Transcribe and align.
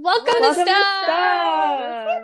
Welcome, 0.00 0.26
to 0.34 0.40
Welcome 0.40 0.64
to 0.64 0.70
Stuff. 0.70 1.04
Stuff. 1.04 2.22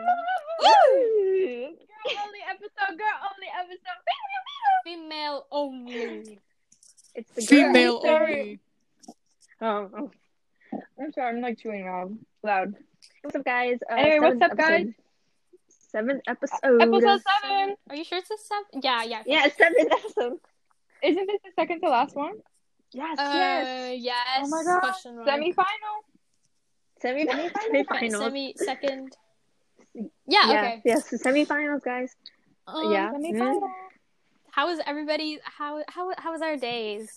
Woo! 0.60 1.66
Girl 1.66 2.18
only 2.24 2.42
episode. 2.48 2.98
Girl 2.98 3.16
only 3.30 3.50
episode. 3.58 4.00
Female 4.84 5.46
only. 5.50 6.38
It's 7.14 7.30
the 7.32 7.42
Female 7.42 8.00
girl. 8.00 8.12
only. 8.22 8.60
Oh, 9.60 9.90
oh. 9.98 10.10
I'm 11.00 11.12
sorry. 11.12 11.36
I'm 11.36 11.40
like 11.42 11.58
chewing 11.58 11.84
loud. 11.86 12.16
Loud. 12.42 12.74
What's 13.22 13.36
up, 13.36 13.44
guys? 13.44 13.78
Uh, 13.90 13.96
Hey, 13.96 14.20
what's 14.20 14.38
seventh 14.38 14.52
up, 14.52 14.58
guys? 14.58 14.80
episode. 14.80 14.94
Seventh 15.90 16.22
episode. 16.26 16.82
Episode 16.82 17.22
seven. 17.42 17.76
Are 17.90 17.96
you 17.96 18.04
sure 18.04 18.18
it's 18.18 18.30
a 18.30 18.36
seven? 18.38 18.80
Yeah, 18.82 19.02
yeah. 19.04 19.22
Yeah, 19.26 19.48
seventh 19.56 19.92
episode. 19.92 20.38
Isn't 21.02 21.26
this 21.26 21.40
the 21.44 21.50
second 21.56 21.80
to 21.80 21.88
last 21.88 22.14
one? 22.14 22.34
Yes, 22.92 23.18
Uh, 23.18 23.22
yes. 23.34 24.00
yes. 24.02 24.40
Oh 24.44 24.48
my 24.48 24.62
god. 24.64 24.80
Question 24.80 25.16
mark. 25.16 25.26
Semi-final. 27.04 27.50
Semi 27.60 27.84
semifinals. 27.84 28.18
Semi 28.18 28.54
second. 28.56 29.16
Yeah. 29.94 30.06
yeah, 30.26 30.50
Okay. 30.50 30.82
Yes, 30.86 31.10
the 31.10 31.18
semifinals, 31.18 31.82
guys. 31.84 32.16
Um, 32.66 32.90
Yeah. 32.90 33.12
Semifinals. 33.12 33.60
How 34.50 34.66
was 34.68 34.80
everybody? 34.86 35.38
How 35.44 35.82
how 35.88 36.12
how 36.16 36.32
was 36.32 36.40
our 36.40 36.56
days? 36.56 37.12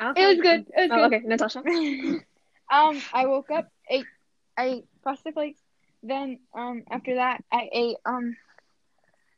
Okay. 0.00 0.22
It 0.22 0.26
was 0.28 0.40
good. 0.40 0.60
It 0.76 0.90
was 0.90 0.90
Oh, 0.90 1.08
good. 1.08 1.16
okay, 1.18 1.26
Natasha. 1.28 1.62
Um, 2.72 2.96
I 3.12 3.26
woke 3.26 3.50
up, 3.50 3.68
ate, 3.90 4.06
I 4.56 4.64
ate 4.64 4.84
pasta 5.04 5.30
flakes. 5.30 5.60
Then, 6.02 6.38
um, 6.54 6.84
after 6.90 7.16
that, 7.16 7.44
I 7.52 7.68
ate 7.70 7.96
um 8.06 8.34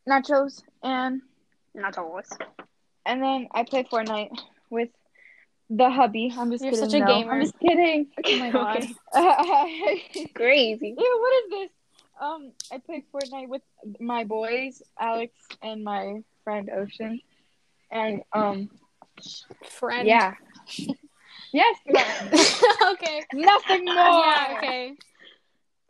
nachos 0.08 0.62
and 0.84 1.20
nachos. 1.76 2.28
and 3.04 3.20
then 3.20 3.48
I 3.50 3.64
played 3.64 3.88
Fortnite 3.90 4.30
with 4.70 4.90
the 5.70 5.90
hubby. 5.90 6.32
I'm 6.36 6.50
just 6.50 6.62
You're 6.62 6.72
kidding. 6.72 6.90
such 6.90 6.94
a 6.94 7.00
no. 7.00 7.06
gamer. 7.06 7.32
I'm 7.32 7.40
just 7.40 7.58
kidding. 7.58 8.06
Oh 8.26 8.38
my 8.38 8.50
god. 8.50 8.86
Okay. 9.16 10.30
Crazy. 10.34 10.94
Ew, 10.98 11.18
what 11.20 11.44
is 11.44 11.50
this? 11.50 11.70
Um, 12.20 12.52
I 12.72 12.78
played 12.78 13.04
Fortnite 13.12 13.48
with 13.48 13.62
my 14.00 14.24
boys, 14.24 14.82
Alex 14.98 15.32
and 15.62 15.82
my 15.82 16.22
friend 16.44 16.70
Ocean, 16.70 17.20
and 17.90 18.22
um, 18.32 18.70
Friend. 19.68 20.06
yeah, 20.06 20.34
yes, 21.52 21.76
okay. 21.88 23.24
nothing 23.32 23.84
more. 23.84 23.94
Yeah. 23.94 24.54
Okay. 24.58 24.94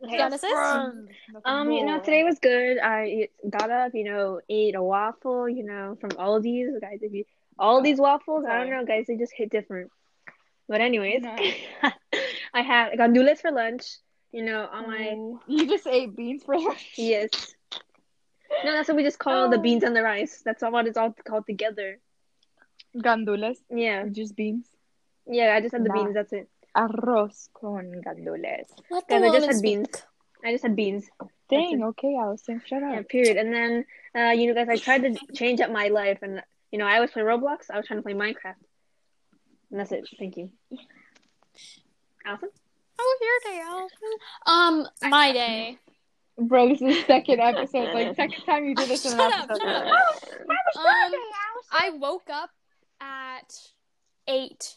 Genesis? 0.09 0.51
Friend. 0.51 1.09
Um, 1.45 1.71
you 1.71 1.85
know, 1.85 1.99
today 1.99 2.23
was 2.23 2.39
good. 2.39 2.79
I 2.79 3.29
got 3.49 3.69
up, 3.69 3.93
you 3.93 4.03
know, 4.03 4.41
ate 4.49 4.75
a 4.75 4.83
waffle, 4.83 5.47
you 5.47 5.63
know, 5.63 5.97
from 6.01 6.11
Aldi's. 6.11 6.79
Guys, 6.81 6.99
if 7.01 7.13
you 7.13 7.25
all 7.57 7.81
these 7.81 7.99
waffles, 7.99 8.45
I 8.45 8.57
don't 8.59 8.69
know, 8.69 8.85
guys, 8.85 9.05
they 9.07 9.15
just 9.17 9.33
hit 9.35 9.49
different. 9.49 9.91
But 10.67 10.81
anyways, 10.81 11.21
Nice. 11.21 11.53
I 12.53 12.61
had 12.61 12.93
gandules 12.97 13.39
for 13.41 13.51
lunch, 13.51 13.83
you 14.31 14.43
know, 14.43 14.67
on 14.71 14.87
my 14.87 15.13
Mm, 15.15 15.39
You 15.47 15.67
just 15.67 15.85
ate 15.87 16.15
beans 16.15 16.43
for 16.43 16.57
lunch. 16.57 16.93
yes. 16.97 17.29
No, 18.63 18.71
that's 18.71 18.87
what 18.87 18.97
we 18.97 19.03
just 19.03 19.19
call 19.19 19.49
the 19.49 19.57
Oh. 19.57 19.61
beans 19.61 19.83
and 19.83 19.95
the 19.95 20.01
rice. 20.03 20.41
That's 20.43 20.63
all 20.63 20.71
what 20.71 20.87
it's 20.87 20.97
all 20.97 21.13
called 21.27 21.45
together. 21.45 21.99
Gandules, 22.97 23.57
Yeah, 23.69 24.07
just 24.07 24.35
beans. 24.35 24.67
yeah. 25.27 25.53
I 25.55 25.61
just 25.61 25.73
had 25.73 25.83
the 25.83 25.89
Nah. 25.89 25.95
beans. 26.03 26.13
That's 26.13 26.33
it. 26.33 26.49
Arroz 26.75 27.49
con 27.53 28.01
gandules. 28.03 28.67
Let 28.89 29.07
the 29.07 29.15
I 29.15 29.19
just 29.19 29.33
woman 29.33 29.43
had 29.49 29.55
speak. 29.57 29.77
beans. 29.77 30.03
I 30.43 30.51
just 30.51 30.63
had 30.63 30.75
beans. 30.75 31.09
Dang. 31.49 31.83
Okay, 31.83 32.15
Allison, 32.17 32.61
shut 32.65 32.81
Yeah, 32.81 32.99
up. 32.99 33.07
period. 33.09 33.37
And 33.37 33.53
then, 33.53 33.85
uh, 34.15 34.31
you 34.31 34.47
know, 34.47 34.53
guys, 34.53 34.69
I 34.69 34.77
tried 34.77 35.03
to 35.03 35.33
change 35.33 35.61
up 35.61 35.71
my 35.71 35.87
life, 35.89 36.19
and 36.21 36.41
you 36.71 36.79
know, 36.79 36.85
I 36.85 36.95
always 36.95 37.11
play 37.11 37.21
Roblox. 37.21 37.69
I 37.71 37.77
was 37.77 37.87
trying 37.87 37.99
to 37.99 38.03
play 38.03 38.13
Minecraft, 38.13 38.55
and 39.71 39.79
that's 39.79 39.91
it. 39.91 40.07
Thank 40.19 40.37
you. 40.37 40.49
Allison. 42.25 42.49
Oh, 42.99 43.17
here 43.21 43.53
they 43.53 43.61
are. 43.61 43.87
Um, 44.45 44.87
my 45.03 45.31
day. 45.31 45.77
Bro, 46.37 46.69
this 46.69 46.81
is 46.81 46.95
the 46.95 47.03
second 47.07 47.39
episode. 47.39 47.93
Like 47.93 48.15
second 48.15 48.43
time 48.45 48.65
you 48.65 48.75
do 48.75 48.85
this 48.85 49.05
in 49.05 49.13
an 49.13 49.19
Shut 49.19 49.49
up, 49.49 49.57
shut 49.57 49.67
up. 49.67 49.85
Um, 50.75 51.13
I 51.71 51.91
woke 51.91 52.29
up 52.29 52.49
at 52.99 53.53
eight, 54.27 54.75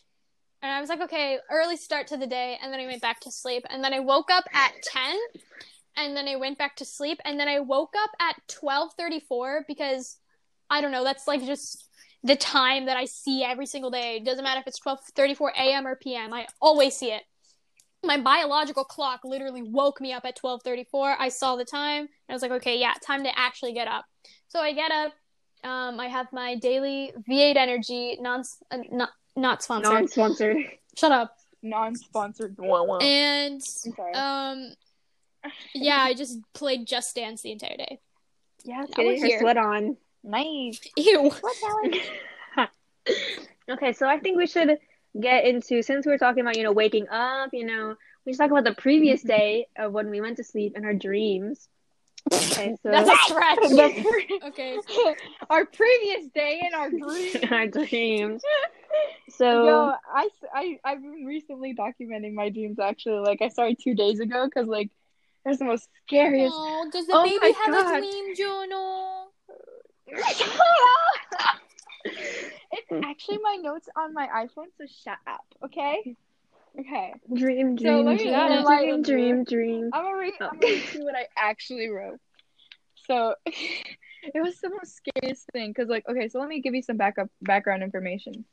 and 0.62 0.70
I 0.70 0.80
was 0.80 0.88
like, 0.88 1.00
okay, 1.02 1.38
early 1.50 1.76
start 1.76 2.08
to 2.08 2.16
the 2.16 2.26
day, 2.26 2.58
and 2.62 2.72
then 2.72 2.80
I 2.80 2.86
went 2.86 3.02
back 3.02 3.20
to 3.20 3.32
sleep, 3.32 3.64
and 3.70 3.82
then 3.82 3.92
I 3.92 4.00
woke 4.00 4.30
up 4.30 4.44
at 4.52 4.72
ten, 4.82 5.16
and 5.96 6.16
then 6.16 6.28
I 6.28 6.36
went 6.36 6.58
back 6.58 6.76
to 6.76 6.84
sleep, 6.84 7.20
and 7.24 7.40
then 7.40 7.48
I 7.48 7.60
woke 7.60 7.94
up 8.00 8.10
at 8.20 8.36
twelve 8.46 8.92
thirty 8.94 9.20
four 9.20 9.64
because 9.66 10.18
I 10.70 10.80
don't 10.80 10.92
know, 10.92 11.04
that's 11.04 11.26
like 11.26 11.44
just 11.44 11.88
the 12.22 12.36
time 12.36 12.86
that 12.86 12.96
I 12.96 13.04
see 13.04 13.44
every 13.44 13.66
single 13.66 13.90
day. 13.90 14.16
It 14.16 14.24
doesn't 14.24 14.42
matter 14.42 14.60
if 14.60 14.66
it's 14.66 14.78
twelve 14.78 15.00
thirty 15.14 15.34
four 15.34 15.50
a.m. 15.50 15.86
or 15.86 15.96
p.m. 15.96 16.32
I 16.32 16.46
always 16.60 16.96
see 16.96 17.12
it. 17.12 17.22
My 18.04 18.18
biological 18.20 18.84
clock 18.84 19.20
literally 19.24 19.62
woke 19.62 20.00
me 20.00 20.12
up 20.12 20.24
at 20.24 20.36
twelve 20.36 20.62
thirty 20.62 20.84
four. 20.84 21.14
I 21.18 21.28
saw 21.28 21.56
the 21.56 21.64
time, 21.64 22.02
and 22.02 22.08
I 22.28 22.32
was 22.32 22.42
like, 22.42 22.52
okay, 22.52 22.78
yeah, 22.78 22.94
time 23.04 23.24
to 23.24 23.38
actually 23.38 23.72
get 23.72 23.88
up. 23.88 24.04
So 24.48 24.60
I 24.60 24.72
get 24.72 24.90
up. 24.90 25.12
Um, 25.64 25.98
I 25.98 26.06
have 26.06 26.32
my 26.32 26.54
daily 26.54 27.12
V8 27.28 27.56
Energy, 27.56 28.16
non 28.20 28.44
uh, 28.70 28.78
not 28.90 29.10
not 29.36 29.62
sponsored. 29.62 29.92
Non-sponsored. 29.92 30.56
Shut 30.96 31.12
up. 31.12 31.36
Non-sponsored. 31.62 32.56
And 33.02 33.60
um, 34.14 34.72
yeah, 35.74 35.98
I 35.98 36.14
just 36.14 36.38
played 36.52 36.86
Just 36.86 37.14
Dance 37.14 37.42
the 37.42 37.52
entire 37.52 37.76
day. 37.76 38.00
Yeah, 38.64 38.84
getting 38.94 39.20
her 39.20 39.38
sweat 39.38 39.56
on. 39.56 39.96
Nice. 40.24 40.80
Ew. 40.96 41.30
What's 41.40 41.62
Alex? 42.56 42.78
okay, 43.70 43.92
so 43.92 44.06
I 44.06 44.18
think 44.18 44.36
we 44.36 44.46
should 44.46 44.78
get 45.18 45.44
into 45.44 45.82
since 45.82 46.06
we 46.06 46.12
are 46.12 46.18
talking 46.18 46.42
about 46.42 46.56
you 46.56 46.62
know 46.62 46.72
waking 46.72 47.08
up. 47.08 47.50
You 47.52 47.66
know, 47.66 47.94
we 48.24 48.32
should 48.32 48.38
talk 48.38 48.50
about 48.50 48.64
the 48.64 48.74
previous 48.74 49.20
mm-hmm. 49.20 49.28
day 49.28 49.66
of 49.76 49.92
when 49.92 50.10
we 50.10 50.20
went 50.20 50.36
to 50.38 50.44
sleep 50.44 50.74
and 50.76 50.84
our 50.84 50.94
dreams. 50.94 51.68
Okay, 52.32 52.76
so 52.82 52.90
That's 52.90 53.08
a 53.08 53.16
stretch. 53.24 53.58
The- 53.68 54.40
okay. 54.48 54.78
our 55.50 55.64
previous 55.64 56.28
day 56.34 56.62
in 56.66 56.74
our 56.74 56.90
dream. 56.90 57.36
our 57.50 57.66
dreams. 57.66 58.42
So 59.30 59.66
Yo, 59.66 59.92
I, 60.12 60.28
I, 60.54 60.78
I've 60.84 61.02
been 61.02 61.24
recently 61.26 61.74
documenting 61.74 62.34
my 62.34 62.48
dreams 62.48 62.78
actually. 62.78 63.20
Like, 63.20 63.42
I 63.42 63.48
started 63.48 63.78
two 63.82 63.94
days 63.94 64.20
ago 64.20 64.46
because, 64.46 64.68
like, 64.68 64.90
there's 65.44 65.58
the 65.58 65.64
most 65.64 65.88
scariest. 66.06 66.54
Oh, 66.56 66.88
does 66.92 67.06
the 67.06 67.14
Oh 67.14 67.22
baby 67.22 67.54
have 67.64 67.74
God. 67.74 67.96
a 67.96 68.00
dream 68.00 68.34
journal? 68.34 69.27
it's 72.72 72.92
actually 73.04 73.38
my 73.42 73.56
notes 73.60 73.88
on 73.96 74.14
my 74.14 74.26
iPhone, 74.26 74.66
so 74.76 74.84
shut 75.02 75.18
up, 75.26 75.44
okay? 75.64 76.16
Okay. 76.78 77.14
dream, 77.34 77.76
So 77.76 77.82
dream, 77.82 78.04
me 78.04 78.16
dream, 78.16 78.64
dream, 78.64 79.02
dream, 79.02 79.44
dream. 79.44 79.90
I'm 79.92 80.04
gonna 80.04 80.16
read, 80.18 80.34
Oh. 80.40 80.48
I'm 80.52 80.58
gonna 80.58 80.74
read 80.74 80.94
you 80.94 81.04
what 81.04 81.14
I 81.14 81.26
actually 81.36 81.88
wrote. 81.88 82.20
So, 83.06 83.34
it 83.46 84.40
was 84.40 84.58
the 84.60 84.70
most 84.70 84.96
scariest 84.96 85.46
thing 85.52 85.70
because, 85.70 85.88
like, 85.88 86.08
okay, 86.08 86.28
so 86.28 86.38
let 86.40 86.48
me 86.48 86.60
give 86.60 86.74
you 86.74 86.82
some 86.82 86.96
backup 86.96 87.28
background 87.42 87.82
information. 87.82 88.44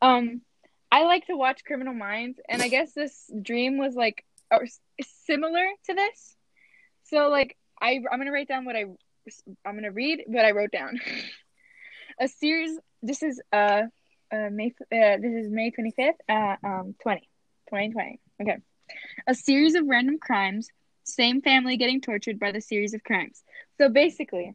Um, 0.00 0.40
I 0.90 1.04
like 1.04 1.26
to 1.26 1.36
watch 1.36 1.64
Criminal 1.64 1.94
Minds, 1.94 2.40
and 2.48 2.62
I 2.62 2.68
guess 2.68 2.92
this 2.92 3.30
dream 3.40 3.78
was 3.78 3.94
like 3.94 4.24
or 4.50 4.66
similar 5.26 5.64
to 5.86 5.94
this. 5.94 6.36
So, 7.04 7.28
like, 7.28 7.56
I 7.80 8.00
I'm 8.10 8.18
gonna 8.18 8.32
write 8.32 8.48
down 8.48 8.64
what 8.64 8.76
I 8.76 8.84
I'm 9.64 9.74
gonna 9.74 9.90
read 9.92 10.22
what 10.26 10.44
I 10.44 10.50
wrote 10.52 10.70
down. 10.72 11.00
A 12.20 12.28
series. 12.28 12.78
This 13.02 13.22
is 13.22 13.40
uh, 13.52 13.82
uh 14.32 14.48
May 14.50 14.72
uh, 14.80 15.16
this 15.20 15.32
is 15.44 15.50
May 15.50 15.70
twenty 15.70 15.92
fifth. 15.92 16.16
Uh, 16.28 16.56
um, 16.64 16.94
20, 17.02 17.20
2020. 17.68 18.20
Okay. 18.42 18.58
A 19.26 19.34
series 19.34 19.74
of 19.74 19.86
random 19.86 20.18
crimes. 20.18 20.68
Same 21.04 21.40
family 21.42 21.76
getting 21.76 22.00
tortured 22.00 22.38
by 22.38 22.52
the 22.52 22.60
series 22.60 22.94
of 22.94 23.02
crimes. 23.02 23.42
So 23.78 23.88
basically, 23.88 24.54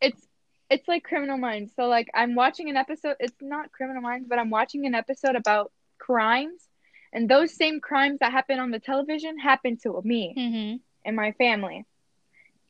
it's 0.00 0.20
it's 0.68 0.86
like 0.88 1.02
Criminal 1.04 1.38
Minds. 1.38 1.72
So 1.74 1.86
like 1.86 2.08
I'm 2.14 2.34
watching 2.34 2.68
an 2.70 2.76
episode. 2.76 3.16
It's 3.20 3.36
not 3.40 3.72
Criminal 3.72 4.02
Minds, 4.02 4.26
but 4.28 4.38
I'm 4.38 4.50
watching 4.50 4.86
an 4.86 4.94
episode 4.94 5.34
about 5.36 5.72
crimes, 5.98 6.60
and 7.12 7.28
those 7.28 7.54
same 7.54 7.80
crimes 7.80 8.18
that 8.20 8.32
happen 8.32 8.58
on 8.58 8.70
the 8.70 8.78
television 8.80 9.38
happen 9.38 9.76
to 9.82 10.00
me 10.04 10.34
Mm-hmm. 10.38 10.76
and 11.04 11.16
my 11.16 11.32
family, 11.32 11.86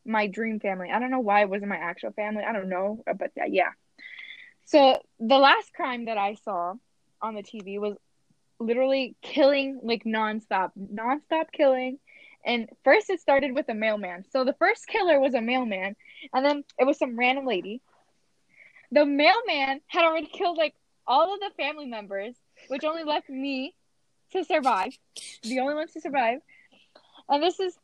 my 0.04 0.26
dream 0.26 0.60
family. 0.60 0.90
I 0.90 0.98
don't 0.98 1.10
know 1.10 1.20
why 1.20 1.42
it 1.42 1.48
wasn't 1.48 1.70
my 1.70 1.76
actual 1.76 2.12
family. 2.12 2.42
I 2.44 2.52
don't 2.52 2.68
know, 2.68 3.02
but 3.06 3.30
uh, 3.40 3.44
yeah. 3.48 3.70
So 4.64 5.00
the 5.18 5.38
last 5.38 5.72
crime 5.74 6.06
that 6.06 6.18
I 6.18 6.34
saw 6.34 6.74
on 7.20 7.34
the 7.34 7.42
TV 7.42 7.78
was 7.78 7.96
literally 8.58 9.16
killing 9.22 9.80
like 9.82 10.04
nonstop, 10.04 10.70
nonstop 10.78 11.50
killing. 11.52 11.98
And 12.44 12.68
first 12.84 13.10
it 13.10 13.20
started 13.20 13.54
with 13.54 13.68
a 13.68 13.74
mailman. 13.74 14.24
So 14.30 14.44
the 14.44 14.54
first 14.54 14.86
killer 14.86 15.20
was 15.20 15.34
a 15.34 15.40
mailman, 15.40 15.96
and 16.32 16.44
then 16.44 16.64
it 16.78 16.84
was 16.84 16.98
some 16.98 17.18
random 17.18 17.46
lady. 17.46 17.82
The 18.92 19.04
mailman 19.04 19.80
had 19.86 20.04
already 20.04 20.26
killed 20.26 20.56
like 20.56 20.74
all 21.06 21.34
of 21.34 21.40
the 21.40 21.50
family 21.56 21.86
members, 21.86 22.34
which 22.68 22.84
only 22.84 23.04
left 23.04 23.28
me 23.28 23.74
to 24.32 24.44
survive. 24.44 24.96
The 25.42 25.60
only 25.60 25.74
ones 25.74 25.92
to 25.92 26.00
survive. 26.00 26.40
And 27.28 27.42
this 27.42 27.60
is 27.60 27.76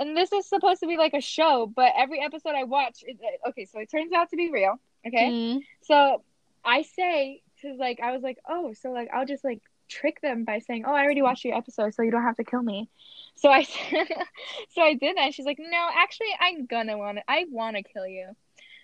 and 0.00 0.16
this 0.16 0.32
is 0.32 0.48
supposed 0.48 0.80
to 0.80 0.88
be 0.88 0.98
like 0.98 1.14
a 1.14 1.22
show, 1.22 1.72
but 1.74 1.92
every 1.96 2.20
episode 2.22 2.54
I 2.56 2.64
watch, 2.64 3.04
it, 3.06 3.18
okay, 3.50 3.66
so 3.66 3.80
it 3.80 3.90
turns 3.90 4.12
out 4.12 4.30
to 4.30 4.36
be 4.36 4.50
real. 4.50 4.80
Okay, 5.06 5.30
Mm-hmm. 5.30 5.58
so 5.82 6.22
I 6.64 6.82
say 6.82 7.42
to 7.62 7.74
like, 7.74 8.00
I 8.00 8.12
was 8.12 8.22
like, 8.22 8.38
oh, 8.48 8.74
so 8.74 8.90
like 8.92 9.10
I'll 9.14 9.26
just 9.26 9.44
like 9.44 9.60
trick 9.88 10.20
them 10.22 10.44
by 10.44 10.60
saying, 10.60 10.84
"Oh, 10.86 10.94
I 10.94 11.02
already 11.04 11.22
watched 11.22 11.44
your 11.44 11.56
episode, 11.56 11.94
so 11.94 12.02
you 12.02 12.10
don't 12.10 12.22
have 12.22 12.36
to 12.36 12.44
kill 12.44 12.62
me." 12.62 12.88
So 13.36 13.50
I 13.50 13.62
so 14.70 14.82
I 14.82 14.94
did 14.94 15.16
that. 15.16 15.34
She's 15.34 15.46
like, 15.46 15.58
"No, 15.60 15.88
actually, 15.94 16.34
I'm 16.40 16.66
gonna 16.66 16.96
want 16.98 17.18
to. 17.18 17.24
I 17.28 17.46
want 17.50 17.76
to 17.76 17.82
kill 17.82 18.06
you." 18.06 18.36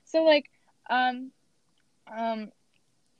So 0.04 0.24
like, 0.24 0.50
um, 0.90 1.32
um, 2.14 2.52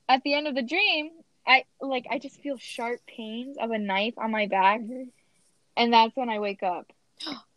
at 0.09 0.23
the 0.23 0.35
end 0.35 0.49
of 0.49 0.55
the 0.55 0.63
dream, 0.63 1.11
I 1.47 1.65
like 1.81 2.07
I 2.11 2.19
just 2.19 2.41
feel 2.41 2.59
sharp 2.59 3.01
pains 3.07 3.57
of 3.59 3.71
a 3.71 3.79
knife 3.79 4.15
on 4.19 4.31
my 4.33 4.47
back, 4.47 4.81
and 5.77 5.93
that's 5.93 6.17
when 6.17 6.29
I 6.31 6.41
wake 6.41 6.63
up. 6.63 6.93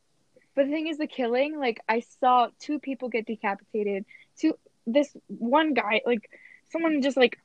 but 0.55 0.65
the 0.65 0.71
thing 0.71 0.87
is, 0.87 0.97
the 0.97 1.07
killing, 1.07 1.57
like 1.59 1.79
I 1.87 2.01
saw 2.19 2.47
two 2.59 2.79
people 2.79 3.09
get 3.09 3.25
decapitated. 3.25 4.05
Two, 4.37 4.57
this 4.87 5.15
one 5.27 5.73
guy, 5.73 6.01
like 6.05 6.29
someone 6.71 7.01
just 7.01 7.17
like, 7.17 7.37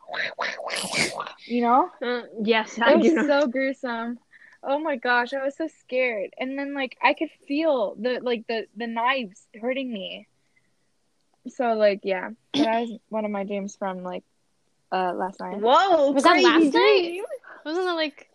you 1.47 1.63
know, 1.63 1.91
Uh, 2.03 2.23
yes, 2.43 2.79
I 2.81 2.93
it 2.93 2.99
was 2.99 3.13
know. 3.13 3.27
so 3.27 3.47
gruesome. 3.49 4.19
Oh 4.63 4.79
my 4.79 4.97
gosh, 4.97 5.35
I 5.35 5.45
was 5.45 5.57
so 5.57 5.69
scared. 5.81 6.31
And 6.39 6.59
then 6.59 6.75
like 6.75 6.97
I 7.03 7.13
could 7.15 7.31
feel 7.47 7.97
the 8.01 8.21
like 8.23 8.47
the 8.49 8.67
the 8.77 8.87
knives 8.87 9.47
hurting 9.61 9.93
me. 9.93 10.27
So 11.49 11.75
like 11.75 12.01
yeah, 12.03 12.31
that 12.55 12.81
was 12.81 12.99
one 13.11 13.25
of 13.27 13.31
my 13.31 13.45
dreams 13.45 13.77
from 13.77 14.03
like 14.03 14.25
uh 14.91 15.13
last 15.13 15.41
night. 15.41 15.61
Whoa, 15.61 16.13
Was 16.13 16.23
that 16.23 16.33
crazy 16.33 16.47
last 16.49 16.75
night? 16.75 17.21
Wasn't 17.67 17.85
that 17.85 17.93
like 17.95 18.29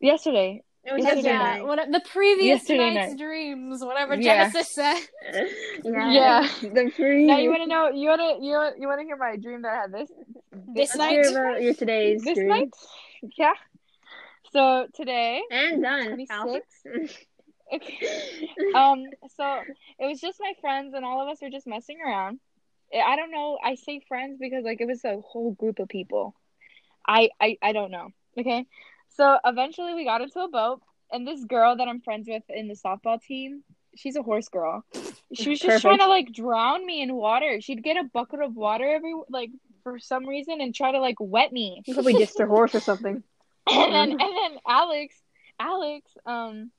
Yesterday. 0.00 0.62
It 0.84 0.92
was 0.92 1.04
Yesterday 1.04 1.28
yesterday 1.28 1.28
yeah, 1.32 1.58
night. 1.58 1.66
what, 1.66 1.92
the 1.92 2.00
previous 2.10 2.46
Yesterday 2.68 2.94
night's 2.94 3.10
night. 3.12 3.18
dreams, 3.18 3.84
whatever 3.84 4.14
Yeah. 4.16 4.50
Genesis 4.50 4.74
said. 4.74 4.98
Yeah. 5.84 6.10
Yeah. 6.12 6.48
The 6.62 6.90
free. 6.96 7.26
Now 7.26 7.38
you 7.38 7.50
want 7.50 7.62
to 7.62 7.68
know? 7.68 7.88
You 7.90 8.08
want 8.08 8.20
to 8.20 8.44
you 8.44 8.52
want 8.54 8.78
you 8.80 8.88
want 8.88 9.00
to 9.00 9.04
hear 9.04 9.16
my 9.16 9.36
dream 9.36 9.62
that 9.62 9.72
I 9.72 9.76
had 9.82 9.92
this 9.92 10.08
This 10.50 10.94
Let's 10.94 10.96
night. 10.96 11.10
hear 11.10 11.30
about 11.30 11.62
your 11.62 11.74
today's 11.74 12.22
this 12.22 12.34
dream. 12.36 12.48
night? 12.48 12.70
Yeah. 13.38 13.52
So 14.52 14.86
today, 14.94 15.40
And 15.50 15.82
done. 15.82 16.04
26. 16.26 16.66
Okay. 17.74 18.08
um, 18.74 19.04
so 19.36 19.60
it 19.98 20.06
was 20.06 20.20
just 20.20 20.38
my 20.40 20.52
friends, 20.60 20.92
and 20.94 21.04
all 21.06 21.22
of 21.22 21.28
us 21.28 21.40
were 21.40 21.48
just 21.48 21.66
messing 21.66 21.98
around. 22.04 22.38
I 22.92 22.98
I 23.00 23.16
don't 23.16 23.30
know. 23.30 23.56
I 23.62 23.76
say 23.76 24.00
friends 24.08 24.36
because 24.40 24.64
like 24.64 24.80
it 24.80 24.86
was 24.86 25.04
a 25.04 25.20
whole 25.20 25.52
group 25.52 25.78
of 25.78 25.88
people. 25.88 26.34
I 27.06 27.30
I 27.40 27.56
I 27.62 27.72
don't 27.72 27.90
know. 27.92 28.08
Okay. 28.36 28.66
So 29.14 29.38
eventually 29.44 29.94
we 29.94 30.04
got 30.04 30.20
into 30.20 30.40
a 30.40 30.48
boat, 30.48 30.80
and 31.10 31.26
this 31.26 31.44
girl 31.44 31.76
that 31.76 31.88
I'm 31.88 32.00
friends 32.00 32.28
with 32.28 32.42
in 32.48 32.68
the 32.68 32.74
softball 32.74 33.20
team, 33.20 33.62
she's 33.94 34.16
a 34.16 34.22
horse 34.22 34.48
girl. 34.48 34.84
She 35.34 35.50
was 35.50 35.58
just 35.58 35.66
Perfect. 35.66 35.82
trying 35.82 35.98
to 35.98 36.06
like 36.06 36.32
drown 36.32 36.84
me 36.84 37.02
in 37.02 37.14
water. 37.14 37.60
She'd 37.60 37.82
get 37.82 37.96
a 37.96 38.04
bucket 38.04 38.40
of 38.40 38.56
water 38.56 38.88
every 38.88 39.14
like 39.28 39.50
for 39.82 39.98
some 39.98 40.26
reason 40.26 40.60
and 40.60 40.74
try 40.74 40.92
to 40.92 41.00
like 41.00 41.16
wet 41.18 41.52
me. 41.52 41.82
You 41.86 41.94
probably 41.94 42.14
dissed 42.14 42.38
her 42.38 42.46
horse 42.46 42.74
or 42.74 42.80
something. 42.80 43.22
and 43.70 43.94
then 43.94 44.10
and 44.12 44.20
then 44.20 44.58
Alex, 44.66 45.14
Alex, 45.60 46.10
um, 46.24 46.70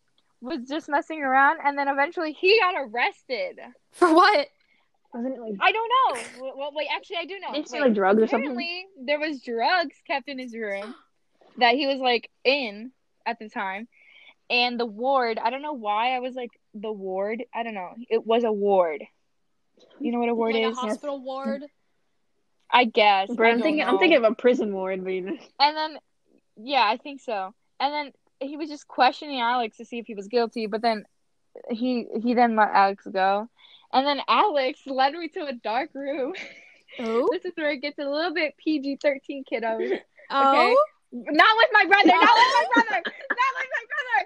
was 0.41 0.67
just 0.67 0.89
messing 0.89 1.21
around, 1.21 1.59
and 1.63 1.77
then 1.77 1.87
eventually 1.87 2.33
he 2.33 2.59
got 2.59 2.75
arrested. 2.77 3.59
For 3.91 4.13
what? 4.13 4.47
Wasn't 5.13 5.35
it 5.35 5.39
like 5.39 5.53
I 5.61 5.71
don't 5.71 5.89
know. 5.89 6.21
Well, 6.41 6.53
well, 6.57 6.71
wait, 6.73 6.87
actually, 6.93 7.17
I 7.17 7.25
do 7.25 7.39
know. 7.39 7.53
did 7.53 7.59
you 7.59 7.67
say 7.67 7.79
like 7.79 7.93
drugs 7.93 8.23
or 8.23 8.27
something? 8.27 8.49
apparently, 8.49 8.85
there 9.05 9.19
was 9.19 9.41
drugs 9.41 9.95
kept 10.07 10.27
in 10.27 10.39
his 10.39 10.55
room 10.55 10.95
that 11.57 11.75
he 11.75 11.87
was 11.87 11.99
like 11.99 12.29
in 12.43 12.91
at 13.25 13.39
the 13.39 13.49
time, 13.49 13.87
and 14.49 14.79
the 14.79 14.85
ward. 14.85 15.39
I 15.43 15.49
don't 15.49 15.61
know 15.61 15.73
why 15.73 16.15
I 16.15 16.19
was 16.19 16.35
like 16.35 16.51
the 16.73 16.91
ward. 16.91 17.43
I 17.53 17.63
don't 17.63 17.73
know. 17.73 17.93
It 18.09 18.25
was 18.25 18.43
a 18.43 18.51
ward. 18.51 19.03
You 19.99 20.11
know 20.11 20.19
what 20.19 20.29
a 20.29 20.35
ward 20.35 20.53
like 20.53 20.65
is? 20.65 20.77
a 20.77 20.81
hospital 20.81 21.21
ward. 21.21 21.63
I 22.71 22.85
guess. 22.85 23.29
Bro, 23.33 23.47
I 23.47 23.51
I'm 23.51 23.57
don't 23.57 23.63
thinking. 23.63 23.83
I'm 23.83 23.99
thinking 23.99 24.17
of 24.17 24.23
a 24.23 24.35
prison 24.35 24.73
ward, 24.73 25.03
but. 25.03 25.11
And 25.11 25.37
then, 25.59 25.97
yeah, 26.57 26.83
I 26.85 26.97
think 26.97 27.21
so. 27.21 27.53
And 27.79 27.93
then 27.93 28.11
he 28.39 28.57
was 28.57 28.69
just 28.69 28.87
questioning 28.87 29.39
Alex 29.39 29.77
to 29.77 29.85
see 29.85 29.99
if 29.99 30.07
he 30.07 30.15
was 30.15 30.27
guilty, 30.27 30.67
but 30.67 30.81
then 30.81 31.05
he 31.69 32.07
he 32.21 32.33
then 32.33 32.55
let 32.55 32.69
Alex 32.71 33.05
go. 33.11 33.47
And 33.91 34.07
then 34.07 34.21
Alex 34.27 34.81
led 34.87 35.13
me 35.13 35.27
to 35.29 35.45
a 35.45 35.53
dark 35.53 35.91
room. 35.93 36.33
Oh. 36.99 37.29
this 37.31 37.45
is 37.45 37.53
where 37.55 37.71
it 37.71 37.81
gets 37.81 37.99
a 37.99 38.09
little 38.09 38.33
bit 38.33 38.55
PG 38.57 38.99
thirteen, 39.01 39.43
kiddos. 39.49 39.99
Oh. 40.31 40.75
Not 41.13 41.57
with 41.57 41.69
my 41.73 41.85
brother. 41.85 42.07
Not 42.07 42.21
with 42.21 42.53
my 42.57 42.65
brother. 42.73 43.01
Not 43.05 43.51
with 43.59 43.69
my 43.77 43.85
brother. 43.93 44.19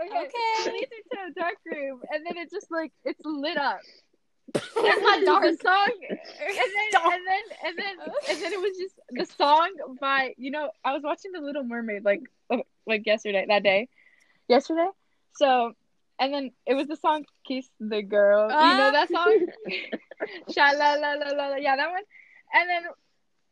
Okay. 0.00 0.26
Okay. 0.26 0.62
He 0.64 0.70
leads 0.70 0.92
a 1.12 1.40
dark 1.40 1.54
room, 1.64 2.00
and 2.10 2.26
then 2.26 2.36
it 2.36 2.50
just 2.50 2.70
like 2.70 2.92
it's 3.04 3.20
lit 3.24 3.56
up. 3.56 3.80
It's 4.54 5.02
not 5.02 5.24
dark. 5.24 5.42
The 5.42 5.56
song, 5.62 5.90
and 6.08 6.18
then, 6.40 7.02
and 7.04 7.22
then 7.26 7.42
and 7.66 7.78
then 7.78 7.96
and 8.30 8.42
then 8.42 8.52
it 8.52 8.60
was 8.60 8.76
just 8.78 8.94
the 9.10 9.26
song 9.36 9.70
by 10.00 10.34
you 10.38 10.50
know 10.50 10.70
I 10.84 10.92
was 10.92 11.02
watching 11.04 11.32
The 11.32 11.40
Little 11.40 11.64
Mermaid 11.64 12.04
like 12.04 12.22
uh, 12.50 12.58
like 12.86 13.06
yesterday 13.06 13.44
that 13.48 13.62
day, 13.62 13.88
yesterday. 14.48 14.88
So 15.36 15.72
and 16.18 16.34
then 16.34 16.50
it 16.66 16.74
was 16.74 16.88
the 16.88 16.96
song 16.96 17.24
"Kiss 17.46 17.68
the 17.78 18.02
Girl." 18.02 18.48
you 18.50 18.76
know 18.76 18.90
that 18.92 19.08
song? 19.08 19.46
Sha 20.52 20.72
la 20.72 20.94
la 20.94 21.12
la 21.12 21.30
la. 21.32 21.56
Yeah, 21.56 21.76
that 21.76 21.90
one. 21.90 22.02
And 22.54 22.68
then 22.68 22.82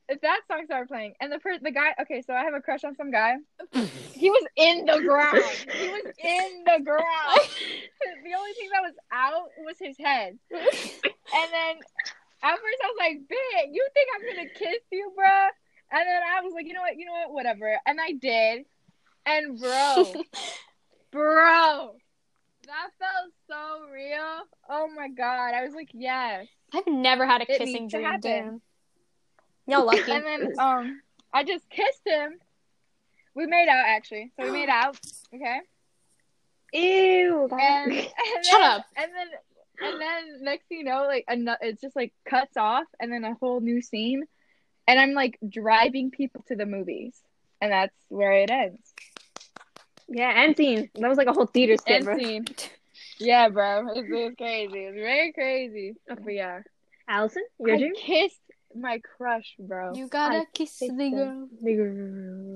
if 0.08 0.20
that 0.20 0.40
song 0.48 0.62
started 0.66 0.88
playing, 0.88 1.14
and 1.20 1.32
the 1.32 1.38
per- 1.38 1.58
the 1.58 1.70
guy. 1.70 1.94
Okay, 2.02 2.22
so 2.22 2.32
I 2.32 2.44
have 2.44 2.54
a 2.54 2.60
crush 2.60 2.84
on 2.84 2.94
some 2.96 3.10
guy. 3.10 3.36
He 4.16 4.30
was 4.30 4.46
in 4.56 4.86
the 4.86 5.00
ground. 5.02 5.36
He 5.78 5.88
was 5.88 6.04
in 6.24 6.64
the 6.64 6.82
ground. 6.82 7.40
the 8.24 8.34
only 8.34 8.52
thing 8.54 8.70
that 8.72 8.80
was 8.82 8.94
out 9.12 9.48
was 9.58 9.76
his 9.78 9.94
head. 9.98 10.38
And 10.50 11.48
then 11.52 11.76
at 12.42 12.54
first 12.54 12.80
I 12.82 12.86
was 12.86 12.96
like, 12.98 13.18
"Bitch, 13.28 13.72
you 13.72 13.86
think 13.92 14.08
I'm 14.16 14.36
gonna 14.36 14.48
kiss 14.48 14.82
you, 14.90 15.12
bruh?" 15.18 15.48
And 15.92 16.06
then 16.08 16.22
I 16.34 16.40
was 16.40 16.54
like, 16.54 16.66
"You 16.66 16.72
know 16.72 16.80
what? 16.80 16.96
You 16.96 17.04
know 17.04 17.12
what? 17.12 17.32
Whatever." 17.32 17.78
And 17.86 18.00
I 18.00 18.12
did. 18.12 18.64
And 19.26 19.60
bro, 19.60 20.14
bro, 21.12 21.96
that 22.66 22.88
felt 22.98 23.32
so 23.48 23.92
real. 23.92 24.44
Oh 24.70 24.88
my 24.96 25.08
god! 25.08 25.52
I 25.54 25.64
was 25.64 25.74
like, 25.74 25.90
"Yes." 25.92 26.46
I've 26.72 26.86
never 26.86 27.26
had 27.26 27.42
a 27.42 27.52
It 27.52 27.58
kissing 27.58 27.88
dream. 27.88 28.62
Y'all 29.66 29.84
lucky. 29.86 30.10
And 30.12 30.24
then 30.24 30.52
um, 30.58 31.00
I 31.32 31.44
just 31.44 31.68
kissed 31.70 32.02
him. 32.06 32.38
We 33.34 33.46
made 33.46 33.68
out 33.68 33.84
actually. 33.86 34.32
So 34.38 34.46
we 34.46 34.52
made 34.52 34.68
out. 34.68 34.98
Okay. 35.34 35.58
Ew. 36.72 37.48
And, 37.50 37.92
and 37.92 37.96
Shut 37.96 38.10
then, 38.52 38.62
up. 38.62 38.86
And 38.96 39.10
then 39.14 39.28
and 39.78 40.00
then 40.00 40.42
next 40.44 40.66
thing 40.68 40.78
you 40.78 40.84
know, 40.84 41.04
like 41.06 41.24
ano- 41.28 41.56
it's 41.60 41.80
just 41.80 41.94
like 41.96 42.12
cuts 42.28 42.56
off, 42.56 42.86
and 42.98 43.12
then 43.12 43.24
a 43.24 43.34
whole 43.34 43.60
new 43.60 43.82
scene, 43.82 44.24
and 44.88 44.98
I'm 44.98 45.12
like 45.12 45.38
driving 45.46 46.10
people 46.10 46.44
to 46.48 46.56
the 46.56 46.64
movies, 46.66 47.14
and 47.60 47.70
that's 47.72 47.94
where 48.08 48.32
it 48.32 48.50
ends. 48.50 48.94
yeah, 50.08 50.32
end 50.34 50.56
scene. 50.56 50.88
That 50.94 51.08
was 51.08 51.18
like 51.18 51.26
a 51.28 51.34
whole 51.34 51.46
theater 51.46 51.76
skit, 51.76 51.96
End 51.96 52.04
bro. 52.06 52.18
scene. 52.18 52.46
Yeah, 53.18 53.50
bro, 53.50 53.88
it 53.94 54.08
was 54.08 54.34
crazy. 54.38 54.84
It 54.84 54.94
was 54.94 54.94
very 54.94 55.32
crazy. 55.32 55.94
But 56.08 56.32
yeah, 56.32 56.60
Allison, 57.06 57.44
your 57.58 57.74
I 57.74 57.78
dream? 57.78 57.94
kissed 57.96 58.40
my 58.80 59.00
crush, 59.00 59.54
bro. 59.58 59.94
you 59.94 60.08
gotta 60.08 60.38
I 60.40 60.44
kiss 60.54 60.76
think 60.78 60.98
the 60.98 61.10
so. 61.10 61.16
girl. 61.16 61.48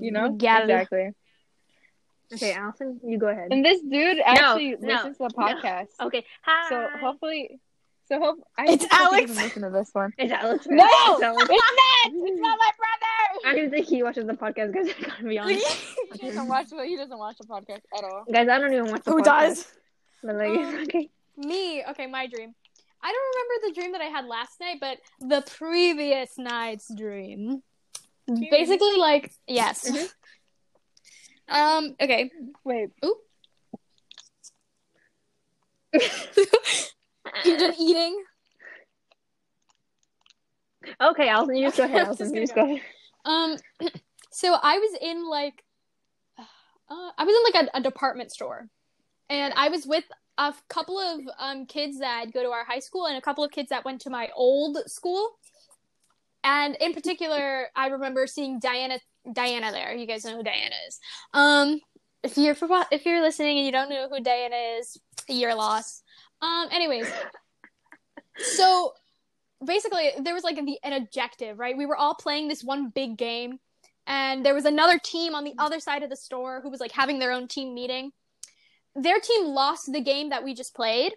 You 0.01 0.11
know 0.11 0.31
Gal. 0.33 0.63
exactly. 0.63 1.11
Okay, 2.33 2.53
Allison, 2.53 2.99
you 3.03 3.17
go 3.17 3.27
ahead. 3.27 3.49
And 3.51 3.63
this 3.65 3.81
dude 3.81 4.19
actually 4.25 4.75
no, 4.79 4.87
listens 4.87 5.17
to 5.17 5.27
the 5.27 5.33
no. 5.37 5.43
podcast. 5.47 5.87
Okay, 5.99 6.23
hi. 6.41 6.69
So 6.69 6.87
hopefully, 7.01 7.59
so 8.07 8.19
hope 8.19 8.39
I 8.57 8.65
It's 8.71 8.85
hope 8.89 8.93
Alex. 9.13 9.35
Listen 9.35 9.63
to 9.63 9.69
this 9.69 9.89
one. 9.93 10.13
It's 10.17 10.31
Alex. 10.31 10.65
No, 10.69 10.85
It's 10.85 11.23
Alex. 11.23 11.47
it's 11.49 11.49
not. 11.49 12.27
It's 12.29 12.41
not 12.41 12.57
my 12.57 12.71
brother. 12.77 13.47
I 13.49 13.55
don't 13.55 13.69
think 13.69 13.85
he 13.87 14.01
watches 14.03 14.25
the 14.27 14.33
podcast, 14.33 14.73
guys. 14.73 14.87
I 14.99 15.03
gotta 15.07 15.23
be 15.23 15.39
honest. 15.39 15.67
he 16.13 16.27
doesn't 16.27 16.47
watch. 16.47 16.67
He 16.85 16.95
doesn't 16.95 17.17
watch 17.17 17.37
the 17.37 17.47
podcast 17.47 17.81
at 17.97 18.03
all. 18.05 18.23
guys, 18.31 18.47
I 18.47 18.59
don't 18.59 18.71
even 18.73 18.91
watch 18.91 19.03
the 19.03 19.11
Who 19.11 19.21
podcast. 19.21 19.23
does? 19.25 19.67
But 20.23 20.35
like, 20.35 20.49
Um, 20.57 20.75
okay. 20.83 21.09
Me. 21.37 21.83
Okay, 21.89 22.07
my 22.07 22.27
dream. 22.27 22.53
I 23.03 23.11
don't 23.11 23.35
remember 23.35 23.67
the 23.67 23.73
dream 23.81 23.91
that 23.93 24.01
I 24.01 24.05
had 24.05 24.25
last 24.25 24.59
night, 24.59 24.77
but 24.79 24.97
the 25.19 25.41
previous 25.57 26.37
night's 26.37 26.93
dream. 26.93 27.63
Basically, 28.27 28.95
like 28.97 29.31
yes. 29.47 29.89
Mhm. 29.89 30.13
Um. 31.49 31.95
Okay. 31.99 32.31
Wait, 32.63 32.91
You're 37.45 37.57
done 37.57 37.73
eating. 37.77 38.23
Okay, 41.01 41.29
Allison, 41.29 41.55
you 41.55 41.65
just 41.67 41.77
go 41.77 41.83
ahead. 41.83 42.01
Allison, 42.07 42.33
you 42.33 42.41
just 42.41 42.55
go 42.55 42.63
ahead. 42.63 42.81
Um, 43.25 43.57
so 44.31 44.55
I 44.61 44.77
was 44.77 44.97
in 45.01 45.27
like, 45.27 45.63
uh, 46.39 47.11
I 47.17 47.23
was 47.23 47.35
in 47.35 47.43
like 47.53 47.69
a, 47.73 47.77
a 47.77 47.81
department 47.81 48.31
store, 48.31 48.67
and 49.29 49.53
I 49.55 49.69
was 49.69 49.85
with 49.85 50.05
a 50.37 50.53
couple 50.69 50.99
of 50.99 51.21
um 51.39 51.65
kids 51.65 51.99
that 51.99 52.33
go 52.33 52.41
to 52.41 52.49
our 52.49 52.63
high 52.63 52.79
school 52.79 53.07
and 53.07 53.17
a 53.17 53.21
couple 53.21 53.43
of 53.43 53.51
kids 53.51 53.69
that 53.69 53.85
went 53.85 54.01
to 54.01 54.09
my 54.09 54.29
old 54.35 54.77
school. 54.87 55.29
And 56.43 56.75
in 56.79 56.93
particular, 56.93 57.67
I 57.75 57.87
remember 57.87 58.27
seeing 58.27 58.59
Diana 58.59 58.99
Diana 59.31 59.71
there. 59.71 59.93
You 59.93 60.07
guys 60.07 60.25
know 60.25 60.37
who 60.37 60.43
Diana 60.43 60.75
is. 60.87 60.99
Um, 61.33 61.79
if 62.23 62.37
you're 62.37 62.55
for, 62.55 62.67
if 62.91 63.05
you're 63.05 63.21
listening 63.21 63.57
and 63.57 63.65
you 63.65 63.71
don't 63.71 63.89
know 63.89 64.07
who 64.09 64.21
Diana 64.21 64.55
is, 64.79 64.97
you're 65.27 65.55
lost. 65.55 66.03
Um, 66.41 66.67
anyways, 66.71 67.11
so 68.37 68.93
basically 69.63 70.11
there 70.19 70.33
was 70.33 70.43
like 70.43 70.55
the, 70.55 70.79
an 70.83 70.93
objective, 70.93 71.59
right? 71.59 71.77
We 71.77 71.85
were 71.85 71.95
all 71.95 72.15
playing 72.15 72.47
this 72.47 72.63
one 72.63 72.89
big 72.89 73.17
game, 73.17 73.59
and 74.07 74.45
there 74.45 74.53
was 74.53 74.65
another 74.65 74.99
team 74.99 75.35
on 75.35 75.43
the 75.43 75.53
other 75.57 75.79
side 75.79 76.03
of 76.03 76.09
the 76.09 76.15
store 76.15 76.61
who 76.61 76.69
was 76.69 76.79
like 76.79 76.91
having 76.91 77.19
their 77.19 77.31
own 77.31 77.47
team 77.47 77.73
meeting. 77.73 78.11
Their 78.95 79.19
team 79.19 79.45
lost 79.45 79.91
the 79.91 80.01
game 80.01 80.29
that 80.29 80.43
we 80.43 80.53
just 80.53 80.75
played. 80.75 81.13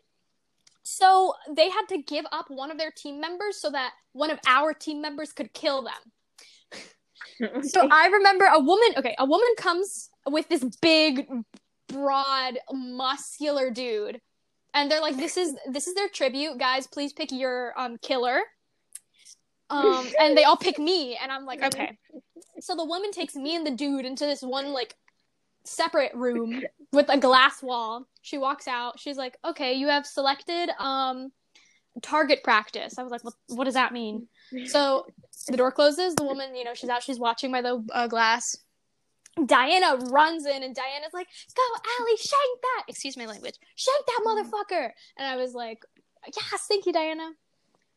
So 0.82 1.32
they 1.50 1.70
had 1.70 1.86
to 1.88 2.02
give 2.02 2.26
up 2.30 2.46
one 2.48 2.70
of 2.70 2.78
their 2.78 2.90
team 2.90 3.20
members 3.20 3.60
so 3.60 3.70
that 3.70 3.92
one 4.12 4.30
of 4.30 4.38
our 4.46 4.74
team 4.74 5.00
members 5.00 5.32
could 5.32 5.52
kill 5.52 5.82
them. 5.82 5.92
So 7.62 7.88
I 7.90 8.08
remember 8.08 8.44
a 8.44 8.60
woman, 8.60 8.88
okay, 8.98 9.14
a 9.18 9.24
woman 9.24 9.48
comes 9.56 10.10
with 10.26 10.46
this 10.48 10.62
big, 10.82 11.26
broad, 11.88 12.58
muscular 12.70 13.70
dude. 13.70 14.20
And 14.74 14.90
they're 14.90 15.00
like, 15.00 15.16
this 15.16 15.36
is 15.36 15.54
this 15.68 15.86
is 15.86 15.94
their 15.94 16.08
tribute, 16.08 16.58
guys. 16.58 16.86
Please 16.86 17.12
pick 17.12 17.32
your 17.32 17.72
um 17.78 17.96
killer. 18.02 18.40
Um, 19.70 20.06
and 20.20 20.36
they 20.36 20.44
all 20.44 20.56
pick 20.56 20.78
me, 20.78 21.16
and 21.20 21.32
I'm 21.32 21.46
like, 21.46 21.62
okay. 21.74 21.96
So 22.60 22.76
the 22.76 22.84
woman 22.84 23.10
takes 23.10 23.34
me 23.34 23.56
and 23.56 23.66
the 23.66 23.70
dude 23.70 24.04
into 24.04 24.26
this 24.26 24.42
one 24.42 24.72
like 24.72 24.94
separate 25.64 26.14
room 26.14 26.62
with 26.92 27.08
a 27.08 27.18
glass 27.18 27.62
wall. 27.62 28.06
She 28.22 28.38
walks 28.38 28.68
out. 28.68 28.98
She's 28.98 29.16
like, 29.16 29.36
okay, 29.44 29.74
you 29.74 29.88
have 29.88 30.06
selected 30.06 30.70
um 30.78 31.32
target 32.02 32.42
practice. 32.42 32.98
I 32.98 33.02
was 33.02 33.12
like, 33.12 33.24
what 33.24 33.34
what 33.48 33.64
does 33.64 33.74
that 33.74 33.92
mean? 33.92 34.28
So 34.66 35.06
the 35.48 35.56
door 35.56 35.72
closes. 35.72 36.14
The 36.14 36.24
woman, 36.24 36.54
you 36.54 36.64
know, 36.64 36.74
she's 36.74 36.90
out. 36.90 37.02
She's 37.02 37.18
watching 37.18 37.50
by 37.50 37.62
the 37.62 37.84
uh, 37.92 38.06
glass. 38.06 38.56
Diana 39.46 39.96
runs 40.10 40.46
in, 40.46 40.62
and 40.62 40.74
Diana's 40.74 41.12
like, 41.12 41.26
"Go, 41.56 41.62
Allie, 41.98 42.16
shank 42.16 42.60
that!" 42.62 42.84
Excuse 42.88 43.16
my 43.16 43.26
language. 43.26 43.54
Shank 43.74 44.06
that 44.06 44.20
motherfucker! 44.24 44.90
And 45.18 45.26
I 45.26 45.36
was 45.36 45.54
like, 45.54 45.84
"Yes, 46.26 46.66
thank 46.68 46.86
you, 46.86 46.92
Diana." 46.92 47.32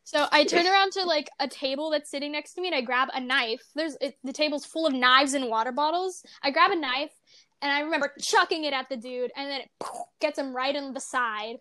So 0.02 0.26
I 0.32 0.44
turn 0.44 0.66
around 0.66 0.92
to 0.92 1.04
like 1.04 1.28
a 1.38 1.46
table 1.46 1.90
that's 1.90 2.10
sitting 2.10 2.32
next 2.32 2.54
to 2.54 2.62
me, 2.62 2.68
and 2.68 2.74
I 2.74 2.80
grab 2.80 3.08
a 3.12 3.20
knife. 3.20 3.60
There's 3.74 3.94
it, 4.00 4.16
the 4.24 4.32
table's 4.32 4.64
full 4.64 4.86
of 4.86 4.94
knives 4.94 5.34
and 5.34 5.48
water 5.48 5.70
bottles. 5.70 6.24
I 6.42 6.50
grab 6.50 6.70
a 6.70 6.76
knife, 6.76 7.12
and 7.60 7.72
I 7.72 7.80
remember 7.80 8.12
chucking 8.20 8.64
it 8.64 8.72
at 8.72 8.88
the 8.88 8.96
dude, 8.96 9.32
and 9.36 9.50
then 9.50 9.60
it 9.62 9.70
poof, 9.80 10.02
gets 10.20 10.38
him 10.38 10.54
right 10.54 10.74
in 10.74 10.92
the 10.92 11.00
side. 11.00 11.56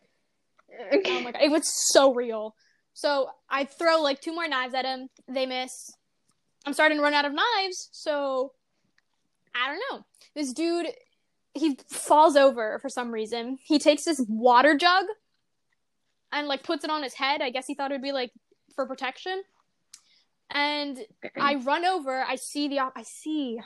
Oh 1.06 1.22
my 1.22 1.32
god, 1.32 1.42
it 1.42 1.52
was 1.52 1.64
so 1.94 2.14
real. 2.14 2.56
So 2.94 3.30
I 3.50 3.66
throw 3.66 4.02
like 4.02 4.22
two 4.22 4.34
more 4.34 4.48
knives 4.48 4.74
at 4.74 4.86
him. 4.86 5.10
They 5.28 5.46
miss. 5.46 5.72
I'm 6.66 6.74
starting 6.74 6.98
to 6.98 7.04
run 7.04 7.14
out 7.14 7.26
of 7.26 7.34
knives, 7.34 7.90
so 7.92 8.54
I 9.56 9.68
don't 9.68 9.82
know. 9.92 10.06
This 10.36 10.54
dude, 10.54 10.88
he 11.54 11.78
falls 11.90 12.36
over 12.36 12.80
for 12.80 12.90
some 12.90 13.12
reason. 13.12 13.58
He 13.64 13.80
takes 13.80 14.04
this 14.04 14.24
water 14.28 14.76
jug 14.78 15.06
and 16.32 16.48
like 16.48 16.64
puts 16.64 16.84
it 16.84 16.90
on 16.90 17.04
his 17.04 17.14
head. 17.14 17.42
I 17.42 17.50
guess 17.50 17.66
he 17.68 17.74
thought 17.76 17.92
it 17.92 17.96
would 17.96 18.02
be 18.02 18.12
like 18.12 18.32
for 18.76 18.86
protection. 18.86 19.42
And 20.50 21.00
I 21.40 21.56
run 21.56 21.86
over. 21.86 22.24
I 22.24 22.36
see 22.36 22.68
the 22.68 22.80
op- 22.80 22.94
I 22.96 23.04
see 23.04 23.60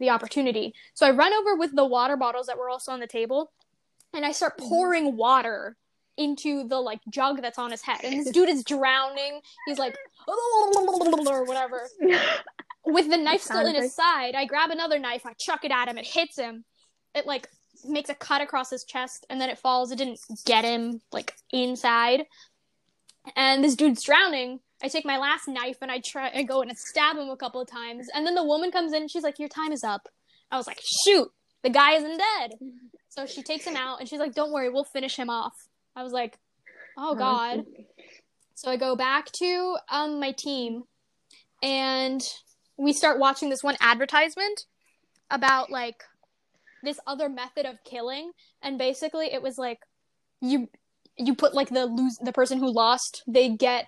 the 0.00 0.10
opportunity. 0.10 0.74
So 0.94 1.06
I 1.06 1.10
run 1.12 1.32
over 1.32 1.54
with 1.54 1.76
the 1.76 1.84
water 1.84 2.16
bottles 2.16 2.46
that 2.46 2.58
were 2.58 2.68
also 2.68 2.90
on 2.92 3.00
the 3.00 3.06
table, 3.06 3.52
and 4.12 4.24
I 4.24 4.32
start 4.32 4.58
mm-hmm. 4.58 4.68
pouring 4.68 5.16
water 5.16 5.76
into 6.16 6.66
the 6.68 6.80
like 6.80 7.00
jug 7.08 7.40
that's 7.40 7.58
on 7.58 7.70
his 7.70 7.82
head. 7.82 8.00
And 8.02 8.20
this 8.20 8.30
dude 8.30 8.48
is 8.48 8.64
drowning. 8.64 9.40
He's 9.66 9.78
like 9.78 9.96
oh, 10.28 11.26
or 11.28 11.44
whatever. 11.44 11.88
With 12.84 13.10
the 13.10 13.16
knife 13.16 13.42
still 13.42 13.66
in 13.66 13.74
his 13.74 13.94
side, 13.94 14.34
I 14.34 14.46
grab 14.46 14.70
another 14.70 14.98
knife, 14.98 15.26
I 15.26 15.34
chuck 15.34 15.64
it 15.64 15.70
at 15.70 15.86
him, 15.88 15.98
it 15.98 16.06
hits 16.06 16.38
him. 16.38 16.64
It 17.14 17.26
like 17.26 17.48
makes 17.84 18.10
a 18.10 18.14
cut 18.14 18.40
across 18.40 18.70
his 18.70 18.84
chest 18.84 19.26
and 19.30 19.40
then 19.40 19.50
it 19.50 19.58
falls. 19.58 19.92
It 19.92 19.96
didn't 19.96 20.20
get 20.44 20.64
him 20.64 21.00
like 21.12 21.34
inside. 21.52 22.24
And 23.36 23.62
this 23.62 23.76
dude's 23.76 24.02
drowning. 24.02 24.60
I 24.82 24.88
take 24.88 25.04
my 25.04 25.18
last 25.18 25.46
knife 25.46 25.78
and 25.82 25.90
I 25.90 26.00
try 26.04 26.30
I 26.34 26.42
go 26.42 26.62
and 26.62 26.76
stab 26.76 27.16
him 27.16 27.28
a 27.28 27.36
couple 27.36 27.60
of 27.60 27.68
times. 27.68 28.08
And 28.14 28.26
then 28.26 28.34
the 28.34 28.44
woman 28.44 28.70
comes 28.70 28.92
in 28.92 29.02
and 29.02 29.10
she's 29.10 29.22
like, 29.22 29.38
Your 29.38 29.48
time 29.48 29.72
is 29.72 29.84
up. 29.84 30.08
I 30.50 30.56
was 30.56 30.66
like, 30.66 30.80
shoot, 31.04 31.28
the 31.62 31.70
guy 31.70 31.92
isn't 31.92 32.18
dead. 32.18 32.52
So 33.08 33.26
she 33.26 33.42
takes 33.42 33.64
him 33.64 33.76
out 33.76 34.00
and 34.00 34.08
she's 34.08 34.20
like, 34.20 34.34
Don't 34.34 34.52
worry, 34.52 34.70
we'll 34.70 34.84
finish 34.84 35.16
him 35.16 35.30
off. 35.30 35.54
I 35.94 36.02
was 36.02 36.12
like, 36.12 36.38
Oh 36.96 37.14
god. 37.14 37.64
So 38.54 38.70
I 38.70 38.76
go 38.76 38.96
back 38.96 39.30
to 39.40 39.76
um 39.90 40.20
my 40.20 40.32
team 40.32 40.84
and 41.62 42.22
we 42.76 42.92
start 42.92 43.18
watching 43.18 43.50
this 43.50 43.62
one 43.62 43.76
advertisement 43.80 44.64
about 45.30 45.70
like 45.70 46.02
this 46.82 46.98
other 47.06 47.28
method 47.28 47.66
of 47.66 47.76
killing 47.84 48.32
and 48.62 48.78
basically 48.78 49.32
it 49.32 49.42
was 49.42 49.58
like 49.58 49.80
you 50.40 50.68
you 51.18 51.34
put 51.34 51.54
like 51.54 51.68
the 51.68 51.84
lose 51.86 52.16
the 52.22 52.32
person 52.32 52.58
who 52.58 52.72
lost 52.72 53.22
they 53.26 53.50
get 53.50 53.86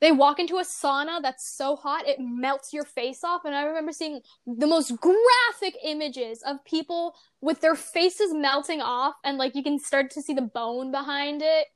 they 0.00 0.12
walk 0.12 0.38
into 0.38 0.56
a 0.56 0.62
sauna 0.62 1.20
that's 1.22 1.46
so 1.46 1.76
hot 1.76 2.06
it 2.08 2.18
melts 2.18 2.72
your 2.72 2.84
face 2.84 3.22
off. 3.22 3.42
And 3.44 3.54
i 3.54 3.64
remember 3.64 3.92
seeing 3.92 4.20
the 4.46 4.66
most 4.66 4.92
graphic 4.96 5.76
images 5.84 6.42
of 6.42 6.64
people 6.64 7.14
with 7.40 7.60
their 7.60 7.74
faces 7.74 8.32
melting 8.34 8.80
off 8.80 9.14
and 9.24 9.38
like 9.38 9.54
you 9.54 9.62
can 9.62 9.78
start 9.78 10.10
to 10.12 10.22
see 10.22 10.34
the 10.34 10.42
bone 10.42 10.90
behind 10.90 11.42
it. 11.42 11.68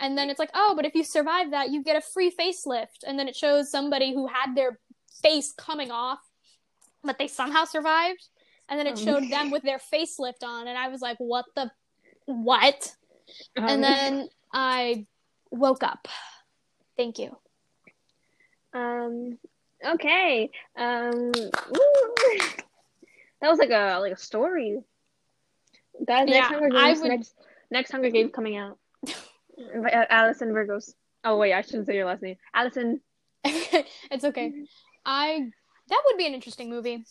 And 0.00 0.16
then 0.16 0.30
it's 0.30 0.38
like 0.38 0.50
oh 0.54 0.74
but 0.76 0.84
if 0.84 0.94
you 0.94 1.04
survive 1.04 1.50
that 1.50 1.70
you 1.70 1.82
get 1.82 1.96
a 1.96 2.00
free 2.00 2.30
facelift. 2.30 3.02
And 3.06 3.18
then 3.18 3.28
it 3.28 3.36
shows 3.36 3.70
somebody 3.70 4.14
who 4.14 4.26
had 4.26 4.54
their 4.54 4.78
face 5.22 5.52
coming 5.52 5.90
off 5.90 6.20
but 7.04 7.18
they 7.18 7.26
somehow 7.28 7.64
survived. 7.64 8.28
And 8.68 8.78
then 8.78 8.86
it 8.86 8.96
Um. 8.96 9.04
showed 9.04 9.30
them 9.30 9.50
with 9.50 9.62
their 9.64 9.78
facelift 9.78 10.42
on 10.44 10.68
and 10.68 10.78
i 10.78 10.88
was 10.88 11.00
like 11.00 11.18
what 11.18 11.46
the 11.56 11.70
what? 12.26 12.94
And 13.56 13.82
then 13.82 14.28
i 14.52 15.06
woke 15.50 15.82
up. 15.82 16.06
Thank 16.96 17.18
you 17.18 17.36
Um. 18.74 19.38
Okay. 19.86 20.50
Um. 20.76 21.32
That 23.40 23.50
was 23.50 23.58
like 23.58 23.70
a 23.70 23.98
like 23.98 24.12
a 24.12 24.16
story. 24.16 24.78
Guys, 26.06 26.26
next 26.28 26.28
Yeah, 26.28 26.42
Hunger 26.60 26.76
I 26.76 26.86
Games. 26.88 27.00
would- 27.00 27.08
Next 27.10 27.34
next 27.72 27.90
Hunger 27.90 28.10
Games 28.10 28.30
coming 28.34 28.56
out. 28.56 28.78
Uh, 29.58 30.04
Allison 30.08 30.48
Virgos. 30.50 30.94
Oh 31.24 31.36
wait, 31.36 31.52
I 31.52 31.60
shouldn't 31.60 31.86
say 31.86 31.94
your 31.94 32.06
last 32.06 32.22
name. 32.22 32.36
Allison. 32.54 33.00
it's 33.44 34.24
okay 34.24 34.52
i 35.04 35.40
that 35.88 36.02
would 36.06 36.16
be 36.16 36.26
an 36.26 36.32
interesting 36.32 36.70
movie 36.70 37.04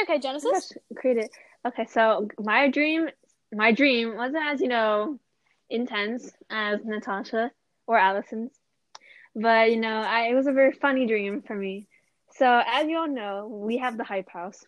okay 0.00 0.18
genesis 0.18 0.50
Yes, 0.52 0.72
created. 0.96 1.28
Okay, 1.66 1.86
so 1.86 2.28
my 2.38 2.68
dream, 2.68 3.08
my 3.52 3.72
dream 3.72 4.14
wasn't 4.14 4.44
as 4.44 4.60
you 4.60 4.68
know 4.68 5.18
intense 5.70 6.30
as 6.50 6.84
Natasha 6.84 7.50
or 7.86 7.96
Allison's, 7.98 8.52
but 9.34 9.70
you 9.70 9.78
know, 9.78 10.00
I 10.00 10.28
it 10.30 10.34
was 10.34 10.46
a 10.46 10.52
very 10.52 10.72
funny 10.72 11.06
dream 11.06 11.42
for 11.42 11.54
me. 11.54 11.86
So 12.32 12.62
as 12.66 12.86
you 12.86 12.98
all 12.98 13.08
know, 13.08 13.48
we 13.48 13.78
have 13.78 13.96
the 13.96 14.04
Hype 14.04 14.28
House, 14.30 14.64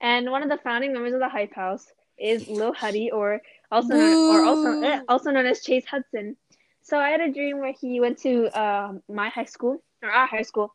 and 0.00 0.30
one 0.30 0.42
of 0.42 0.48
the 0.48 0.58
founding 0.58 0.92
members 0.92 1.14
of 1.14 1.20
the 1.20 1.28
Hype 1.28 1.54
House 1.54 1.86
is 2.18 2.48
Lil 2.48 2.72
Huddy, 2.72 3.10
or 3.10 3.40
also 3.70 3.94
known, 3.96 4.16
or 4.26 4.42
also 4.42 4.74
eh, 4.82 5.00
also 5.08 5.30
known 5.30 5.46
as 5.46 5.62
Chase 5.62 5.84
Hudson. 5.86 6.36
So 6.82 6.98
I 6.98 7.10
had 7.10 7.20
a 7.20 7.32
dream 7.32 7.60
where 7.60 7.72
he 7.72 8.00
went 8.00 8.18
to 8.18 8.46
uh, 8.56 8.92
my 9.08 9.28
high 9.28 9.46
school 9.46 9.82
or 10.02 10.10
our 10.10 10.26
high 10.26 10.42
school, 10.42 10.74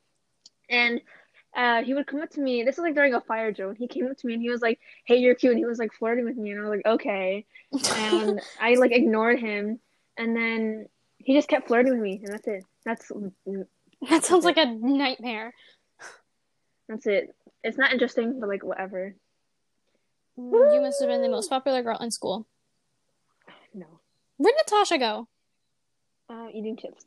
and 0.69 1.01
uh, 1.55 1.83
he 1.83 1.93
would 1.93 2.07
come 2.07 2.21
up 2.21 2.29
to 2.31 2.41
me. 2.41 2.63
This 2.63 2.77
was 2.77 2.83
like 2.83 2.95
during 2.95 3.13
a 3.13 3.21
fire 3.21 3.51
drill. 3.51 3.73
He 3.73 3.87
came 3.87 4.07
up 4.07 4.17
to 4.17 4.27
me 4.27 4.33
and 4.33 4.41
he 4.41 4.49
was 4.49 4.61
like, 4.61 4.79
"Hey, 5.05 5.17
you're 5.17 5.35
cute." 5.35 5.51
And 5.51 5.59
he 5.59 5.65
was 5.65 5.79
like 5.79 5.93
flirting 5.93 6.25
with 6.25 6.37
me, 6.37 6.51
and 6.51 6.59
I 6.59 6.63
was 6.63 6.77
like, 6.77 6.85
"Okay." 6.85 7.45
And 7.95 8.41
I 8.61 8.75
like 8.75 8.91
ignored 8.91 9.39
him, 9.39 9.79
and 10.17 10.35
then 10.35 10.87
he 11.29 11.35
just 11.35 11.47
kept 11.47 11.67
flirting 11.67 11.93
with 11.93 12.01
me, 12.01 12.19
and 12.23 12.33
that's 12.33 12.47
it. 12.47 12.63
That's 12.85 13.11
that 14.09 14.25
sounds 14.25 14.45
like 14.45 14.57
a 14.57 14.65
nightmare 14.65 15.53
that's 16.87 17.05
it. 17.05 17.35
It's 17.63 17.77
not 17.77 17.93
interesting, 17.93 18.39
but 18.39 18.49
like 18.49 18.63
whatever. 18.63 19.13
you 20.35 20.81
must 20.81 20.99
have 21.01 21.07
been 21.09 21.21
the 21.21 21.29
most 21.29 21.47
popular 21.47 21.83
girl 21.83 21.99
in 21.99 22.09
school 22.09 22.47
No. 23.75 23.85
where'd 24.37 24.55
natasha 24.57 24.97
go 24.97 25.27
Uh, 26.27 26.47
eating 26.51 26.75
chips. 26.77 27.05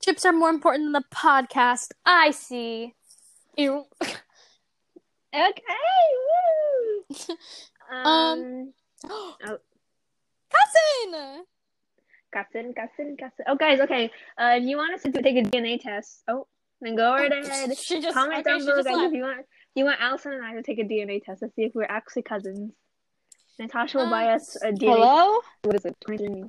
chips 0.00 0.24
are 0.24 0.32
more 0.32 0.48
important 0.48 0.84
than 0.86 0.92
the 0.92 1.04
podcast 1.14 1.88
i 2.06 2.30
see 2.30 2.94
Ew. 3.58 3.84
Okay. 5.34 5.62
Woo. 6.30 7.04
Um. 7.92 8.72
cousin 10.54 11.44
Cousin, 12.34 12.74
cousin, 12.74 13.16
cousin. 13.16 13.44
Oh, 13.46 13.54
guys. 13.54 13.78
Okay. 13.80 14.10
Uh, 14.36 14.54
if 14.58 14.64
you 14.64 14.76
want 14.76 14.92
us 14.94 15.02
to 15.02 15.12
take 15.12 15.36
a 15.36 15.48
DNA 15.48 15.80
test, 15.80 16.22
oh, 16.28 16.46
then 16.80 16.96
go 16.96 17.12
right 17.12 17.30
ahead. 17.32 17.76
she 17.82 18.00
just 18.00 18.14
Comment 18.14 18.40
okay, 18.40 18.50
down 18.50 18.58
she 18.60 18.66
below, 18.66 18.76
just 18.78 18.88
guys, 18.88 18.96
left. 18.96 19.06
if 19.08 19.12
you 19.16 19.22
want. 19.22 19.38
If 19.40 19.46
you 19.76 19.84
want 19.84 20.00
Allison 20.00 20.32
and 20.32 20.44
I 20.44 20.52
to 20.54 20.62
take 20.62 20.78
a 20.80 20.84
DNA 20.84 21.22
test 21.22 21.40
to 21.40 21.48
see 21.54 21.62
if 21.62 21.72
we're 21.74 21.84
actually 21.84 22.22
cousins. 22.22 22.72
Natasha 23.58 23.98
will 23.98 24.10
buy 24.10 24.30
Um, 24.30 24.34
us 24.36 24.56
a 24.62 24.72
DNA. 24.72 24.94
Hello? 24.94 25.38
What 25.62 25.76
is 25.76 25.84
it? 25.84 25.96
Sorry, 26.06 26.42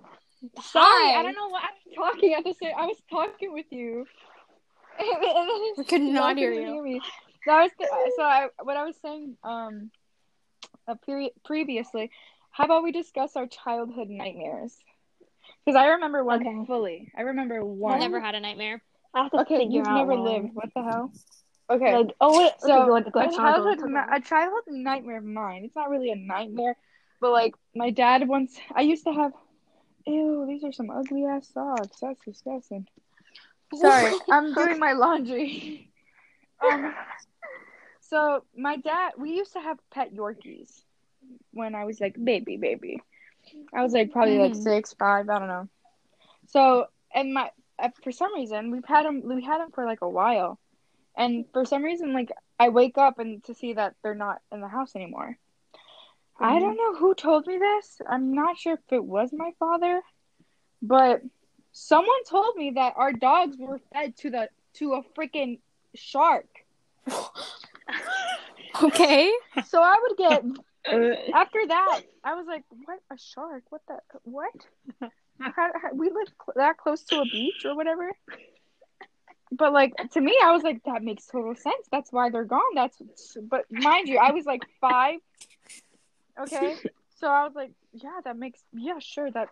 Hi. 0.58 1.20
I 1.20 1.24
don't 1.24 1.36
know 1.36 1.50
what 1.50 1.64
I'm 1.64 1.94
talking. 1.96 2.34
I 2.36 2.42
was, 2.44 2.56
I 2.64 2.86
was 2.88 2.98
talking 3.10 3.54
with 3.54 3.68
you. 3.72 4.06
We 5.78 5.84
could 5.84 6.02
not 6.02 6.30
Y'all 6.30 6.36
hear 6.36 6.54
you. 6.54 6.82
me. 6.84 7.02
So 7.46 7.52
I 7.52 7.64
was 7.64 7.72
so 8.16 8.24
I 8.24 8.48
what 8.64 8.78
I 8.78 8.86
was 8.86 8.96
saying 9.02 9.36
um 9.44 9.92
uh, 10.88 10.96
pre- 11.04 11.34
previously. 11.44 12.12
How 12.52 12.64
about 12.66 12.84
we 12.84 12.92
discuss 12.92 13.36
our 13.36 13.46
childhood 13.48 14.10
nightmares? 14.10 14.76
Because 15.66 15.78
I 15.78 15.88
remember 15.88 16.24
one 16.24 16.42
Okay. 16.42 16.66
fully. 16.68 17.12
I 17.18 17.22
remember 17.22 17.64
one. 17.66 17.96
i 17.96 18.00
never 18.00 18.20
had 18.20 18.36
a 18.36 18.40
nightmare 18.40 18.82
I 19.14 19.24
have 19.24 19.32
to 19.32 19.40
Okay, 19.42 19.58
figure 19.58 19.80
you've 19.80 19.88
out 19.88 20.08
never 20.08 20.16
one. 20.16 20.24
lived. 20.24 20.56
What 20.56 20.70
the 20.76 20.84
hell? 20.84 21.12
Okay. 21.70 21.92
Like, 21.94 22.16
oh 22.22 22.38
wait, 22.38 22.52
so 22.60 22.68
okay, 22.70 22.86
go 22.86 22.96
ahead, 22.96 23.12
go 23.12 23.20
ahead, 23.20 23.34
a 23.34 23.38
I'll 23.38 23.54
go, 23.54 23.74
childhood 23.74 23.80
ma- 23.90 24.16
a 24.16 24.22
childhood 24.22 24.64
nightmare 24.68 25.18
of 25.18 25.24
mine. 25.26 25.64
It's 25.66 25.76
not 25.76 25.90
really 25.90 26.12
a 26.12 26.16
nightmare, 26.16 26.76
but 27.20 27.32
like 27.32 27.56
my 27.76 27.90
dad 27.92 28.28
once 28.28 28.60
I 28.74 28.82
used 28.82 29.06
to 29.06 29.14
have 29.14 29.32
ew, 30.06 30.46
these 30.48 30.64
are 30.64 30.72
some 30.72 30.90
ugly 30.90 31.26
ass 31.26 31.48
socks. 31.54 31.98
That's 32.02 32.24
disgusting. 32.26 32.88
Sorry, 33.74 34.14
I'm 34.30 34.54
doing 34.54 34.80
my 34.80 34.94
laundry. 34.94 35.92
um 36.62 36.94
so 38.02 38.44
my 38.56 38.78
dad 38.78 39.14
we 39.18 39.32
used 39.32 39.54
to 39.54 39.60
have 39.60 39.78
pet 39.92 40.14
Yorkies 40.14 40.84
when 41.52 41.76
I 41.76 41.86
was 41.86 42.00
like 42.00 42.16
baby 42.24 42.58
baby. 42.58 43.02
I 43.74 43.84
was 43.84 43.94
like 43.94 44.12
probably 44.12 44.38
like 44.40 44.54
Mhm. 44.54 44.64
six, 44.64 44.94
five, 44.94 45.30
I 45.30 45.40
don't 45.40 45.48
know. 45.48 45.68
So 46.48 46.88
and 47.14 47.34
my 47.34 47.52
uh, 47.80 47.90
for 48.04 48.12
some 48.12 48.34
reason 48.34 48.72
we've 48.72 48.86
had 48.86 49.06
them 49.06 49.22
we 49.24 49.44
had 49.44 49.60
them 49.60 49.72
for 49.72 49.86
like 49.86 50.02
a 50.02 50.10
while, 50.10 50.60
and 51.16 51.46
for 51.52 51.66
some 51.66 51.84
reason 51.84 52.14
like 52.14 52.32
I 52.60 52.70
wake 52.70 52.98
up 52.98 53.20
and 53.20 53.44
to 53.46 53.54
see 53.54 53.74
that 53.74 53.96
they're 54.02 54.16
not 54.16 54.42
in 54.52 54.62
the 54.62 54.68
house 54.68 54.96
anymore. 54.96 55.38
I 56.40 56.60
don't 56.60 56.76
know 56.76 56.96
who 56.96 57.16
told 57.16 57.48
me 57.48 57.58
this. 57.58 58.02
I'm 58.08 58.34
not 58.34 58.58
sure 58.58 58.74
if 58.74 58.80
it 58.92 59.04
was 59.04 59.32
my 59.32 59.52
father, 59.58 60.02
but 60.82 61.22
someone 61.72 62.24
told 62.26 62.56
me 62.58 62.72
that 62.72 62.94
our 62.98 63.14
dogs 63.14 63.58
were 63.58 63.80
fed 63.94 64.18
to 64.18 64.30
the 64.30 64.50
to 64.76 64.94
a 64.96 65.04
freaking 65.18 65.60
shark. 65.94 66.48
Okay. 68.84 69.32
So 69.68 69.82
I 69.82 69.96
would 70.02 70.18
get. 70.18 70.44
after 71.34 71.60
that. 71.68 72.02
I 72.24 72.36
was 72.36 72.46
like, 72.48 72.64
"What 72.70 73.00
a 73.12 73.18
shark? 73.18 73.64
What 73.70 73.82
the 73.88 73.98
what? 74.24 74.54
How, 75.38 75.52
how, 75.54 75.94
we 75.94 76.10
live 76.10 76.30
cl- 76.30 76.54
that 76.56 76.78
close 76.78 77.04
to 77.06 77.20
a 77.20 77.26
beach 77.26 77.66
or 77.66 77.76
whatever." 77.76 78.12
But 79.52 79.74
like 79.74 79.94
to 80.12 80.22
me, 80.22 80.38
I 80.42 80.52
was 80.52 80.64
like, 80.64 80.84
"That 80.86 81.04
makes 81.04 81.26
total 81.26 81.56
sense. 81.56 81.88
That's 81.92 82.12
why 82.12 82.30
they're 82.30 82.46
gone." 82.46 82.74
That's 82.74 83.02
but 83.42 83.66
mind 83.70 84.08
you, 84.08 84.18
I 84.18 84.32
was 84.32 84.46
like 84.46 84.62
five. 84.80 85.20
Okay, 86.40 86.76
so 87.20 87.28
I 87.28 87.44
was 87.44 87.54
like, 87.54 87.72
"Yeah, 87.94 88.20
that 88.24 88.38
makes 88.38 88.62
yeah, 88.74 89.00
sure, 89.00 89.30
that 89.32 89.50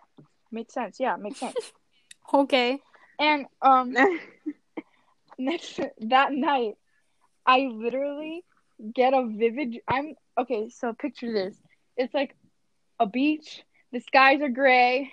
makes 0.50 0.72
sense. 0.72 0.98
Yeah, 0.98 1.16
makes 1.16 1.40
sense." 1.40 1.54
Okay. 2.32 2.80
And 3.18 3.46
um, 3.60 3.94
next 5.38 5.78
that 6.00 6.32
night, 6.32 6.74
I 7.46 7.68
literally 7.70 8.44
get 8.94 9.14
a 9.14 9.26
vivid. 9.26 9.80
I'm 9.88 10.14
okay. 10.38 10.68
So 10.70 10.92
picture 10.92 11.32
this: 11.32 11.56
it's 11.96 12.14
like 12.14 12.36
a 12.98 13.06
beach. 13.06 13.62
The 13.92 14.00
skies 14.00 14.40
are 14.42 14.48
gray. 14.48 15.12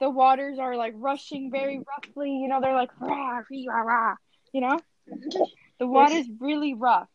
The 0.00 0.10
waters 0.10 0.58
are 0.58 0.76
like 0.76 0.94
rushing 0.96 1.50
very 1.50 1.78
roughly. 1.78 2.30
You 2.30 2.48
know, 2.48 2.60
they're 2.60 2.74
like 2.74 2.90
rah, 3.00 3.40
rah, 3.50 3.80
rah. 3.80 4.14
You 4.52 4.62
know, 4.62 4.78
the 5.78 5.86
water's 5.86 6.26
really 6.40 6.74
rough. 6.74 7.08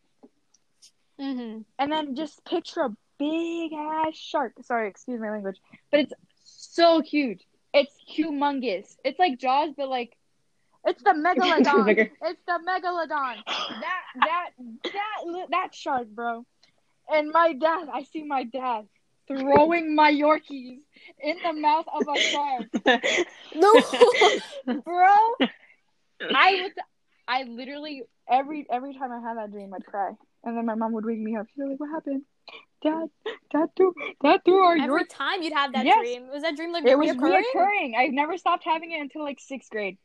Mm-hmm. 1.20 1.62
And 1.80 1.92
then 1.92 2.16
just 2.16 2.46
picture 2.46 2.82
a 2.82 2.96
big 3.18 3.74
ass 3.74 4.16
shark. 4.16 4.54
Sorry, 4.62 4.88
excuse 4.88 5.20
my 5.20 5.32
language, 5.32 5.58
but 5.92 6.02
it's 6.02 6.14
so 6.44 7.02
huge. 7.02 7.46
It's 7.74 7.94
humongous. 8.10 8.96
It's 9.04 9.20
like 9.20 9.40
Jaws, 9.40 9.74
but 9.76 9.90
like 9.90 10.16
it's 10.88 11.04
the 11.04 11.12
megalodon. 11.12 12.10
It's 12.24 12.42
the 12.48 12.60
megalodon. 12.68 13.44
That 13.82 14.04
that 14.24 14.50
that 14.94 15.48
that 15.52 15.76
shark, 15.76 16.08
bro. 16.10 16.46
And 17.10 17.32
my 17.32 17.54
dad, 17.54 17.88
I 17.94 18.04
see 18.04 18.24
my 18.24 18.44
dad 18.44 18.88
throwing 19.28 19.96
my 19.96 20.12
Yorkies 20.12 20.80
in 21.22 21.38
the 21.44 21.54
mouth 21.54 21.86
of 21.94 22.08
a 22.08 22.20
shark, 22.20 22.68
No. 23.56 23.82
bro. 24.86 25.18
I 26.34 26.56
was, 26.64 26.72
I 27.28 27.44
literally 27.44 28.04
every 28.30 28.66
every 28.70 28.94
time 28.94 29.12
I 29.12 29.20
had 29.22 29.38
that 29.38 29.52
dream, 29.52 29.74
I'd 29.74 29.86
cry, 29.86 30.12
and 30.44 30.58
then 30.58 30.66
my 30.66 30.76
mom 30.76 30.94
would 30.94 31.06
wake 31.06 31.20
me 31.20 31.36
up. 31.38 31.48
She'd 31.50 31.62
be 31.64 31.70
like, 31.70 31.80
"What 31.80 31.90
happened, 31.92 32.24
Dad? 32.82 33.10
Dad 33.52 33.70
threw 33.76 33.94
Dad 34.24 34.42
threw 34.46 34.60
our 34.64 34.78
Every 34.78 34.86
York." 34.86 35.10
time 35.10 35.42
you'd 35.44 35.54
have 35.54 35.74
that 35.74 35.86
Yes. 35.86 36.00
dream. 36.00 36.30
Was 36.30 36.44
that 36.44 36.56
dream 36.56 36.72
like 36.74 36.86
It 36.86 36.98
was 36.98 37.12
reoccurring? 37.12 37.44
reoccurring. 37.56 37.94
I 37.98 38.08
never 38.08 38.38
stopped 38.38 38.64
having 38.64 38.92
it 38.92 39.02
until 39.02 39.24
like 39.24 39.40
sixth 39.40 39.70
grade. 39.70 39.98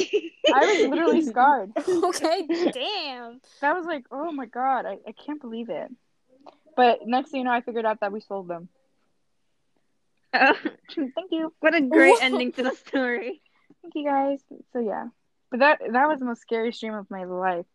I 0.00 0.66
was 0.66 0.86
literally 0.90 1.22
scarred. 1.22 1.72
okay. 1.76 2.46
Damn. 2.72 3.40
That 3.60 3.76
was 3.76 3.86
like, 3.86 4.04
oh 4.10 4.32
my 4.32 4.46
god, 4.46 4.86
I, 4.86 4.98
I 5.06 5.12
can't 5.12 5.40
believe 5.40 5.68
it. 5.68 5.90
But 6.76 7.00
next 7.06 7.30
thing 7.30 7.40
you 7.40 7.44
know, 7.44 7.52
I 7.52 7.60
figured 7.60 7.84
out 7.84 8.00
that 8.00 8.12
we 8.12 8.20
sold 8.20 8.48
them. 8.48 8.68
Oh, 10.34 10.54
Thank 10.94 11.30
you. 11.30 11.52
what 11.60 11.74
a 11.74 11.80
great 11.80 12.12
Whoa. 12.12 12.26
ending 12.26 12.52
to 12.52 12.62
the 12.62 12.74
story. 12.74 13.40
Thank 13.82 13.94
you 13.94 14.04
guys. 14.04 14.40
So 14.72 14.80
yeah. 14.80 15.06
But 15.50 15.60
that 15.60 15.80
that 15.92 16.08
was 16.08 16.20
the 16.20 16.26
most 16.26 16.42
scariest 16.42 16.80
dream 16.80 16.94
of 16.94 17.10
my 17.10 17.24
life. 17.24 17.66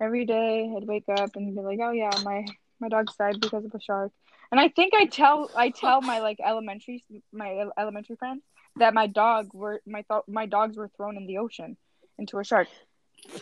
Every 0.00 0.24
day 0.24 0.72
I'd 0.76 0.86
wake 0.86 1.04
up 1.08 1.36
and 1.36 1.54
be 1.54 1.60
like, 1.60 1.78
Oh 1.82 1.92
yeah, 1.92 2.10
my 2.24 2.46
my 2.80 2.88
dog's 2.88 3.14
died 3.16 3.40
because 3.40 3.64
of 3.64 3.74
a 3.74 3.80
shark. 3.80 4.12
And 4.50 4.60
I 4.60 4.68
think 4.68 4.94
I 4.94 5.04
tell 5.06 5.50
I 5.56 5.70
tell 5.70 6.00
my 6.00 6.20
like 6.20 6.38
elementary 6.44 7.04
my 7.32 7.64
elementary 7.78 8.16
friends 8.16 8.42
that 8.76 8.94
my 8.94 9.06
dog 9.06 9.50
were 9.52 9.80
my 9.86 10.02
th- 10.02 10.22
my 10.28 10.46
dogs 10.46 10.76
were 10.76 10.90
thrown 10.96 11.16
in 11.16 11.26
the 11.26 11.38
ocean 11.38 11.76
into 12.18 12.38
a 12.38 12.44
shark. 12.44 12.68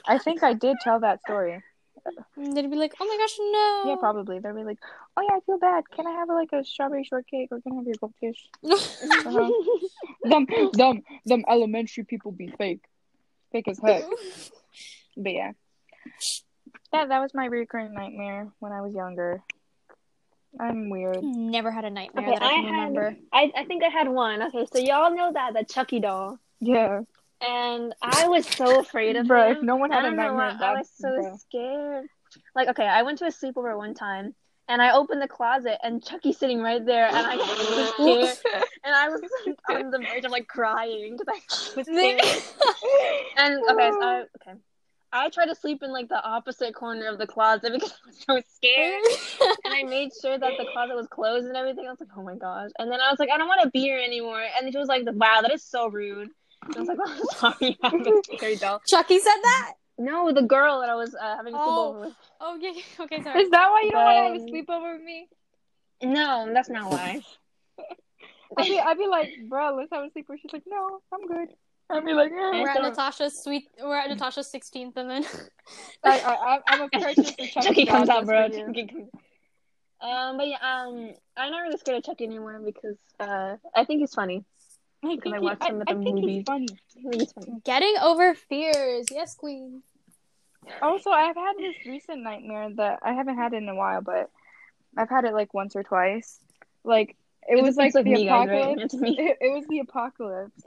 I 0.06 0.18
think 0.18 0.42
I 0.42 0.52
did 0.54 0.76
tell 0.80 1.00
that 1.00 1.22
story. 1.22 1.62
They'd 2.36 2.70
be 2.70 2.76
like, 2.76 2.94
"Oh 3.00 3.06
my 3.06 3.16
gosh, 3.16 3.36
no!" 3.38 3.90
Yeah, 3.90 3.96
probably. 3.96 4.38
They'd 4.38 4.54
be 4.54 4.64
like, 4.64 4.78
"Oh 5.16 5.22
yeah, 5.22 5.36
I 5.36 5.40
feel 5.40 5.58
bad. 5.58 5.84
Can 5.90 6.06
I 6.06 6.12
have 6.12 6.28
like 6.28 6.52
a 6.52 6.64
strawberry 6.64 7.04
shortcake 7.04 7.48
or 7.52 7.60
can 7.60 7.72
I 7.72 7.76
have 7.76 7.86
your 7.86 7.96
goldfish?" 8.00 8.48
Uh-huh. 8.64 9.50
them, 10.24 10.46
them, 10.72 11.02
them 11.26 11.44
elementary 11.48 12.04
people 12.04 12.32
be 12.32 12.48
fake, 12.58 12.84
fake 13.52 13.68
as 13.68 13.78
heck. 13.78 14.04
But 15.14 15.32
yeah, 15.34 15.52
that 16.92 17.10
that 17.10 17.20
was 17.20 17.34
my 17.34 17.44
recurring 17.44 17.92
nightmare 17.92 18.48
when 18.60 18.72
I 18.72 18.80
was 18.80 18.94
younger. 18.94 19.42
I'm 20.60 20.90
weird. 20.90 21.22
Never 21.22 21.70
had 21.70 21.84
a 21.84 21.90
nightmare 21.90 22.24
Okay, 22.24 22.34
that 22.38 22.42
I 22.42 22.46
I 22.46 22.54
can 22.56 22.64
had- 22.64 22.70
remember. 22.88 23.16
I, 23.32 23.52
I 23.56 23.64
think 23.64 23.82
I 23.82 23.88
had 23.88 24.08
one. 24.08 24.42
Okay, 24.42 24.66
so 24.72 24.78
y'all 24.78 25.14
know 25.14 25.32
that 25.32 25.54
the 25.54 25.64
Chucky 25.64 26.00
doll, 26.00 26.38
Yeah, 26.60 27.00
and 27.40 27.94
I 28.02 28.28
was 28.28 28.46
so 28.46 28.80
afraid 28.80 29.16
of 29.16 29.26
bro. 29.26 29.50
him. 29.50 29.56
If 29.56 29.62
no 29.62 29.76
one 29.76 29.90
had 29.90 30.04
a 30.04 30.08
don't 30.08 30.16
know 30.16 30.22
nightmare, 30.36 30.48
why, 30.48 30.54
of 30.54 30.60
I 30.62 30.74
was 30.78 30.90
so 30.94 31.08
bro. 31.16 31.36
scared. 31.36 32.06
Like, 32.54 32.68
okay, 32.68 32.86
I 32.86 33.02
went 33.02 33.18
to 33.18 33.24
a 33.26 33.28
sleepover 33.28 33.76
one 33.76 33.94
time, 33.94 34.34
and 34.68 34.80
I 34.82 34.92
opened 34.94 35.20
the 35.22 35.28
closet, 35.28 35.78
and 35.82 36.02
Chucky's 36.04 36.38
sitting 36.38 36.60
right 36.60 36.84
there, 36.84 37.06
and 37.06 37.16
I 37.16 37.36
was 37.36 37.46
so 37.96 38.24
scared, 38.34 38.64
and 38.84 38.94
I 38.94 39.08
was 39.08 39.20
like, 39.46 39.56
on 39.84 39.90
the 39.90 39.98
verge 39.98 40.24
of 40.24 40.30
like 40.30 40.46
crying 40.48 41.16
because 41.18 41.28
I 41.28 41.74
was 41.76 41.86
scared. 41.86 42.20
And 43.36 43.54
okay, 43.70 43.90
so 43.90 44.02
I, 44.02 44.24
okay, 44.40 44.58
I 45.12 45.28
tried 45.28 45.46
to 45.46 45.54
sleep 45.54 45.82
in 45.82 45.92
like 45.92 46.08
the 46.08 46.22
opposite 46.22 46.74
corner 46.74 47.06
of 47.08 47.18
the 47.18 47.26
closet 47.26 47.72
because 47.74 47.92
I 47.92 48.06
was 48.06 48.16
so 48.26 48.42
scared. 48.56 49.02
And 49.64 49.74
I 49.74 49.82
made 49.84 50.10
sure 50.20 50.38
that 50.38 50.52
the 50.58 50.64
closet 50.72 50.94
was 50.96 51.06
closed 51.08 51.46
and 51.46 51.56
everything. 51.56 51.86
I 51.86 51.90
was 51.90 52.00
like, 52.00 52.08
oh 52.16 52.22
my 52.22 52.34
gosh. 52.36 52.70
And 52.78 52.90
then 52.90 53.00
I 53.00 53.10
was 53.10 53.18
like, 53.18 53.28
I 53.30 53.36
don't 53.38 53.48
want 53.48 53.62
to 53.62 53.70
be 53.70 53.80
here 53.80 53.98
anymore. 53.98 54.40
And 54.58 54.72
she 54.72 54.78
was 54.78 54.88
like, 54.88 55.02
wow, 55.06 55.40
that 55.42 55.52
is 55.52 55.62
so 55.62 55.88
rude. 55.88 56.30
And 56.66 56.76
I 56.76 56.80
was 56.80 56.88
like, 56.88 56.98
oh, 57.04 57.26
sorry, 57.36 57.78
a 57.82 58.22
scary 58.36 58.56
doll. 58.56 58.80
Chucky 58.86 59.18
said 59.18 59.36
that. 59.42 59.72
No, 59.98 60.32
the 60.32 60.42
girl 60.42 60.80
that 60.80 60.88
I 60.90 60.94
was 60.94 61.14
uh, 61.14 61.36
having 61.36 61.54
a 61.54 61.58
Oh. 61.60 61.94
sleepover 61.96 62.00
with. 62.06 62.14
Oh 62.40 62.58
yeah. 62.60 62.72
Okay, 63.04 63.22
sorry. 63.22 63.42
Is 63.42 63.50
that 63.50 63.68
why 63.70 63.82
you 63.84 63.90
don't 63.92 64.04
want 64.04 64.16
to 64.16 64.22
have 64.22 64.40
a 64.40 64.44
Um, 64.44 64.48
sleepover 64.82 64.92
with 64.96 65.04
me? 65.04 65.28
No, 66.02 66.50
that's 66.52 66.68
not 66.70 66.90
why. 66.90 67.20
I'd 68.56 68.68
be, 68.68 68.78
I'd 68.78 68.98
be 68.98 69.06
like, 69.06 69.30
bro, 69.48 69.76
let's 69.76 69.90
have 69.92 70.04
a 70.04 70.08
sleepover. 70.08 70.36
She's 70.40 70.52
like, 70.52 70.64
no, 70.66 71.00
I'm 71.12 71.26
good. 71.26 71.48
I'd 71.90 72.04
be 72.04 72.12
like, 72.14 72.30
eh. 72.32 72.34
We're 72.62 72.68
at 72.70 72.82
Natasha's 72.82 73.42
sweet. 73.42 73.68
We're 73.82 73.96
at 73.96 74.08
Natasha's 74.08 74.50
sixteenth, 74.50 74.96
and 74.96 75.10
then 75.10 75.24
I, 76.04 76.20
I, 76.20 76.58
I'm 76.66 76.80
a 76.82 76.88
purchase 76.88 77.32
a 77.38 77.46
Chucky, 77.46 77.50
Chucky 77.68 77.86
comes 77.86 78.08
out, 78.08 78.24
bro. 78.26 78.48
Chucky 78.48 78.86
comes. 78.86 79.08
Um, 80.00 80.36
but 80.36 80.48
yeah, 80.48 80.56
um, 80.62 81.12
I'm 81.36 81.50
not 81.52 81.60
really 81.60 81.78
scared 81.78 81.98
of 81.98 82.04
Chucky 82.04 82.24
anymore 82.24 82.60
because 82.64 82.96
uh, 83.20 83.56
I 83.74 83.84
think 83.84 84.00
he's 84.00 84.14
funny. 84.14 84.44
I 85.04 85.16
Because 85.16 85.32
I 85.32 85.36
think, 85.36 85.42
he, 85.42 85.44
watched 85.44 85.62
I, 85.62 85.68
him 85.68 85.80
at 85.82 85.90
I 85.90 85.94
the 85.94 86.00
think 86.02 86.14
movies. 86.16 86.36
he's 86.38 86.44
funny. 86.46 86.66
I 86.70 87.00
think 87.02 87.14
he's 87.14 87.32
funny. 87.32 87.60
getting 87.64 87.94
over 88.02 88.34
fears. 88.34 89.06
Yes, 89.10 89.34
queen. 89.34 89.82
Also, 90.80 91.10
I've 91.10 91.36
had 91.36 91.54
this 91.58 91.74
recent 91.86 92.22
nightmare 92.22 92.70
that 92.76 93.00
I 93.02 93.12
haven't 93.12 93.36
had 93.36 93.52
in 93.52 93.68
a 93.68 93.74
while, 93.74 94.00
but 94.00 94.30
I've 94.96 95.08
had 95.10 95.24
it 95.24 95.34
like 95.34 95.52
once 95.54 95.76
or 95.76 95.82
twice. 95.82 96.38
Like 96.84 97.16
it 97.48 97.54
It's- 97.54 97.66
was 97.66 97.76
like 97.76 97.88
it's 97.88 97.94
like 97.96 98.04
the 98.04 98.12
me, 98.12 98.26
guys, 98.26 98.48
right? 98.48 98.60
apocalypse. 98.78 98.94
It, 98.94 99.38
it 99.40 99.52
was 99.52 99.66
the 99.68 99.80
apocalypse, 99.80 100.62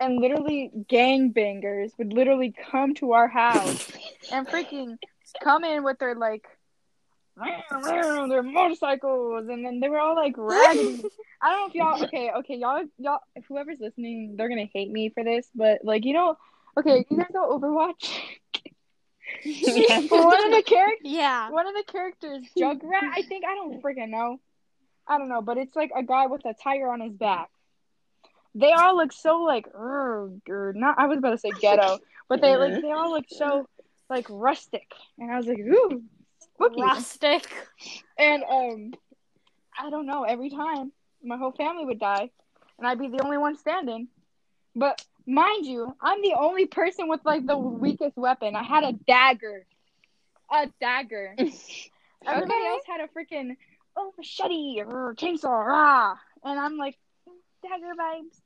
and 0.00 0.18
literally 0.18 0.70
gangbangers 0.88 1.96
would 1.98 2.12
literally 2.12 2.54
come 2.70 2.94
to 2.94 3.12
our 3.12 3.28
house 3.28 3.86
and 4.32 4.48
freaking 4.48 4.96
come 5.42 5.64
in 5.64 5.84
with 5.84 5.98
their 5.98 6.14
like 6.14 6.44
their 7.86 8.42
motorcycles, 8.42 9.48
and 9.48 9.64
then 9.64 9.80
they 9.80 9.88
were 9.88 10.00
all 10.00 10.14
like 10.16 10.34
raggedy. 10.36 11.02
I 11.42 11.50
don't 11.50 11.60
know 11.60 11.66
if 11.68 11.74
y'all 11.74 12.04
okay, 12.04 12.30
okay, 12.38 12.56
y'all 12.56 12.84
y'all 12.98 13.20
whoever's 13.48 13.80
listening, 13.80 14.34
they're 14.36 14.48
gonna 14.48 14.68
hate 14.72 14.90
me 14.90 15.10
for 15.10 15.24
this, 15.24 15.48
but 15.54 15.80
like 15.84 16.04
you 16.04 16.12
know, 16.12 16.36
okay, 16.78 17.04
you 17.10 17.16
guys 17.16 17.30
know 17.32 17.58
Overwatch. 17.58 18.18
One 20.10 20.44
of 20.44 20.50
the 20.52 20.62
characters 20.66 20.98
Yeah. 21.04 21.50
one 21.50 21.66
of 21.66 21.74
the 21.74 21.84
characters, 21.90 22.42
Jugrat, 22.58 23.00
I 23.14 23.22
think 23.22 23.44
I 23.44 23.54
don't 23.54 23.82
freaking 23.82 24.10
know. 24.10 24.40
I 25.06 25.18
don't 25.18 25.28
know, 25.28 25.40
but 25.40 25.56
it's 25.56 25.74
like 25.74 25.90
a 25.96 26.02
guy 26.02 26.26
with 26.26 26.44
a 26.44 26.54
tire 26.54 26.90
on 26.90 27.00
his 27.00 27.12
back. 27.12 27.48
They 28.54 28.72
all 28.72 28.96
look 28.96 29.12
so 29.12 29.42
like, 29.42 29.66
not. 29.74 30.98
I 30.98 31.06
was 31.06 31.18
about 31.18 31.30
to 31.30 31.38
say 31.38 31.52
ghetto, 31.52 31.98
but 32.28 32.40
they 32.40 32.56
like 32.56 32.80
they 32.80 32.90
all 32.90 33.12
look 33.12 33.26
so 33.28 33.66
like 34.08 34.26
rustic, 34.28 34.90
and 35.18 35.30
I 35.30 35.36
was 35.36 35.46
like, 35.46 35.58
ooh, 35.58 36.02
spooky. 36.40 36.80
Rustic. 36.80 37.48
And 38.18 38.42
um, 38.42 38.92
I 39.78 39.90
don't 39.90 40.06
know. 40.06 40.24
Every 40.24 40.50
time 40.50 40.92
my 41.22 41.36
whole 41.36 41.52
family 41.52 41.84
would 41.84 42.00
die, 42.00 42.30
and 42.78 42.86
I'd 42.86 42.98
be 42.98 43.08
the 43.08 43.22
only 43.24 43.38
one 43.38 43.56
standing. 43.56 44.08
But 44.74 45.04
mind 45.26 45.66
you, 45.66 45.94
I'm 46.00 46.22
the 46.22 46.34
only 46.38 46.66
person 46.66 47.08
with 47.08 47.20
like 47.24 47.46
the 47.46 47.56
weakest 47.56 48.16
weapon. 48.16 48.56
I 48.56 48.62
had 48.62 48.84
a 48.84 48.92
dagger, 49.06 49.66
a 50.50 50.68
dagger. 50.80 51.36
Everybody 52.26 52.60
Okay. 52.60 52.66
else 52.66 52.82
had 52.86 53.00
a 53.00 53.08
freaking 53.08 53.56
oh 53.96 54.12
machete 54.18 54.82
or 54.84 55.14
chainsaw, 55.16 55.64
rah, 55.66 56.16
and 56.44 56.58
I'm 56.58 56.76
like 56.76 56.96
dagger 57.62 57.94
vibes. 57.98 58.39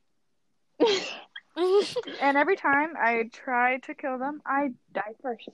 And 2.20 2.36
every 2.36 2.56
time 2.56 2.94
I 3.00 3.28
try 3.32 3.78
to 3.78 3.94
kill 3.94 4.18
them, 4.18 4.42
I 4.44 4.70
die 4.92 5.14
first. 5.22 5.48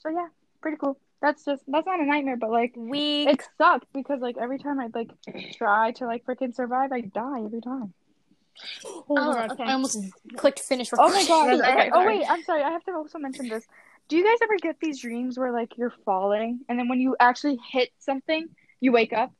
So 0.00 0.08
yeah, 0.10 0.28
pretty 0.60 0.76
cool. 0.76 0.98
That's 1.20 1.44
just 1.44 1.64
that's 1.66 1.86
not 1.86 1.98
a 2.00 2.04
nightmare, 2.04 2.36
but 2.36 2.50
like 2.50 2.74
we 2.76 3.26
it 3.26 3.42
sucks 3.58 3.86
because 3.92 4.20
like 4.20 4.36
every 4.38 4.58
time 4.58 4.78
I 4.78 4.88
like 4.94 5.10
try 5.56 5.90
to 5.92 6.06
like 6.06 6.24
freaking 6.24 6.54
survive, 6.54 6.92
I 6.92 7.00
die 7.00 7.42
every 7.44 7.60
time. 7.60 7.92
Oh 8.84 9.04
my 9.08 9.20
Oh, 9.22 9.32
god. 9.34 9.50
okay. 9.52 9.64
I 9.64 9.72
almost 9.72 9.98
clicked 10.36 10.60
finish. 10.60 10.90
Oh 10.96 11.08
my 11.08 11.24
god! 11.26 11.54
Okay, 11.54 11.70
Okay, 11.72 11.90
Oh 11.92 12.06
wait, 12.06 12.24
I'm 12.28 12.42
sorry. 12.44 12.62
I 12.62 12.70
have 12.70 12.84
to 12.84 12.92
also 12.92 13.18
mention 13.18 13.48
this. 13.48 13.64
Do 14.08 14.16
you 14.16 14.24
guys 14.24 14.38
ever 14.42 14.56
get 14.58 14.76
these 14.80 15.00
dreams 15.00 15.38
where 15.38 15.52
like 15.52 15.76
you're 15.76 15.92
falling 16.04 16.60
and 16.68 16.78
then 16.78 16.88
when 16.88 17.00
you 17.00 17.16
actually 17.18 17.58
hit 17.70 17.90
something, 17.98 18.48
you 18.80 18.92
wake 18.92 19.12
up? 19.12 19.32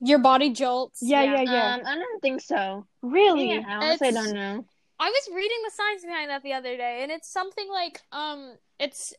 Your 0.00 0.18
body 0.18 0.50
jolts. 0.50 1.00
Yeah, 1.02 1.22
yeah, 1.22 1.40
yeah. 1.42 1.74
Um, 1.76 1.80
I 1.86 1.94
don't 1.96 2.20
think 2.20 2.40
so. 2.40 2.86
really? 3.02 3.50
Yeah, 3.54 3.62
I 3.66 3.74
honestly 3.86 4.08
It's- 4.08 4.24
don't 4.24 4.34
know. 4.34 4.64
I 5.00 5.10
was 5.10 5.28
reading 5.34 5.58
the 5.64 5.70
science 5.72 6.04
behind 6.04 6.30
that 6.30 6.42
the 6.44 6.52
other 6.52 6.76
day, 6.76 7.00
and 7.02 7.10
it's 7.10 7.28
something 7.28 7.68
like 7.68 8.00
um, 8.12 8.56
it's 8.78 9.12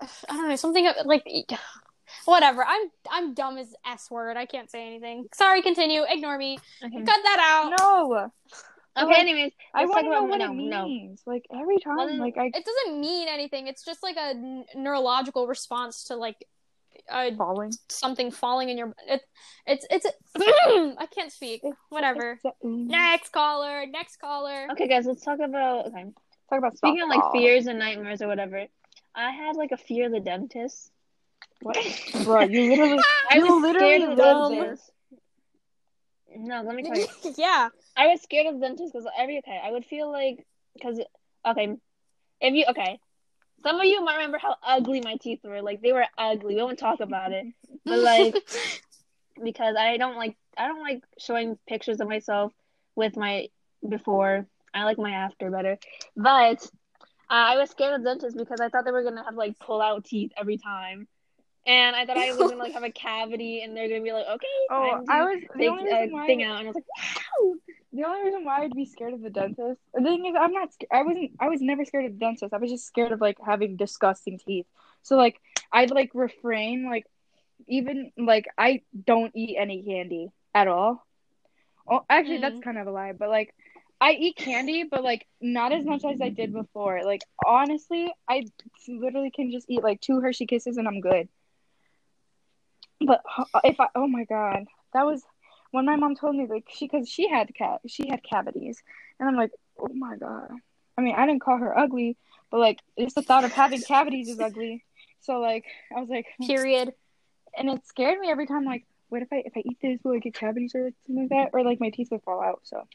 I 0.00 0.06
don't 0.34 0.48
know, 0.48 0.56
something 0.56 0.88
like 1.04 1.26
whatever. 2.24 2.64
I'm 2.64 2.88
I'm 3.10 3.34
dumb 3.34 3.58
as 3.58 3.74
s 3.84 4.10
word. 4.10 4.36
I 4.36 4.46
can't 4.46 4.70
say 4.70 4.86
anything. 4.86 5.26
Sorry. 5.34 5.60
Continue. 5.62 6.02
Ignore 6.08 6.38
me. 6.38 6.58
Okay. 6.84 6.96
Cut 7.04 7.20
that 7.24 7.38
out. 7.40 7.74
No. 7.80 8.30
Okay. 8.96 9.06
like, 9.10 9.18
anyways, 9.18 9.52
I 9.74 9.86
want 9.86 10.04
to 10.06 10.10
know 10.10 10.24
what 10.24 10.38
no, 10.38 10.52
it 10.52 10.54
no. 10.54 10.84
means. 10.84 11.22
Like 11.26 11.44
every 11.52 11.78
time, 11.78 11.96
Well, 11.96 12.16
like 12.16 12.36
I 12.36 12.46
It 12.46 12.64
doesn't 12.64 13.00
mean 13.00 13.28
anything. 13.28 13.66
It's 13.66 13.84
just 13.84 14.02
like 14.02 14.16
a 14.16 14.30
n- 14.30 14.64
neurological 14.74 15.46
response 15.46 16.04
to 16.04 16.16
like 16.16 16.44
uh, 17.10 17.30
falling. 17.36 17.72
something 17.88 18.30
falling 18.30 18.68
in 18.68 18.78
your. 18.78 18.94
It, 19.06 19.22
it's 19.66 19.86
it's. 19.90 20.06
I 20.36 21.06
can't 21.14 21.32
speak. 21.32 21.62
Whatever. 21.90 22.38
Next. 22.42 22.54
Next 22.62 23.32
caller. 23.32 23.86
Next 23.86 24.16
caller. 24.18 24.68
Okay, 24.72 24.88
guys, 24.88 25.06
let's 25.06 25.24
talk 25.24 25.40
about. 25.40 25.86
Okay, 25.86 26.04
Talk 26.48 26.58
about 26.58 26.76
speaking 26.76 27.02
of 27.02 27.08
like 27.10 27.32
fears 27.32 27.66
and 27.66 27.78
nightmares 27.78 28.22
or 28.22 28.28
whatever. 28.28 28.64
I 29.14 29.30
had 29.30 29.56
like 29.56 29.72
a 29.72 29.76
fear 29.76 30.06
of 30.06 30.12
the 30.12 30.20
dentist. 30.20 30.90
What? 31.60 31.76
Bro, 32.24 32.42
you 32.44 32.70
literally. 32.70 33.02
I 33.30 33.36
You 33.36 33.42
was 33.42 33.62
literally 33.62 33.96
scared 33.96 34.10
of 34.10 34.16
the 34.16 34.56
dentist. 34.56 34.90
No, 36.36 36.62
let 36.62 36.74
me 36.74 36.82
tell 36.84 36.96
you. 36.96 37.06
yeah. 37.36 37.68
I 37.96 38.06
was 38.06 38.22
scared 38.22 38.46
of 38.46 38.54
the 38.54 38.60
dentist 38.60 38.92
because 38.92 39.06
every 39.18 39.38
okay, 39.38 39.60
I 39.62 39.70
would 39.70 39.84
feel 39.84 40.10
like 40.10 40.46
because 40.74 41.00
okay, 41.46 41.76
if 42.40 42.54
you 42.54 42.64
okay, 42.70 42.98
some 43.62 43.80
of 43.80 43.86
you 43.86 44.04
might 44.04 44.16
remember 44.16 44.38
how 44.38 44.56
ugly 44.62 45.00
my 45.00 45.16
teeth 45.16 45.40
were. 45.44 45.62
Like 45.62 45.80
they 45.82 45.92
were 45.92 46.06
ugly. 46.16 46.54
We 46.54 46.62
won't 46.62 46.78
talk 46.78 47.00
about 47.00 47.32
it, 47.32 47.46
but 47.86 48.00
like 48.00 48.34
because 49.42 49.76
I 49.78 49.96
don't 49.96 50.16
like 50.16 50.36
I 50.56 50.68
don't 50.68 50.80
like 50.80 51.02
showing 51.18 51.58
pictures 51.68 52.00
of 52.00 52.08
myself 52.08 52.52
with 52.96 53.16
my 53.16 53.48
before. 53.86 54.46
I 54.74 54.84
like 54.84 54.98
my 54.98 55.10
after 55.12 55.50
better, 55.50 55.78
but 56.16 56.62
uh, 57.30 57.34
I 57.34 57.56
was 57.56 57.70
scared 57.70 57.94
of 57.94 58.04
dentists 58.04 58.38
because 58.38 58.60
I 58.60 58.68
thought 58.68 58.84
they 58.84 58.90
were 58.92 59.02
gonna 59.02 59.24
have 59.24 59.34
like 59.34 59.58
pull 59.58 59.80
out 59.80 60.04
teeth 60.04 60.32
every 60.36 60.58
time. 60.58 61.08
And 61.66 61.94
I 61.94 62.06
thought 62.06 62.16
I 62.16 62.32
was 62.32 62.38
gonna 62.38 62.56
like 62.56 62.72
have 62.72 62.82
a 62.84 62.90
cavity, 62.90 63.62
and 63.62 63.76
they're 63.76 63.88
gonna 63.88 64.02
be 64.02 64.12
like, 64.12 64.26
"Okay, 64.26 64.46
Oh, 64.70 65.00
I 65.08 65.22
was 65.22 65.40
the 65.56 65.68
only 65.68 65.84
reason 65.84 66.10
a 66.10 66.12
why. 66.12 66.26
thing 66.26 66.42
out," 66.42 66.58
and 66.60 66.68
I 66.68 66.70
was 66.70 66.76
like, 66.76 66.84
"Wow!" 66.96 67.54
The 67.92 68.04
only 68.04 68.24
reason 68.24 68.44
why 68.44 68.60
I'd 68.62 68.74
be 68.74 68.84
scared 68.84 69.14
of 69.14 69.22
the 69.22 69.30
dentist. 69.30 69.80
The 69.94 70.02
thing 70.02 70.26
is, 70.26 70.34
I'm 70.38 70.52
not. 70.52 70.70
I 70.92 71.02
wasn't. 71.02 71.32
I 71.40 71.48
was 71.48 71.62
never 71.62 71.84
scared 71.84 72.04
of 72.04 72.12
the 72.12 72.18
dentist. 72.18 72.52
I 72.52 72.58
was 72.58 72.70
just 72.70 72.86
scared 72.86 73.12
of 73.12 73.20
like 73.20 73.38
having 73.44 73.76
disgusting 73.76 74.38
teeth. 74.38 74.66
So 75.02 75.16
like, 75.16 75.40
I'd 75.72 75.90
like 75.90 76.10
refrain. 76.12 76.86
Like, 76.88 77.06
even 77.66 78.12
like 78.18 78.46
I 78.58 78.82
don't 79.06 79.32
eat 79.34 79.56
any 79.58 79.82
candy 79.82 80.30
at 80.54 80.68
all. 80.68 81.06
Oh, 81.90 82.04
actually, 82.10 82.38
that's 82.38 82.58
mm. 82.58 82.62
kind 82.62 82.76
of 82.76 82.86
a 82.86 82.90
lie. 82.90 83.12
But 83.12 83.30
like, 83.30 83.54
I 84.00 84.12
eat 84.12 84.36
candy, 84.36 84.84
but 84.84 85.02
like 85.02 85.26
not 85.40 85.72
as 85.72 85.84
much 85.84 86.04
as 86.04 86.20
I 86.20 86.28
did 86.28 86.52
before. 86.52 87.02
Like 87.04 87.22
honestly, 87.44 88.12
I 88.28 88.44
literally 88.86 89.30
can 89.30 89.50
just 89.50 89.68
eat 89.68 89.82
like 89.82 90.00
two 90.00 90.20
Hershey 90.20 90.46
Kisses 90.46 90.76
and 90.76 90.86
I'm 90.86 91.00
good. 91.00 91.28
But 93.00 93.22
if 93.64 93.80
I, 93.80 93.88
oh 93.94 94.06
my 94.06 94.24
god, 94.24 94.66
that 94.92 95.06
was 95.06 95.22
when 95.70 95.84
my 95.86 95.96
mom 95.96 96.14
told 96.14 96.34
me 96.34 96.46
like 96.48 96.64
she 96.70 96.86
because 96.86 97.08
she 97.08 97.28
had 97.28 97.54
cat 97.54 97.80
she 97.86 98.08
had 98.08 98.22
cavities 98.22 98.82
and 99.18 99.28
i'm 99.28 99.36
like 99.36 99.50
oh 99.78 99.88
my 99.92 100.16
god 100.16 100.50
i 100.96 101.00
mean 101.00 101.14
i 101.16 101.26
didn't 101.26 101.40
call 101.42 101.58
her 101.58 101.76
ugly 101.76 102.16
but 102.50 102.58
like 102.60 102.80
just 102.98 103.14
the 103.14 103.22
thought 103.22 103.44
of 103.44 103.52
having 103.52 103.80
cavities 103.82 104.28
is 104.28 104.40
ugly 104.40 104.84
so 105.20 105.40
like 105.40 105.64
i 105.96 106.00
was 106.00 106.08
like 106.08 106.26
Period. 106.46 106.92
and 107.56 107.68
it 107.70 107.86
scared 107.86 108.18
me 108.18 108.30
every 108.30 108.46
time 108.46 108.64
like 108.64 108.84
what 109.08 109.22
if 109.22 109.28
i 109.32 109.42
if 109.44 109.52
i 109.56 109.62
eat 109.64 109.78
this 109.82 110.00
will 110.04 110.14
i 110.14 110.18
get 110.18 110.34
cavities 110.34 110.74
or 110.74 110.90
something 111.06 111.22
like 111.22 111.30
that 111.30 111.50
or 111.52 111.62
like 111.64 111.80
my 111.80 111.90
teeth 111.90 112.08
would 112.10 112.22
fall 112.22 112.42
out 112.42 112.60
so 112.64 112.86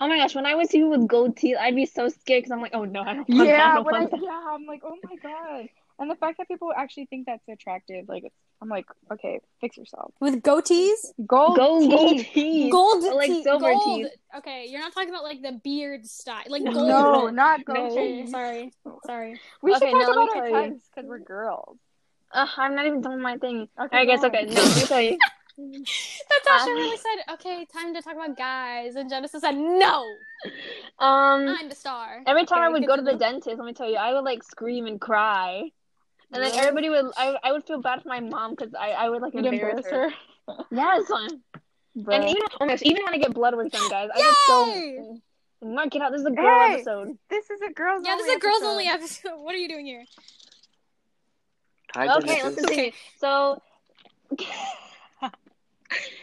Oh 0.00 0.08
my 0.08 0.16
gosh, 0.18 0.34
when 0.34 0.46
I 0.46 0.56
was 0.56 0.74
even 0.74 0.90
with 0.90 1.06
gold 1.06 1.36
teeth, 1.36 1.56
I'd 1.60 1.76
be 1.76 1.86
so 1.86 2.08
scared 2.08 2.42
because 2.42 2.50
I'm 2.50 2.60
like, 2.60 2.74
oh 2.74 2.84
no, 2.84 3.02
I 3.02 3.14
don't 3.14 3.28
want 3.30 3.52
that. 3.54 3.62
I 3.62 3.68
yeah 3.68 3.74
don't 3.74 3.84
when 3.84 3.94
I, 3.94 4.06
that. 4.06 4.20
yeah 4.20 4.42
i'm 4.50 4.66
like 4.66 4.82
oh 4.84 4.96
my 5.04 5.16
god 5.16 5.68
and 6.02 6.10
the 6.10 6.16
fact 6.16 6.36
that 6.38 6.48
people 6.48 6.72
actually 6.76 7.06
think 7.06 7.24
that's 7.26 7.46
attractive 7.48 8.08
like 8.08 8.24
it's, 8.24 8.34
i'm 8.60 8.68
like 8.68 8.84
okay 9.10 9.40
fix 9.60 9.76
yourself 9.76 10.12
With 10.20 10.42
goatees? 10.42 11.00
gold, 11.26 11.56
Gold, 11.56 11.90
gold 11.90 12.18
teeth. 12.18 12.28
teeth. 12.34 12.72
Gold 12.72 13.04
Or, 13.04 13.14
like 13.14 13.28
teeth- 13.30 13.44
silver 13.44 13.72
gold. 13.72 13.82
teeth. 14.04 14.12
Okay, 14.38 14.66
you're 14.68 14.80
not 14.80 14.92
talking 14.92 15.08
about 15.10 15.24
like 15.24 15.40
the 15.42 15.52
beard 15.64 16.04
style, 16.06 16.44
like 16.48 16.64
gold. 16.64 16.88
no 16.88 17.30
not 17.30 17.64
gold 17.70 17.94
No. 17.94 18.00
Okay, 18.02 18.26
sorry, 18.26 18.72
sorry. 19.06 19.38
we 19.62 19.72
Okay, 19.74 19.78
should 19.86 19.90
talk 19.92 20.02
now 20.02 20.12
about 20.12 20.36
our 20.36 20.42
tell 20.50 20.52
types 20.70 20.82
because 20.94 21.08
we're 21.08 21.18
girls 21.20 21.78
Ugh, 22.34 22.48
I'm 22.56 22.74
not 22.74 22.86
even 22.86 23.00
done 23.02 23.12
with 23.14 23.20
my 23.22 23.36
thing. 23.36 23.68
Okay, 23.78 23.98
I 23.98 24.04
guess 24.06 24.24
okay, 24.24 24.46
on. 24.46 24.54
no, 24.54 24.62
let 24.62 24.76
me 24.76 24.86
tell 24.86 25.00
you. 25.02 25.18
Natasha 25.58 26.70
Um, 26.70 26.76
really 26.76 26.96
said, 26.96 27.34
"Okay, 27.34 27.66
time 27.66 27.94
to 27.94 28.00
talk 28.00 28.14
about 28.14 28.36
guys," 28.38 28.94
and 28.96 29.10
Genesis 29.10 29.42
said, 29.42 29.54
"No, 29.54 30.04
Um, 30.98 31.46
I'm 31.48 31.68
the 31.68 31.74
star." 31.74 32.22
every 32.26 32.46
time 32.46 32.62
I 32.62 32.68
would 32.70 32.86
go 32.86 32.96
to 32.96 33.02
the 33.02 33.16
dentist, 33.16 33.58
let 33.58 33.66
me 33.66 33.74
tell 33.74 33.88
you, 33.90 33.96
I 33.96 34.14
would 34.14 34.24
like 34.24 34.42
scream 34.42 34.86
and 34.86 34.98
cry. 35.00 35.70
And 36.32 36.42
then 36.42 36.52
everybody 36.54 36.88
would, 36.90 37.06
I, 37.16 37.36
I 37.44 37.52
would 37.52 37.64
feel 37.66 37.80
bad 37.80 38.02
for 38.02 38.08
my 38.08 38.20
mom 38.20 38.54
because 38.54 38.74
I, 38.74 38.90
I 38.92 39.08
would 39.10 39.20
like 39.22 39.34
You'd 39.34 39.44
embarrass, 39.46 39.84
embarrass 39.84 40.12
her. 40.48 40.54
her. 40.56 40.64
Yes, 40.72 41.04
and 41.10 41.42
Bruh. 42.06 42.28
even 42.28 42.42
oh 42.60 42.64
my 42.66 42.68
gosh, 42.68 42.80
even 42.82 43.04
when 43.04 43.14
I 43.14 43.18
get 43.18 43.34
blood 43.34 43.54
work 43.54 43.70
done, 43.70 43.88
guys, 43.90 44.08
I 44.14 44.18
get 44.18 44.34
so. 44.46 44.66
Yay! 44.66 45.20
Mark, 45.62 45.90
get 45.90 46.02
out! 46.02 46.10
This 46.12 46.22
is 46.22 46.26
a 46.26 46.30
girl 46.30 46.44
Hey! 46.66 46.74
episode. 46.76 47.18
this 47.30 47.48
is 47.50 47.60
a 47.60 47.70
girls. 47.72 48.02
Yeah, 48.04 48.16
this 48.16 48.26
is 48.26 48.36
a 48.36 48.38
girls 48.40 48.56
episode. 48.56 48.70
only 48.70 48.86
episode. 48.88 49.32
What 49.44 49.54
are 49.54 49.58
you 49.58 49.68
doing 49.68 49.86
here? 49.86 50.04
Hi, 51.94 52.06
Okay, 52.16 52.42
let's 52.42 52.56
Genesis. 52.56 52.64
continue. 52.64 52.92
So, 53.18 53.60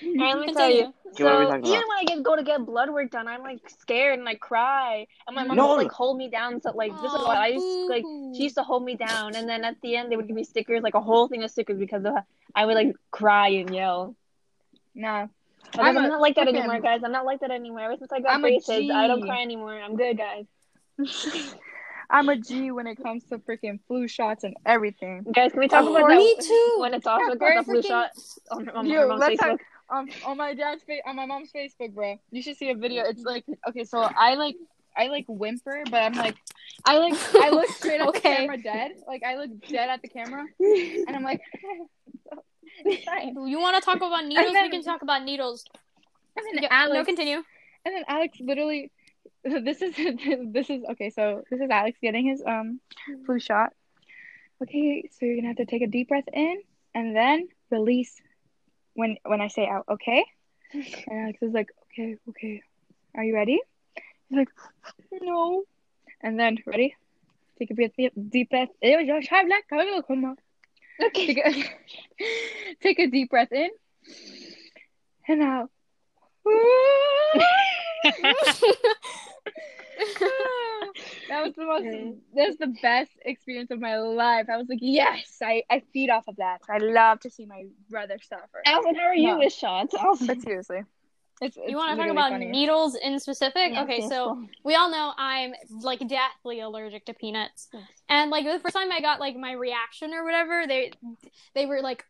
Alright, 0.03 0.37
let 0.37 0.47
me 0.47 0.53
tell 0.53 0.69
you. 0.69 0.93
Okay, 1.13 1.23
what 1.23 1.33
are 1.33 1.39
we 1.39 1.45
So 1.45 1.55
even 1.57 1.59
about? 1.61 1.87
when 1.87 1.97
I 1.97 2.03
get 2.05 2.23
go 2.23 2.35
to 2.35 2.43
get 2.43 2.65
blood 2.65 2.89
work 2.89 3.11
done, 3.11 3.27
I'm 3.27 3.41
like 3.41 3.59
scared 3.81 4.19
and 4.19 4.27
I 4.27 4.35
cry, 4.35 5.07
and 5.27 5.35
my 5.35 5.43
mom 5.43 5.57
No. 5.57 5.67
would 5.69 5.83
like 5.83 5.91
hold 5.91 6.17
me 6.17 6.29
down. 6.29 6.61
So 6.61 6.71
like 6.71 6.91
this 7.01 7.11
is 7.11 7.19
why 7.19 7.35
I 7.35 7.47
used 7.47 7.89
like 7.89 8.03
she 8.35 8.43
used 8.43 8.55
to 8.55 8.63
hold 8.63 8.83
me 8.83 8.95
down, 8.95 9.35
and 9.35 9.47
then 9.49 9.63
at 9.63 9.75
the 9.81 9.95
end 9.95 10.11
they 10.11 10.15
would 10.17 10.27
give 10.27 10.35
me 10.35 10.43
stickers, 10.43 10.81
like 10.83 10.93
a 10.95 11.01
whole 11.01 11.27
thing 11.27 11.43
of 11.43 11.51
stickers 11.51 11.77
because 11.79 12.05
of, 12.05 12.13
I 12.55 12.65
would 12.65 12.75
like 12.75 12.95
cry 13.11 13.49
and 13.49 13.73
yell. 13.73 14.15
Nah, 14.95 15.27
But 15.73 15.81
I'm 15.85 15.97
I'm, 15.97 16.05
a 16.05 16.07
not 16.07 16.21
like 16.21 16.35
that 16.35 16.47
freaking- 16.47 16.57
anymore, 16.59 16.79
guys. 16.81 17.01
I'm 17.03 17.11
not 17.11 17.25
like 17.25 17.39
that 17.41 17.51
anymore. 17.51 17.81
Ever 17.81 17.97
since 17.97 18.11
I 18.11 18.19
got 18.19 18.31
I'm 18.35 18.41
braces, 18.41 18.89
I 18.89 19.07
don't 19.07 19.21
cry 19.21 19.41
anymore. 19.41 19.73
I'm 19.79 19.95
good, 19.95 20.17
guys. 20.17 20.45
I'm 22.09 22.27
a 22.29 22.35
G 22.35 22.71
when 22.71 22.87
it 22.87 22.95
comes 23.01 23.23
to 23.25 23.37
freaking 23.37 23.79
flu 23.87 24.07
shots 24.07 24.43
and 24.43 24.55
everything. 24.65 25.25
Guys, 25.33 25.51
can 25.51 25.59
we 25.59 25.67
talk 25.67 25.85
Oh, 25.85 25.95
about 25.95 26.09
me 26.09 26.35
that 26.37 26.43
too. 26.45 26.75
when 26.79 26.93
it's 26.93 27.05
off 27.05 27.21
with 27.27 27.39
Very 27.39 27.57
the 27.57 27.63
flu 27.63 27.81
freaking- 27.81 27.87
shot 27.87 28.11
on, 28.51 28.69
on, 28.69 28.85
Yo, 28.87 29.03
on 29.03 29.09
mom's 29.19 29.23
Facebook? 29.23 29.37
talk- 29.39 29.59
Um, 29.91 30.07
on 30.25 30.37
my 30.37 30.53
dad's 30.53 30.83
face, 30.83 31.01
on 31.05 31.15
my 31.15 31.25
mom's 31.25 31.51
Facebook, 31.51 31.93
bro. 31.93 32.19
You 32.31 32.41
should 32.41 32.57
see 32.57 32.69
a 32.71 32.75
video. 32.75 33.03
It's 33.05 33.23
like, 33.23 33.45
okay, 33.67 33.83
so 33.83 33.99
I 34.17 34.35
like, 34.35 34.55
I 34.97 35.07
like 35.07 35.25
whimper, 35.27 35.83
but 35.89 36.01
I'm 36.03 36.13
like, 36.13 36.35
I 36.85 36.97
like, 36.97 37.13
I 37.35 37.49
look 37.51 37.67
straight 37.79 38.01
at 38.01 38.05
the 38.11 38.17
Okay. 38.17 38.35
camera, 38.37 38.57
dead. 38.57 38.91
Like 39.07 39.23
I 39.23 39.35
look 39.35 39.51
dead 39.67 39.89
at 39.89 40.01
the 40.01 40.07
camera, 40.07 40.45
and 40.59 41.15
I'm 41.15 41.23
like, 41.23 41.41
fine. 43.05 43.35
You 43.47 43.59
want 43.59 43.75
to 43.77 43.81
talk 43.81 43.97
about 43.97 44.25
needles? 44.25 44.53
then- 44.53 44.63
we 44.63 44.69
can 44.69 44.83
talk 44.83 45.01
about 45.01 45.23
needles. 45.23 45.65
And 46.37 46.45
then 46.57 46.63
Yeah, 46.63 46.69
Alex, 46.71 46.93
no, 46.95 47.03
continue. 47.05 47.43
And 47.85 47.95
then 47.95 48.03
Alex 48.07 48.37
literally, 48.39 48.91
this 49.63 49.81
is 49.81 49.95
this 50.53 50.69
is 50.69 50.83
okay. 50.91 51.09
So 51.09 51.43
this 51.49 51.59
is 51.61 51.69
Alex 51.69 51.97
getting 52.01 52.27
his 52.27 52.43
um 52.45 52.79
flu 53.25 53.39
shot. 53.39 53.73
Okay, 54.61 55.09
so 55.11 55.25
you're 55.25 55.35
gonna 55.37 55.47
have 55.47 55.57
to 55.57 55.65
take 55.65 55.81
a 55.81 55.87
deep 55.87 56.09
breath 56.09 56.27
in 56.33 56.61
and 56.93 57.15
then 57.15 57.47
release 57.71 58.21
when 58.93 59.17
when 59.23 59.41
I 59.41 59.47
say 59.47 59.67
out. 59.67 59.85
Okay. 59.89 60.25
And 61.07 61.21
Alex 61.23 61.41
is 61.41 61.51
like, 61.53 61.69
okay, 61.85 62.17
okay. 62.29 62.61
Are 63.15 63.23
you 63.23 63.33
ready? 63.33 63.59
He's 64.29 64.37
like, 64.37 64.49
no. 65.21 65.63
And 66.21 66.39
then 66.39 66.57
ready, 66.67 66.95
Take 67.57 67.71
a 67.71 67.73
breath, 67.73 67.91
deep 68.29 68.49
breath. 68.49 68.69
Okay. 71.01 71.33
Take 71.33 71.37
a, 71.37 72.75
take 72.81 72.99
a 72.99 73.07
deep 73.07 73.29
breath 73.29 73.51
in 73.51 73.69
and 75.27 75.41
out. 75.41 75.69
That 81.29 81.43
was 81.43 81.53
the 81.55 81.65
most 81.65 81.85
that's 82.35 82.57
the 82.57 82.73
best 82.81 83.11
experience 83.23 83.71
of 83.71 83.79
my 83.79 83.97
life. 83.97 84.47
I 84.51 84.57
was 84.57 84.67
like, 84.69 84.79
yes, 84.81 85.37
I, 85.41 85.63
I 85.69 85.81
feed 85.93 86.09
off 86.09 86.27
of 86.27 86.37
that. 86.37 86.61
I 86.69 86.77
love 86.77 87.19
to 87.21 87.29
see 87.29 87.45
my 87.45 87.65
brother 87.89 88.17
suffer. 88.27 88.61
Allison, 88.65 88.95
how 88.95 89.07
are 89.07 89.15
you 89.15 89.27
No. 89.27 89.39
with 89.39 89.53
shots? 89.53 89.93
Allison. 89.93 90.27
But 90.27 90.41
seriously. 90.41 90.83
It's, 91.41 91.55
it's 91.55 91.71
You 91.71 91.77
want 91.77 91.97
to 91.97 92.01
talk 92.03 92.11
about 92.11 92.31
funny. 92.31 92.47
needles 92.47 92.95
in 92.95 93.17
specific? 93.19 93.71
Yes, 93.71 93.83
okay, 93.83 94.01
so 94.01 94.33
go 94.35 94.47
we 94.65 94.75
all 94.75 94.91
know 94.91 95.13
I'm 95.17 95.53
like 95.81 95.99
deathly 96.07 96.59
allergic 96.59 97.05
to 97.05 97.13
peanuts. 97.13 97.69
Yes. 97.73 97.83
And 98.09 98.29
like 98.29 98.45
the 98.45 98.59
first 98.59 98.75
time 98.75 98.91
I 98.91 98.99
got 98.99 99.19
like 99.21 99.35
my 99.37 99.53
reaction 99.53 100.13
or 100.13 100.23
whatever, 100.25 100.65
they 100.67 100.91
they 101.55 101.65
were 101.65 101.81
like, 101.81 102.03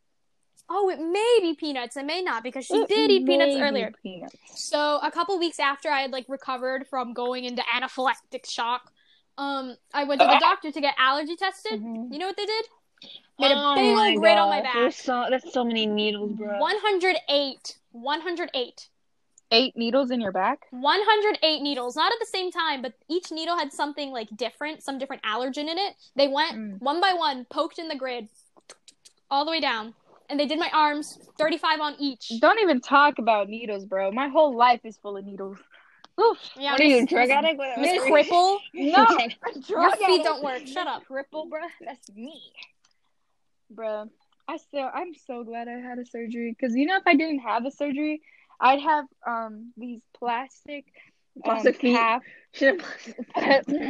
"Oh, 0.70 0.90
it 0.90 1.00
may 1.00 1.40
be 1.42 1.56
peanuts. 1.56 1.98
It 1.98 2.06
may 2.06 2.22
not 2.22 2.44
because 2.44 2.66
she 2.66 2.76
It 2.78 2.88
did 2.88 3.12
eat 3.12 3.26
peanuts 3.26 3.56
earlier." 3.56 3.92
peanuts. 4.04 4.36
So 4.56 5.00
a 5.02 5.12
couple 5.12 5.38
weeks 5.40 5.60
after 5.60 5.90
I 5.90 6.02
had 6.02 6.12
like 6.12 6.26
recovered 6.30 6.88
from 6.88 7.14
going 7.14 7.46
into 7.46 7.62
anaphylactic 7.64 8.50
shock, 8.50 8.92
um, 9.38 9.76
I 9.94 10.04
went 10.04 10.22
to 10.22 10.28
the 10.28 10.38
doctor 10.40 10.72
to 10.72 10.82
get 10.82 10.96
allergy 10.98 11.36
tested. 11.36 11.82
Mhm. 11.82 12.12
You 12.12 12.20
know 12.20 12.28
what 12.28 12.38
they 12.38 12.46
did? 12.46 12.66
Made 13.40 13.52
a 13.52 13.56
Oh 13.56 13.76
big 13.76 13.96
my 13.96 14.10
old 14.10 14.22
grid 14.22 14.38
on 14.38 14.50
my 14.50 14.62
back. 14.62 14.74
There's 14.74 14.96
so 14.98 15.26
that's 15.30 15.52
so 15.54 15.64
many 15.64 15.86
needles, 15.86 16.34
bro. 16.34 16.60
108. 16.60 17.78
108. 17.92 18.90
Eight 19.52 19.76
needles 19.76 20.12
in 20.12 20.22
your 20.22 20.32
back? 20.32 20.68
108 20.70 21.62
needles, 21.62 21.96
not 21.96 22.12
at 22.14 22.20
the 22.20 22.26
same 22.26 22.52
time, 22.52 22.84
but 22.84 22.94
each 23.08 23.32
needle 23.32 23.58
had 23.58 23.74
something 23.74 24.12
like 24.12 24.28
different, 24.38 24.84
some 24.84 25.00
different 25.00 25.24
allergen 25.24 25.68
in 25.68 25.80
it. 25.80 25.96
They 26.16 26.28
went 26.28 26.56
Mm. 26.56 26.82
one 26.82 27.02
by 27.02 27.14
one, 27.14 27.46
poked 27.46 27.80
in 27.80 27.88
the 27.88 27.96
grid, 27.96 28.30
all 29.32 29.46
the 29.46 29.52
way 29.52 29.60
down, 29.60 29.96
and 30.30 30.40
they 30.40 30.46
did 30.46 30.60
my 30.60 30.70
arms, 30.74 31.18
35 31.38 31.80
on 31.80 31.96
each. 32.00 32.32
Don't 32.40 32.60
even 32.60 32.82
talk 32.82 33.18
about 33.20 33.50
needles, 33.50 33.86
bro. 33.86 34.12
My 34.12 34.28
whole 34.28 34.56
life 34.56 34.82
is 34.84 34.98
full 34.98 35.18
of 35.18 35.26
needles. 35.26 35.58
Oof. 36.20 36.38
Yeah, 36.58 36.74
what 36.74 36.82
are 36.82 36.84
you, 36.84 37.02
Miss- 37.02 37.10
drug 37.10 37.30
addict? 37.30 37.58
What, 37.58 37.80
Miss 37.80 37.98
what? 38.10 38.26
Cripple, 38.28 38.58
No, 38.74 39.08
your 39.68 39.92
feet 39.96 40.24
don't 40.24 40.44
work. 40.44 40.68
Shut 40.68 40.86
up. 40.88 41.04
Cripple, 41.10 41.50
bro. 41.50 41.62
That's 41.82 42.10
me, 42.12 42.42
bro. 43.70 44.10
I 44.48 44.58
still, 44.58 44.90
I'm 44.94 45.14
so 45.28 45.44
glad 45.44 45.68
I 45.68 45.74
had 45.80 46.00
a 46.00 46.06
surgery 46.06 46.56
because 46.58 46.76
you 46.76 46.86
know 46.88 46.98
if 46.98 47.04
I 47.06 47.16
didn't 47.16 47.40
have 47.40 47.66
a 47.66 47.72
surgery, 47.72 48.22
I'd 48.60 48.82
have 48.82 49.06
um 49.26 49.72
these 49.78 50.02
plastic 50.18 50.86
um, 51.38 51.42
Plastic 51.44 51.78
feet. 51.80 51.96
calf. 51.96 52.24
Should've- 52.54 52.84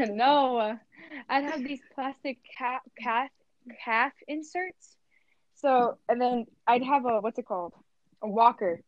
no, 0.10 0.78
I'd 1.30 1.44
have 1.46 1.64
these 1.64 1.80
plastic 1.96 2.38
calf 2.58 2.82
calf 3.02 3.30
calf 3.84 4.12
inserts. 4.28 4.98
So 5.62 5.98
and 6.08 6.22
then 6.22 6.46
I'd 6.68 6.84
have 6.84 7.06
a 7.06 7.20
what's 7.22 7.38
it 7.40 7.46
called? 7.46 7.74
A 8.22 8.28
walker. 8.28 8.82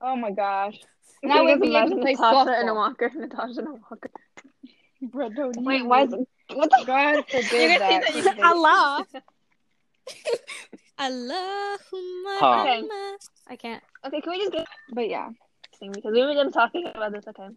Oh 0.00 0.16
my 0.16 0.30
gosh. 0.30 0.78
And 1.22 1.32
I 1.32 1.36
Can 1.38 1.44
would 1.46 1.60
be 1.60 1.74
able 1.76 1.90
to 1.90 1.96
play 1.96 2.12
Natasha 2.14 2.60
in 2.60 2.68
a 2.68 2.72
softball. 2.72 2.76
walker. 2.76 3.10
Natasha 3.14 3.60
in 3.60 3.66
a 3.66 3.72
walker. 3.72 4.10
Bro, 5.02 5.28
don't 5.30 5.56
Wait, 5.64 5.84
why 5.84 6.02
is 6.04 6.12
it? 6.12 6.28
What 6.54 6.70
the? 6.70 6.84
God 6.86 7.24
forbid 7.30 7.52
You're 7.52 7.78
gonna 7.78 8.00
that. 8.00 8.12
say 8.12 8.20
that 8.22 8.36
you- 8.38 8.44
Allah. 8.44 9.06
Allahumma. 10.98 12.38
Huh. 12.40 12.60
Okay. 12.62 12.76
Allah. 12.80 13.18
I 13.48 13.56
can't. 13.56 13.82
Okay, 14.06 14.20
can 14.20 14.30
we 14.32 14.38
just 14.38 14.52
get 14.52 14.66
But 14.92 15.08
yeah. 15.08 15.28
thing 15.78 15.92
because 15.92 16.12
we 16.12 16.22
were 16.24 16.34
just 16.34 16.54
talking 16.54 16.86
about 16.94 17.12
this. 17.12 17.24
Okay. 17.28 17.48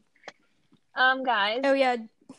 Um, 0.96 1.24
guys, 1.24 1.62
Oh 1.64 1.74
yeah. 1.74 1.96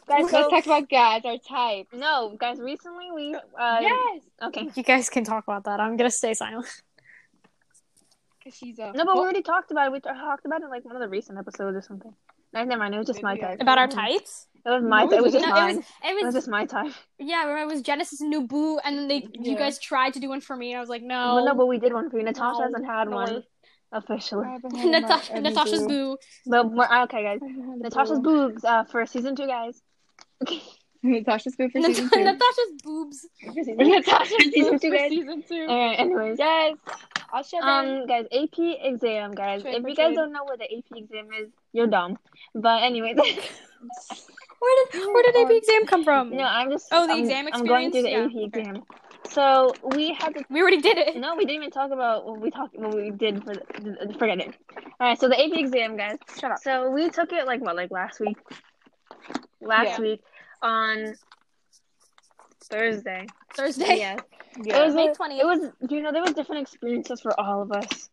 Guys, 0.09 0.33
Let's 0.33 0.49
talk 0.49 0.67
about 0.67 0.89
guys, 0.91 1.23
our 1.25 1.39
type. 1.39 1.87
no, 1.93 2.37
guys. 2.39 2.59
Recently, 2.59 3.11
we 3.15 3.35
uh, 3.35 3.79
yes. 3.81 4.23
Okay. 4.43 4.69
You 4.75 4.83
guys 4.83 5.09
can 5.09 5.25
talk 5.25 5.45
about 5.45 5.65
that. 5.65 5.81
I'm 5.81 5.97
gonna 5.97 6.11
stay 6.11 6.35
silent. 6.35 6.67
Cause 8.45 8.57
she's 8.57 8.79
a 8.81 8.93
No, 8.93 9.05
but 9.05 9.15
we 9.15 9.21
already 9.21 9.43
talked 9.43 9.71
about 9.71 9.87
it. 9.87 9.93
We 9.93 10.01
talked 10.01 10.45
about 10.47 10.63
it 10.63 10.69
like 10.69 10.85
one 10.85 10.97
of 10.97 11.01
the 11.01 11.09
recent 11.09 11.39
episodes 11.39 11.77
or 11.77 11.83
something. 11.83 12.13
No, 12.53 12.65
never 12.65 12.79
mind. 12.81 12.95
It 12.95 12.99
was 12.99 13.07
just 13.07 13.23
my 13.23 13.37
type. 13.37 13.61
About 13.61 13.79
our 13.79 13.87
types? 13.87 14.49
It 14.67 14.69
was 14.69 14.83
my. 14.83 15.05
No, 15.05 15.13
It 15.13 15.23
was 15.23 15.33
just 15.33 15.47
No, 15.47 15.53
mine. 15.53 15.71
it 15.71 15.77
was. 15.77 15.85
It 16.05 16.09
It 16.11 16.15
was 16.17 16.25
was. 16.27 16.35
just 16.35 16.49
my 16.49 16.67
type. 16.67 16.93
Yeah, 17.19 17.45
remember 17.45 17.63
it 17.71 17.75
was 17.75 17.83
Genesis 17.83 18.21
and 18.21 18.31
New 18.31 18.47
Boo, 18.47 18.79
and 18.85 18.99
then 18.99 19.09
they 19.09 19.27
you 19.33 19.57
guys 19.57 19.79
tried 19.79 20.15
to 20.15 20.21
do 20.21 20.29
one 20.29 20.41
for 20.41 20.57
me, 20.57 20.73
and 20.73 20.79
I 20.79 20.81
was 20.81 20.89
like, 20.91 21.03
no. 21.03 21.37
Well, 21.37 21.45
no, 21.47 21.55
but 21.55 21.67
we 21.67 21.79
did 21.79 21.93
one 21.93 22.11
for 22.11 22.19
you. 22.19 22.25
Natasha 22.25 22.59
No, 22.59 22.65
hasn't 22.65 22.85
had 22.85 23.09
no. 23.09 23.17
one 23.17 23.45
officially. 23.93 24.47
Nata- 24.65 25.41
Natasha's 25.41 25.87
boo. 25.87 26.17
But 26.47 26.71
we're, 26.73 27.03
okay, 27.05 27.23
guys. 27.23 27.41
Natasha's 27.43 28.21
boobs 28.21 28.65
uh, 28.65 28.85
for 28.85 29.05
season 29.07 29.37
two, 29.37 29.47
guys. 29.47 29.81
Okay. 30.43 30.61
Natasha's 31.05 31.57
boo 31.57 31.69
for 31.69 31.79
Nat- 31.81 31.89
season 31.89 32.11
two. 32.11 32.21
Natasha's 32.25 32.73
boobs. 32.85 33.27
For 33.45 33.53
season 33.53 33.77
Natasha's 33.77 34.53
season 34.53 34.79
two, 34.79 34.91
guys. 34.97 35.11
season 35.11 35.43
two. 35.49 35.67
All 35.69 35.79
right. 35.89 35.99
Anyways, 35.99 36.39
Yes. 36.39 36.77
I'll 37.33 37.43
share 37.43 37.61
them. 37.63 37.69
um, 38.03 38.07
guys, 38.07 38.27
AP 38.33 38.59
exam, 38.59 39.33
guys. 39.33 39.63
Trade 39.63 39.77
if 39.77 39.83
you 39.89 39.95
guys 39.97 40.09
trade. 40.09 40.17
don't 40.17 40.33
know 40.33 40.45
what 40.45 40.59
the 40.59 40.65
AP 40.65 40.85
exam 40.97 41.29
is, 41.41 41.49
you're 41.73 41.87
dumb. 41.87 42.19
But 42.55 42.83
anyways, 42.83 43.17
Where 43.17 44.87
did 44.93 45.07
where 45.07 45.23
did 45.25 45.37
AP 45.47 45.51
exam 45.51 45.87
come 45.87 46.05
from? 46.05 46.31
no, 46.31 46.45
I'm 46.45 46.71
just. 46.71 46.89
Oh, 46.93 47.07
the 47.07 47.15
I'm- 47.15 47.23
exam 47.25 47.49
I'm 47.53 47.65
going 47.65 47.91
through 47.91 48.03
the 48.03 48.09
experience? 48.27 48.35
AP 48.35 48.37
Yeah, 48.37 48.47
okay. 48.47 48.71
exam. 48.71 48.83
So 49.29 49.73
we 49.83 50.13
had 50.13 50.35
to 50.35 50.45
We 50.51 50.61
already 50.61 50.81
did 50.81 50.99
it. 50.99 51.17
No, 51.17 51.35
we 51.37 51.45
didn't 51.45 51.57
even 51.63 51.71
talk 51.71 51.91
about 51.91 52.27
what 52.27 52.41
we 52.41 52.51
talked 52.51 52.77
what 52.77 52.95
we 52.95 53.11
did 53.11 53.43
for 53.45 53.55
the, 53.55 54.15
forget 54.19 54.39
it. 54.41 54.55
All 55.01 55.09
right, 55.09 55.19
so 55.19 55.29
the 55.29 55.39
AP 55.39 55.53
exam, 55.59 55.97
guys. 55.97 56.19
Shut 56.39 56.53
up. 56.53 56.59
So 56.59 56.91
we 56.91 57.09
took 57.11 57.33
it 57.33 57.47
like 57.47 57.61
what, 57.61 57.77
like 57.77 57.91
last 57.91 58.21
week? 58.21 58.37
Last 59.61 59.99
Yeah. 59.99 60.01
week 60.01 60.21
on 60.61 61.15
Thursday. 62.65 63.27
Thursday. 63.55 63.99
Yeah. 63.99 64.17
It 64.59 64.85
was 64.85 64.95
May 64.95 65.09
a- 65.09 65.15
20th. 65.15 65.41
It 65.41 65.47
was 65.47 65.71
you 65.91 66.03
know 66.03 66.13
there 66.13 66.23
was 66.23 66.33
different 66.33 66.63
experiences 66.63 67.21
for 67.21 67.39
all 67.41 67.63
of 67.63 67.73
us. 67.73 68.11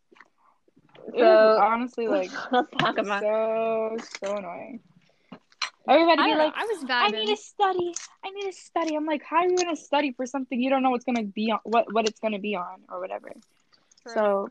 It 1.08 1.15
was 1.15 1.58
So 1.58 1.62
honestly 1.62 2.08
like 2.08 2.32
let's 2.52 2.69
talk 2.80 2.98
about. 2.98 3.22
so 3.22 3.98
so 4.24 4.38
annoying. 4.38 4.80
Everybody 5.89 6.21
I 6.21 6.25
be 6.25 6.36
like, 6.38 6.56
know. 6.56 6.62
I 6.62 6.65
was 6.65 6.84
vibing. 6.84 6.91
I 6.91 7.08
need 7.25 7.28
to 7.28 7.41
study. 7.41 7.93
I 8.23 8.30
need 8.30 8.52
to 8.52 8.54
study. 8.54 8.95
I'm 8.95 9.06
like, 9.06 9.23
how 9.23 9.38
are 9.38 9.47
you 9.47 9.58
gonna 9.58 9.75
study 9.75 10.12
for 10.13 10.25
something 10.25 10.62
you 10.62 10.69
don't 10.69 10.84
know 10.84 10.91
what's 10.91 11.06
gonna 11.06 11.23
be 11.23 11.52
on 11.52 11.60
what 11.63 11.91
what 11.93 12.08
it's 12.08 12.19
gonna 12.19 12.39
be 12.39 12.56
on 12.56 12.82
or 12.89 12.99
whatever. 12.99 13.32
True. 14.04 14.13
So 14.13 14.49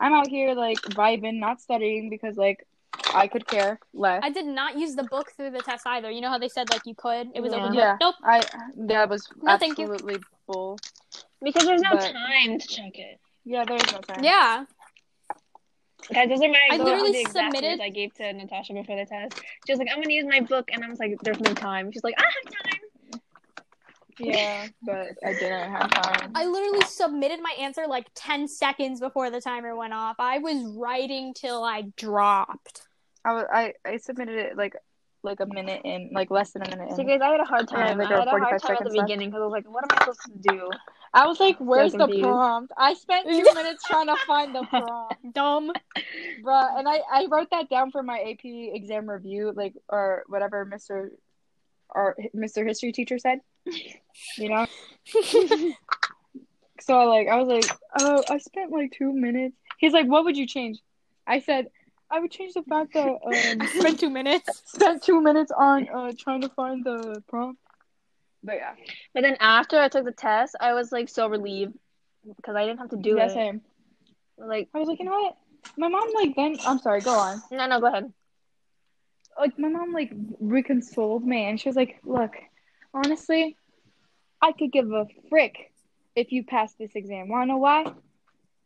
I'm 0.00 0.12
out 0.12 0.28
here 0.28 0.54
like 0.54 0.80
vibing, 0.80 1.38
not 1.38 1.60
studying 1.60 2.08
because 2.10 2.36
like 2.36 2.66
I 3.12 3.26
could 3.28 3.46
care 3.46 3.78
less. 3.92 4.20
I 4.24 4.30
did 4.30 4.46
not 4.46 4.78
use 4.78 4.94
the 4.94 5.04
book 5.04 5.32
through 5.36 5.50
the 5.50 5.60
test 5.60 5.86
either. 5.86 6.10
You 6.10 6.20
know 6.20 6.30
how 6.30 6.38
they 6.38 6.48
said 6.48 6.70
like 6.70 6.86
you 6.86 6.94
could? 6.94 7.28
It 7.34 7.40
was 7.40 7.52
Yeah. 7.52 7.58
open 7.60 7.72
to 7.72 7.78
Yeah. 7.78 7.96
Nope. 8.00 8.14
I 8.24 8.42
that 8.76 9.08
was 9.08 9.28
No, 9.42 9.56
thank 9.58 9.78
you. 9.78 9.92
absolutely 9.92 10.22
bull. 10.46 10.78
Because 11.42 11.64
there's 11.66 11.82
no 11.82 11.90
But- 11.92 12.12
time 12.12 12.58
to 12.58 12.66
check 12.68 12.98
it. 12.98 13.20
Yeah, 13.44 13.64
there's 13.66 13.92
no 13.92 13.98
time. 13.98 14.24
Yeah. 14.24 14.64
Guys, 16.12 16.28
those 16.28 16.42
are 16.42 16.48
my 16.48 16.68
I 16.70 16.76
literally 16.76 17.12
the 17.12 17.20
exact 17.20 17.56
submitted- 17.56 17.80
I 17.80 17.88
gave 17.88 18.12
to 18.14 18.32
Natasha 18.32 18.74
before 18.74 18.96
the 18.96 19.06
test. 19.06 19.40
She 19.66 19.72
was 19.72 19.78
like, 19.78 19.88
"I'm 19.90 20.00
gonna 20.02 20.12
use 20.12 20.26
my 20.26 20.40
book," 20.40 20.70
and 20.72 20.84
I 20.84 20.88
was 20.88 20.98
like, 20.98 21.16
"There's 21.22 21.40
no 21.40 21.54
time." 21.54 21.90
She's 21.92 22.04
like, 22.04 22.14
"I 22.18 22.22
have 22.22 22.52
time." 22.52 23.20
Yeah, 24.18 24.66
but 24.82 25.08
I 25.24 25.32
didn't 25.32 25.70
have 25.70 25.90
time. 25.90 26.32
I 26.34 26.46
literally 26.46 26.84
submitted 26.84 27.40
my 27.40 27.54
answer 27.58 27.86
like 27.86 28.06
10 28.14 28.48
seconds 28.48 29.00
before 29.00 29.30
the 29.30 29.40
timer 29.40 29.74
went 29.74 29.92
off. 29.92 30.16
I 30.18 30.38
was 30.38 30.62
writing 30.76 31.34
till 31.34 31.64
I 31.64 31.82
dropped. 31.96 32.82
I 33.24 33.32
was 33.32 33.44
I, 33.52 33.72
I 33.84 33.96
submitted 33.96 34.36
it 34.36 34.56
like 34.56 34.76
like 35.24 35.40
a 35.40 35.46
minute 35.46 35.80
in 35.84 36.10
like 36.12 36.30
less 36.30 36.52
than 36.52 36.62
a 36.62 36.76
minute 36.76 36.90
So 36.90 37.02
in. 37.02 37.06
guys, 37.08 37.20
I 37.20 37.30
had 37.30 37.40
a 37.40 37.44
hard 37.44 37.68
Yeah, 37.70 37.78
time. 37.78 37.98
like 37.98 38.10
I 38.10 38.14
a 38.14 38.18
had 38.18 38.28
a 38.28 38.30
hard 38.30 38.60
time 38.62 38.76
at 38.76 38.84
the 38.84 38.90
left. 38.90 39.08
beginning 39.08 39.30
because 39.30 39.40
I 39.40 39.44
was 39.44 39.52
like, 39.52 39.66
"What 39.66 39.84
am 39.84 39.90
I 39.92 39.98
supposed 39.98 40.22
to 40.22 40.48
do?" 40.48 40.70
I 41.12 41.26
was 41.26 41.40
like, 41.40 41.56
"Where's 41.58 41.92
the 41.92 42.08
prompt?" 42.20 42.72
I 42.76 42.94
spent 42.94 43.26
two 43.28 43.44
minutes 43.54 43.86
trying 43.86 44.06
to 44.08 44.16
find 44.26 44.54
the 44.54 44.64
prompt, 44.64 45.14
Dumb. 45.32 45.72
bruh. 46.42 46.78
And 46.78 46.88
I 46.88 47.00
I 47.10 47.26
wrote 47.30 47.48
that 47.50 47.68
down 47.68 47.90
for 47.90 48.02
my 48.02 48.18
AP 48.20 48.44
exam 48.44 49.08
review, 49.08 49.52
like 49.54 49.74
or 49.88 50.24
whatever 50.28 50.64
Mister 50.64 51.12
our 51.90 52.16
Mister 52.32 52.64
History 52.64 52.92
teacher 52.92 53.18
said. 53.18 53.40
You 54.36 54.48
know. 54.48 54.66
so 56.80 57.04
like 57.06 57.28
I 57.28 57.36
was 57.36 57.48
like, 57.48 57.70
"Oh, 57.94 58.24
I 58.28 58.38
spent 58.38 58.72
like 58.72 58.92
two 58.96 59.12
minutes." 59.12 59.56
He's 59.78 59.92
like, 59.92 60.06
"What 60.06 60.24
would 60.24 60.36
you 60.36 60.46
change?" 60.46 60.78
I 61.26 61.38
said, 61.40 61.68
"I 62.10 62.20
would 62.20 62.30
change 62.30 62.54
the 62.54 62.62
fact 62.62 62.94
that 62.94 63.08
um 63.60 63.66
Spent 63.68 64.00
two 64.00 64.10
minutes. 64.10 64.62
spent 64.66 65.02
two 65.02 65.20
minutes 65.20 65.52
on 65.56 65.88
uh 65.88 66.12
trying 66.18 66.42
to 66.42 66.48
find 66.50 66.84
the 66.84 67.22
prompt." 67.28 67.60
But 68.42 68.56
yeah, 68.56 68.74
But 69.14 69.22
then 69.22 69.36
after 69.40 69.78
I 69.78 69.88
took 69.88 70.04
the 70.04 70.12
test, 70.12 70.54
I 70.60 70.74
was 70.74 70.92
like 70.92 71.08
so 71.08 71.28
relieved 71.28 71.72
because 72.36 72.54
I 72.56 72.66
didn't 72.66 72.78
have 72.80 72.90
to 72.90 72.96
do 72.98 73.16
yeah, 73.16 73.26
it. 73.26 73.32
same. 73.32 73.62
Like, 74.36 74.68
I 74.74 74.78
was 74.78 74.88
like, 74.88 74.98
you 74.98 75.06
know 75.06 75.12
what? 75.12 75.36
My 75.78 75.88
mom 75.88 76.08
like 76.14 76.36
then 76.36 76.56
I'm 76.66 76.78
sorry, 76.78 77.00
go 77.00 77.14
on. 77.14 77.42
no, 77.50 77.66
no, 77.66 77.80
go 77.80 77.86
ahead. 77.86 78.12
Like 79.38 79.58
my 79.58 79.68
mom 79.68 79.92
like 79.92 80.12
reconsoled 80.40 81.24
me 81.24 81.44
and 81.46 81.58
she 81.58 81.68
was 81.68 81.76
like, 81.76 82.00
Look, 82.04 82.32
honestly, 82.92 83.56
I 84.42 84.52
could 84.52 84.70
give 84.72 84.92
a 84.92 85.06
frick 85.30 85.72
if 86.14 86.30
you 86.32 86.44
pass 86.44 86.74
this 86.74 86.92
exam. 86.94 87.28
Wanna 87.28 87.46
know 87.46 87.56
why? 87.58 87.84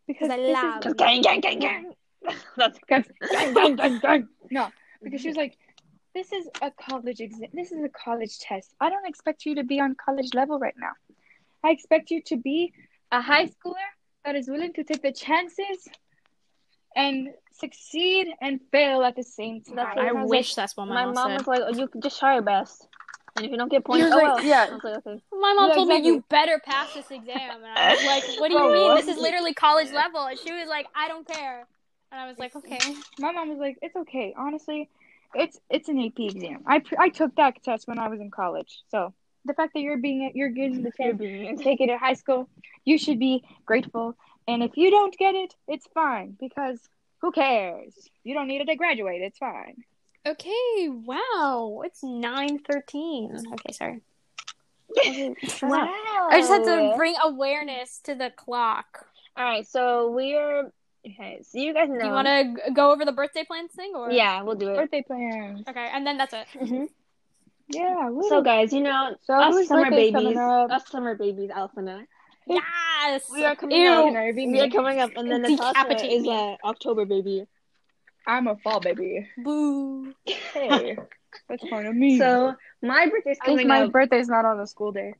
Because 0.08 0.30
I 0.30 0.36
this 0.38 0.54
love 0.54 0.86
is 0.86 0.94
Gang, 0.94 1.22
gang, 1.22 1.40
gang, 1.40 1.58
gang. 1.60 1.92
That's 2.56 2.78
because 2.78 3.04
gang, 3.30 3.54
gang, 3.54 3.76
gang, 3.76 3.98
gang. 4.00 4.28
No. 4.50 4.68
Because 5.02 5.20
she 5.20 5.28
was 5.28 5.36
mm-hmm. 5.36 5.42
like 5.42 5.58
this 6.14 6.32
is 6.32 6.48
a 6.62 6.70
college 6.70 7.20
exam. 7.20 7.48
This 7.52 7.70
is 7.70 7.84
a 7.84 7.88
college 7.88 8.38
test. 8.40 8.74
I 8.80 8.90
don't 8.90 9.06
expect 9.06 9.46
you 9.46 9.54
to 9.56 9.64
be 9.64 9.80
on 9.80 9.94
college 10.04 10.34
level 10.34 10.58
right 10.58 10.74
now. 10.76 10.92
I 11.62 11.70
expect 11.70 12.10
you 12.10 12.22
to 12.22 12.36
be 12.36 12.72
a 13.12 13.20
high 13.20 13.46
schooler 13.46 13.88
that 14.24 14.34
is 14.34 14.48
willing 14.48 14.72
to 14.74 14.84
take 14.84 15.02
the 15.02 15.12
chances 15.12 15.88
and 16.96 17.28
succeed 17.52 18.28
and 18.40 18.60
fail 18.72 19.02
at 19.02 19.16
the 19.16 19.22
same 19.22 19.62
time. 19.62 19.76
That's 19.76 19.98
I 19.98 20.08
I 20.08 20.12
was 20.12 20.30
wish 20.30 20.54
that's 20.54 20.76
what 20.76 20.88
my, 20.88 20.94
My 20.94 21.04
mom, 21.06 21.14
mom 21.14 21.30
said. 21.30 21.38
was 21.38 21.46
like, 21.46 21.60
oh, 21.66 21.76
"You 21.76 21.88
just 22.02 22.18
try 22.18 22.34
your 22.34 22.42
best, 22.42 22.86
and 23.36 23.44
if 23.44 23.50
you 23.50 23.56
don't 23.56 23.70
get 23.70 23.84
points, 23.84 24.06
oh 24.10 24.16
like, 24.16 24.22
well." 24.24 24.44
yeah. 24.44 24.66
Like, 24.84 24.96
"Okay." 25.06 25.22
My 25.32 25.54
mom 25.54 25.68
Yeah, 25.68 25.74
told 25.74 25.88
me 25.88 26.02
you 26.04 26.24
better 26.28 26.60
pass 26.64 26.94
this 26.94 27.10
exam, 27.10 27.62
and 27.64 27.78
I 27.78 27.94
was 27.94 28.04
like, 28.04 28.40
"What 28.40 28.48
do 28.48 28.54
you 28.58 28.60
oh, 28.60 28.72
mean? 28.72 28.96
This 28.96 29.08
is 29.08 29.20
literally 29.20 29.54
college 29.54 29.92
level." 29.92 30.26
And 30.26 30.38
she 30.38 30.52
was 30.52 30.68
like, 30.68 30.86
"I 30.94 31.08
don't 31.08 31.26
care," 31.26 31.66
and 32.10 32.20
I 32.20 32.26
was 32.26 32.38
like, 32.38 32.54
"Okay." 32.56 32.78
My 33.18 33.32
mom 33.32 33.48
was 33.48 33.58
like, 33.58 33.78
"It's 33.82 33.96
okay. 33.96 34.34
Honestly, 34.36 34.88
it's 35.34 35.58
it's 35.70 35.88
an 35.88 35.98
AP 35.98 36.18
exam. 36.20 36.62
I 36.66 36.82
I 36.98 37.08
took 37.08 37.34
that 37.36 37.62
test 37.62 37.88
when 37.88 37.98
I 37.98 38.08
was 38.08 38.20
in 38.20 38.30
college. 38.30 38.82
So 38.90 39.12
the 39.44 39.54
fact 39.54 39.74
that 39.74 39.80
you're 39.80 39.98
being 39.98 40.32
you're 40.34 40.48
getting 40.48 40.82
the 40.82 40.92
chance 40.92 41.18
to 41.18 41.56
take 41.62 41.80
it 41.80 41.90
in 41.90 41.98
high 41.98 42.14
school, 42.14 42.48
you 42.84 42.98
should 42.98 43.18
be 43.18 43.44
grateful. 43.66 44.16
And 44.46 44.62
if 44.62 44.76
you 44.76 44.90
don't 44.90 45.16
get 45.16 45.34
it, 45.34 45.54
it's 45.66 45.86
fine 45.92 46.36
because 46.40 46.80
who 47.20 47.32
cares? 47.32 47.94
You 48.24 48.34
don't 48.34 48.48
need 48.48 48.62
it 48.62 48.66
to 48.66 48.76
graduate. 48.76 49.20
It's 49.22 49.38
fine. 49.38 49.84
Okay, 50.26 50.88
wow, 50.88 51.82
it's 51.84 52.02
nine 52.02 52.58
thirteen. 52.58 53.34
Okay, 53.52 53.72
sorry. 53.72 54.00
Wow. 55.62 56.28
I 56.30 56.38
just 56.40 56.50
had 56.50 56.64
to 56.64 56.94
bring 56.96 57.14
awareness 57.22 58.00
to 58.04 58.14
the 58.14 58.30
clock. 58.30 59.06
All 59.36 59.44
right, 59.44 59.66
so 59.66 60.10
we're 60.10 60.72
okay. 61.12 61.40
So 61.42 61.58
you 61.58 61.74
guys 61.74 61.88
know. 61.88 61.98
Do 62.00 62.06
you 62.06 62.12
want 62.12 62.26
to 62.26 62.72
go 62.72 62.92
over 62.92 63.04
the 63.04 63.12
birthday 63.12 63.44
plans 63.44 63.72
thing, 63.72 63.92
or 63.94 64.10
Yeah, 64.10 64.42
we'll 64.42 64.54
do 64.54 64.68
it. 64.68 64.76
Birthday 64.76 65.02
plans. 65.06 65.64
Okay, 65.68 65.88
and 65.92 66.06
then 66.06 66.18
that's 66.18 66.34
it. 66.34 66.46
hmm 66.52 66.84
Yeah. 67.68 68.08
woo. 68.10 68.28
So 68.28 68.42
guys, 68.42 68.72
you 68.72 68.80
know, 68.80 69.16
So 69.22 69.34
us 69.34 69.54
whose 69.54 69.68
summer 69.68 69.90
babies, 69.90 70.12
coming 70.12 70.38
up? 70.38 70.70
us 70.70 70.88
summer 70.88 71.14
babies, 71.16 71.50
Alpha 71.50 71.78
and 71.80 71.90
I, 71.90 72.06
Yes. 72.46 73.28
we 73.30 73.44
are 73.44 73.56
coming 73.56 73.80
Ew. 73.80 73.88
up. 73.88 74.12
Can 74.14 74.52
We 74.52 74.60
are 74.60 74.68
coming 74.68 75.00
up, 75.00 75.16
and 75.16 75.30
then 75.30 75.42
Natasha 75.42 75.72
Decapitate 75.72 76.12
is 76.12 76.22
me. 76.22 76.30
a 76.30 76.56
October 76.64 77.04
baby. 77.04 77.46
I'm 78.26 78.46
a 78.46 78.56
fall 78.56 78.80
baby. 78.80 79.26
Boo. 79.38 80.12
Hey, 80.26 80.96
that's 81.48 81.64
part 81.64 81.86
of 81.86 81.94
me. 81.94 82.18
So 82.18 82.54
my 82.82 83.06
birthday's 83.06 83.38
at 83.42 83.48
least 83.48 83.62
coming 83.62 83.68
my 83.68 83.84
up. 83.84 83.92
birthday's 83.92 84.28
not 84.28 84.44
on 84.44 84.60
a 84.60 84.66
school 84.66 84.92
day. 84.92 85.14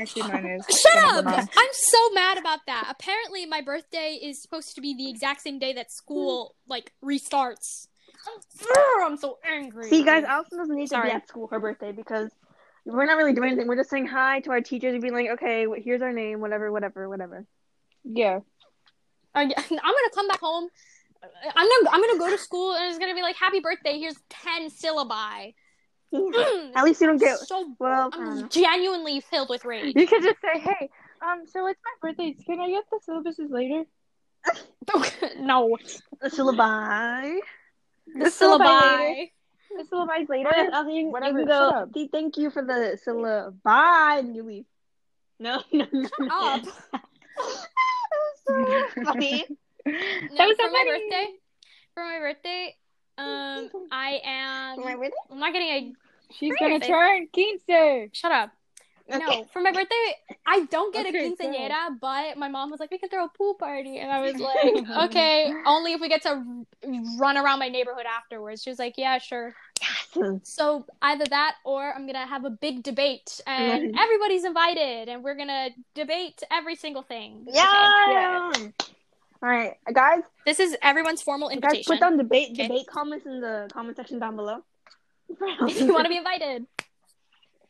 Actually, 0.00 0.22
mine 0.22 0.46
is. 0.46 0.78
Shut 0.80 1.24
but 1.24 1.38
up! 1.38 1.48
I'm 1.56 1.68
so 1.72 2.10
mad 2.10 2.38
about 2.38 2.60
that. 2.66 2.86
Apparently, 2.90 3.46
my 3.46 3.60
birthday 3.60 4.18
is 4.22 4.40
supposed 4.40 4.74
to 4.74 4.80
be 4.80 4.94
the 4.94 5.10
exact 5.10 5.42
same 5.42 5.58
day 5.58 5.72
that 5.74 5.90
school 5.90 6.54
like 6.68 6.92
restarts. 7.04 7.88
Brr, 8.58 9.04
I'm 9.04 9.16
so 9.16 9.38
angry. 9.44 9.88
See, 9.88 10.02
guys, 10.02 10.24
Allison 10.24 10.58
doesn't 10.58 10.76
need 10.76 10.84
to 10.84 10.88
Sorry. 10.88 11.10
be 11.10 11.14
at 11.14 11.28
school 11.28 11.48
her 11.48 11.60
birthday 11.60 11.92
because 11.92 12.30
we're 12.84 13.06
not 13.06 13.16
really 13.16 13.32
doing 13.32 13.48
anything. 13.48 13.66
We're 13.66 13.76
just 13.76 13.90
saying 13.90 14.06
hi 14.06 14.40
to 14.40 14.50
our 14.50 14.60
teachers 14.60 14.92
and 14.92 15.02
being 15.02 15.14
like, 15.14 15.30
okay, 15.30 15.66
here's 15.82 16.02
our 16.02 16.12
name, 16.12 16.40
whatever, 16.40 16.70
whatever, 16.72 17.08
whatever. 17.08 17.46
Yeah, 18.04 18.40
I'm 19.34 19.48
gonna 19.48 20.10
come 20.14 20.28
back 20.28 20.40
home. 20.40 20.68
I'm 21.22 21.68
gonna 21.68 21.90
I'm 21.92 22.00
gonna 22.00 22.18
go 22.18 22.30
to 22.30 22.38
school 22.38 22.74
and 22.74 22.86
it's 22.88 22.98
gonna 22.98 23.14
be 23.14 23.22
like 23.22 23.36
happy 23.36 23.60
birthday. 23.60 23.98
Here's 23.98 24.16
ten 24.28 24.70
syllabi. 24.70 25.54
At 26.74 26.84
least 26.84 27.00
you 27.00 27.06
don't 27.06 27.18
get. 27.18 27.38
so 27.38 27.74
Well, 27.78 28.10
I 28.12 28.16
don't 28.16 28.28
I'm 28.28 28.40
know. 28.42 28.48
genuinely 28.48 29.20
filled 29.20 29.48
with 29.48 29.64
rage. 29.64 29.94
You 29.96 30.06
could 30.06 30.22
just 30.22 30.40
say, 30.40 30.58
"Hey, 30.60 30.90
um, 31.22 31.44
so 31.46 31.66
it's 31.68 31.78
my 31.84 32.08
birthday. 32.08 32.34
Can 32.46 32.60
I 32.60 32.68
get 32.68 32.84
the 32.90 32.98
syllabuses 33.06 33.50
later?" 33.50 33.84
no, 35.40 35.76
the 36.20 36.28
syllabi. 36.30 37.38
the, 38.06 38.24
The 38.24 38.30
syllabi 38.30 38.58
syllabi. 38.58 39.30
The 39.76 39.84
syllabi 39.84 40.28
later. 40.28 40.48
Or 40.48 40.74
else 40.74 40.86
you, 40.88 40.94
you 40.94 41.10
Whatever, 41.10 41.38
can 41.40 41.46
shut 41.48 41.48
go. 41.48 41.68
up. 41.68 41.90
Thank 42.10 42.36
you 42.38 42.50
for 42.50 42.64
the 42.64 42.98
syllabi, 43.06 44.18
and 44.18 44.34
you 44.34 44.42
leave. 44.42 44.64
No, 45.38 45.62
no, 45.72 45.86
no. 45.92 46.08
up. 46.30 46.64
so 48.46 48.84
funny. 49.04 49.44
No, 49.86 49.92
That 50.36 50.48
was 50.48 50.56
for 50.56 50.66
so 50.66 50.72
my 50.72 50.84
birthday. 50.86 51.26
For 51.94 52.04
my 52.04 52.18
birthday, 52.18 52.76
um, 53.20 53.70
I 53.90 54.20
am. 54.24 54.80
Am 54.80 54.86
I 54.86 54.96
with 54.96 55.08
it? 55.08 55.14
I'm 55.30 55.38
not 55.38 55.52
getting 55.52 55.68
a. 55.68 55.92
She's 56.32 56.54
gonna 56.58 56.80
turn 56.80 57.28
quince. 57.32 57.62
Shut 58.12 58.32
up. 58.32 58.50
No, 59.08 59.44
for 59.52 59.60
my 59.60 59.72
birthday, 59.72 60.14
I 60.46 60.64
don't 60.66 60.94
get 60.94 61.06
Okay, 61.06 61.18
a 61.26 61.36
go. 61.36 61.44
quinceañera, 61.44 61.98
but 62.00 62.36
my 62.36 62.48
mom 62.48 62.70
was 62.70 62.78
like, 62.78 62.92
we 62.92 62.98
can 62.98 63.08
throw 63.08 63.24
a 63.24 63.28
pool 63.28 63.54
party. 63.54 63.98
And 63.98 64.10
I 64.12 64.20
was 64.20 64.34
like, 64.40 65.08
okay, 65.10 65.52
only 65.66 65.94
if 65.94 66.00
we 66.00 66.08
get 66.08 66.22
to 66.22 66.64
run 67.18 67.36
around 67.36 67.58
my 67.58 67.68
neighborhood 67.68 68.06
afterwards. 68.06 68.62
She 68.62 68.70
was 68.70 68.78
like, 68.78 68.94
yeah, 68.96 69.18
sure. 69.18 69.52
So 70.42 70.84
either 71.02 71.24
that 71.26 71.56
or 71.64 71.92
I'm 71.92 72.02
going 72.02 72.14
to 72.14 72.26
have 72.26 72.44
a 72.44 72.50
big 72.50 72.82
debate 72.82 73.40
and 73.46 73.96
everybody's 73.98 74.44
invited 74.44 75.08
and 75.08 75.24
we're 75.24 75.36
going 75.36 75.48
to 75.48 75.70
debate 75.94 76.42
every 76.50 76.76
single 76.76 77.02
thing. 77.02 77.46
Yeah. 77.48 78.52
All 79.42 79.48
right, 79.48 79.74
guys. 79.92 80.22
This 80.44 80.60
is 80.60 80.76
everyone's 80.82 81.22
formal 81.22 81.48
invitation. 81.48 81.78
Guys, 81.78 81.86
put 81.86 82.00
down 82.00 82.18
debate 82.18 82.50
Okay. 82.52 82.68
debate 82.68 82.86
comments 82.86 83.24
in 83.26 83.40
the 83.40 83.68
comment 83.72 83.96
section 83.96 84.18
down 84.18 84.36
below. 84.36 84.58
if 85.30 85.80
you 85.80 85.92
want 85.92 86.04
to 86.04 86.10
be 86.10 86.18
invited. 86.18 86.66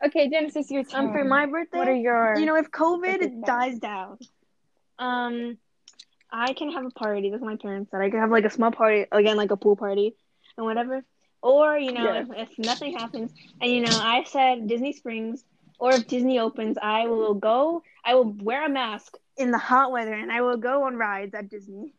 Okay, 0.05 0.29
Genesis, 0.31 0.71
your 0.71 0.83
turn. 0.83 1.07
Um, 1.07 1.13
for 1.13 1.25
my 1.25 1.47
birthday, 1.47 1.79
what 1.79 1.89
are 1.89 1.95
your? 1.95 2.39
you 2.39 2.47
know, 2.47 2.57
if 2.57 2.71
COVID 2.71 3.45
dies 3.45 3.79
down, 3.79 4.19
um, 4.99 5.59
I 6.33 6.55
can 6.55 6.73
have 6.73 6.85
a 6.87 6.91
party. 6.91 7.31
That's 7.31 7.43
my 7.43 7.57
parents 7.57 7.91
said. 7.91 8.01
I 8.01 8.11
can 8.11 8.19
have 8.19 8.31
like 8.31 8.45
a 8.45 8.51
small 8.51 8.73
party 8.73 9.07
again, 9.13 9.37
like 9.37 9.51
a 9.51 9.57
pool 9.57 9.77
party 9.77 10.17
and 10.57 10.65
whatever. 10.67 11.05
Or 11.43 11.79
you 11.79 11.93
know, 11.93 12.05
Yeah. 12.05 12.23
if, 12.23 12.51
if 12.51 12.59
nothing 12.59 12.95
happens, 12.99 13.31
and 13.61 13.71
you 13.71 13.83
know, 13.83 13.97
I 13.97 14.25
said 14.25 14.67
Disney 14.67 14.93
Springs, 14.93 15.45
or 15.79 15.93
if 15.93 16.07
Disney 16.09 16.39
opens, 16.39 16.79
I 16.83 17.07
will 17.07 17.35
go. 17.35 17.83
I 18.05 18.15
will 18.15 18.33
wear 18.33 18.65
a 18.65 18.69
mask 18.69 19.17
in 19.41 19.51
the 19.51 19.59
hot 19.59 19.91
weather, 19.91 20.15
and 20.15 20.31
I 20.31 20.43
will 20.43 20.57
go 20.57 20.85
on 20.85 20.97
rides 20.97 21.35
at 21.35 21.49
Disney 21.49 21.95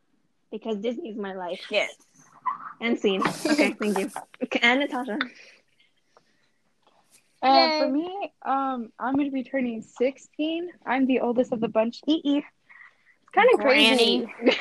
because 0.51 0.77
Disney 0.77 1.09
is 1.09 1.17
my 1.17 1.33
life. 1.33 1.61
Yes. 1.69 1.93
And 2.79 2.97
scene. 2.97 3.21
Okay, 3.21 3.71
thank 3.79 3.97
you. 3.97 4.11
Okay, 4.43 4.59
and 4.61 4.79
Natasha. 4.79 5.17
And 7.43 7.83
for 7.83 7.89
me, 7.89 8.31
um, 8.43 8.91
I'm 8.99 9.15
gonna 9.15 9.31
be 9.31 9.43
turning 9.43 9.81
16. 9.81 10.69
I'm 10.85 11.07
the 11.07 11.21
oldest 11.21 11.51
of 11.51 11.59
the 11.59 11.67
bunch. 11.67 12.01
Ee 12.07 12.21
ee. 12.23 12.37
It's 12.37 13.29
kind 13.33 13.49
of 13.53 13.59
crazy. 13.59 14.27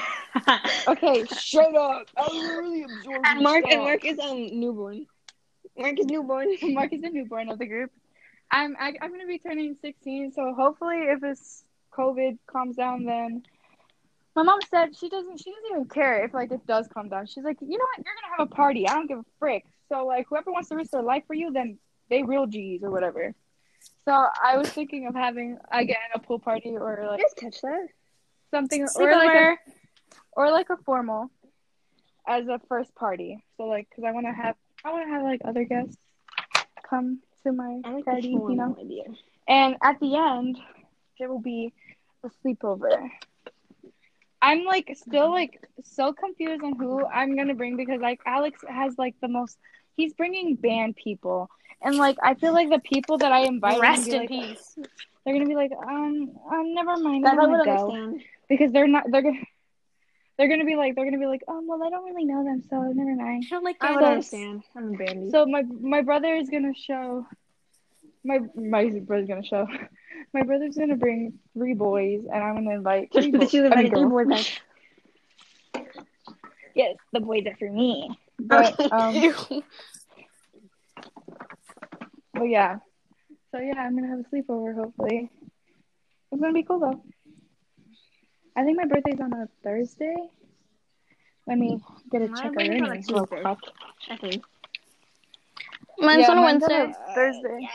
Okay, 0.87 1.25
shut 1.27 1.75
up. 1.75 2.07
I 2.16 2.55
really 2.57 2.85
absorbed. 2.85 3.27
and 3.27 3.40
Mark 3.43 3.64
and 3.69 3.81
Mark 3.81 4.05
is 4.05 4.16
um 4.21 4.61
newborn. 4.61 5.07
Mark 5.77 5.99
is 5.99 6.07
newborn. 6.07 6.57
Mark 6.62 6.93
is 6.93 7.03
the 7.03 7.11
newborn 7.11 7.49
of 7.49 7.59
the 7.59 7.66
group. 7.66 7.90
I'm 8.51 8.77
I, 8.79 8.93
I'm 9.01 9.11
gonna 9.11 9.27
be 9.27 9.40
turning 9.40 9.77
16, 9.83 10.33
so 10.33 10.55
hopefully, 10.55 10.99
if 11.09 11.21
this 11.21 11.64
COVID 11.96 12.38
calms 12.46 12.76
down, 12.76 13.05
then 13.05 13.42
my 14.37 14.42
mom 14.42 14.61
said 14.70 14.96
she 14.96 15.09
doesn't 15.09 15.38
she 15.38 15.50
doesn't 15.50 15.70
even 15.72 15.85
care 15.88 16.24
if 16.24 16.33
like 16.35 16.53
it 16.53 16.66
does 16.66 16.88
calm 16.88 17.09
down. 17.09 17.26
She's 17.26 17.44
like, 17.44 17.59
you 17.61 17.79
know 17.79 17.85
what, 17.96 18.05
you're 18.05 18.14
gonna 18.22 18.37
have 18.38 18.48
a 18.50 18.55
party. 18.55 18.88
I 18.88 18.94
don't 18.94 19.07
give 19.07 19.18
a 19.18 19.24
frick. 19.38 19.64
So 19.88 20.07
like, 20.07 20.26
whoever 20.29 20.53
wants 20.53 20.68
to 20.68 20.76
risk 20.76 20.92
their 20.92 21.03
life 21.03 21.24
for 21.26 21.35
you, 21.35 21.53
then 21.53 21.79
they 22.09 22.22
real 22.22 22.46
G's 22.46 22.83
or 22.83 22.90
whatever. 22.90 23.35
So 24.05 24.12
I 24.12 24.57
was 24.57 24.68
thinking 24.70 25.07
of 25.07 25.14
having 25.14 25.59
again 25.72 25.96
a 26.14 26.18
pool 26.18 26.38
party 26.38 26.76
or 26.76 27.07
like 27.09 27.20
Just 27.20 27.37
catch 27.37 27.61
that. 27.62 27.88
something 28.50 28.87
or 28.96 29.11
like 29.12 29.35
a, 29.35 29.57
or 30.33 30.50
like 30.50 30.70
a 30.70 30.76
formal 30.85 31.31
as 32.26 32.46
a 32.46 32.61
first 32.68 32.94
party. 32.94 33.42
So 33.57 33.64
like, 33.64 33.88
cause 33.94 34.05
I 34.07 34.12
want 34.12 34.26
to 34.26 34.33
have 34.33 34.55
I 34.85 34.92
want 34.92 35.07
to 35.07 35.11
have 35.12 35.22
like 35.22 35.40
other 35.44 35.64
guests 35.64 35.96
come 36.88 37.20
to 37.44 37.53
my 37.53 37.81
I 37.85 37.90
like 37.94 38.05
party, 38.05 38.22
the 38.22 38.29
you 38.29 38.55
know. 38.55 38.76
idea. 38.79 39.05
And 39.48 39.76
at 39.83 39.98
the 40.00 40.16
end, 40.16 40.59
there 41.20 41.28
will 41.28 41.38
be 41.38 41.72
a 42.24 42.30
sleepover. 42.42 43.09
I'm 44.42 44.64
like 44.64 44.90
still 44.94 45.30
like 45.30 45.62
so 45.85 46.12
confused 46.12 46.64
on 46.64 46.74
who 46.76 47.06
I'm 47.06 47.37
gonna 47.37 47.54
bring 47.54 47.76
because 47.76 48.00
like 48.00 48.20
Alex 48.26 48.64
has 48.68 48.98
like 48.98 49.14
the 49.20 49.28
most. 49.28 49.56
He's 49.96 50.14
bringing 50.14 50.56
band 50.56 50.96
people, 50.96 51.50
and 51.83 51.96
like 51.96 52.16
I 52.22 52.35
feel 52.35 52.54
like 52.54 52.70
the 52.70 52.78
people 52.80 53.18
that 53.18 53.30
I 53.30 53.40
invite 53.40 53.80
Rest 53.80 54.09
in 54.09 54.20
like, 54.20 54.28
peace. 54.28 54.79
They're 55.25 55.35
gonna 55.35 55.46
be 55.46 55.54
like, 55.54 55.73
um, 55.73 56.31
um, 56.50 56.75
never 56.75 56.96
mind. 56.96 57.27
That 57.27 57.35
I'm 57.35 57.40
I 57.40 57.44
gonna 57.44 57.64
go 57.64 57.90
understand. 57.92 58.23
because 58.48 58.73
they're 58.73 58.88
not. 58.88 59.04
They're 59.10 59.23
gonna. 59.23 59.44
They're 60.38 60.48
gonna 60.48 60.64
be 60.64 60.77
like. 60.77 60.94
They're 60.96 61.04
gonna 61.04 61.18
be 61.18 61.27
like. 61.27 61.42
Um. 61.46 61.66
Well, 61.68 61.85
I 61.85 61.90
don't 61.90 62.06
really 62.06 62.25
know 62.25 62.42
them, 62.42 62.62
so 62.62 62.81
never 62.81 63.14
mind. 63.14 63.44
I 63.46 63.54
don't 63.54 63.64
like 63.64 63.77
I 63.83 63.90
would 63.90 64.00
bands. 64.00 64.33
understand. 64.33 64.62
I'm 64.75 64.94
a 64.94 64.96
bandy. 64.96 65.31
So 65.31 65.44
my 65.44 65.64
my 65.83 66.00
brother 66.00 66.35
is 66.35 66.48
gonna 66.48 66.73
show. 66.75 67.27
My 68.25 68.38
my 68.54 68.88
brother's 69.00 69.29
gonna 69.29 69.44
show. 69.44 69.66
My 70.33 70.42
brother's 70.42 70.77
gonna 70.77 70.96
bring 70.96 71.38
three 71.54 71.75
boys, 71.75 72.23
and 72.33 72.42
I'm 72.42 72.54
gonna 72.56 72.75
invite 72.77 73.10
three 73.12 73.31
boys. 73.33 73.50
She's 73.50 73.62
I 73.71 73.77
mean, 73.77 73.90
three 73.90 73.90
girls. 73.90 74.10
boys 74.10 74.27
back. 74.29 74.46
Yes, 76.75 76.96
the 77.12 77.21
boys 77.21 77.44
are 77.46 77.56
for 77.56 77.71
me. 77.71 78.10
But 78.38 78.75
Okay. 78.92 78.92
um, 78.92 79.16
but 82.35 82.44
yeah. 82.44 82.79
So 83.52 83.58
yeah, 83.58 83.79
I'm 83.79 83.94
gonna 83.96 84.08
have 84.08 84.21
a 84.21 84.25
sleepover. 84.35 84.75
Hopefully, 84.75 85.31
it's 86.33 86.40
gonna 86.40 86.52
be 86.52 86.62
cool 86.62 86.79
though. 86.81 87.02
I 88.56 88.64
think 88.64 88.77
my 88.77 88.87
birthday's 88.87 89.21
on 89.21 89.33
a 89.33 89.48
Thursday. 89.62 90.14
Let 91.46 91.58
me 91.58 91.81
get 92.10 92.23
a 92.23 92.29
My 92.29 92.42
check 92.42 92.52
birthday's 92.54 92.81
on 92.83 92.90
a 92.90 92.90
already. 92.90 93.02
real 93.08 93.27
Tuesday. 93.27 93.42
quick. 93.42 93.46
I 94.08 94.16
think. 94.16 94.44
Mine's 95.98 96.21
Yeah, 96.21 96.31
on 96.31 96.38
a 96.38 96.42
mine's 96.42 96.62
on 96.62 96.71
Wednesday. 96.73 96.92
a 96.92 97.14
Thursday. 97.14 97.68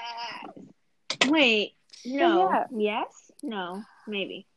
Wait, 1.28 1.74
no. 2.06 2.50
yeah. 2.50 2.66
Yes? 2.72 3.32
No. 3.44 3.84
Maybe. 4.08 4.48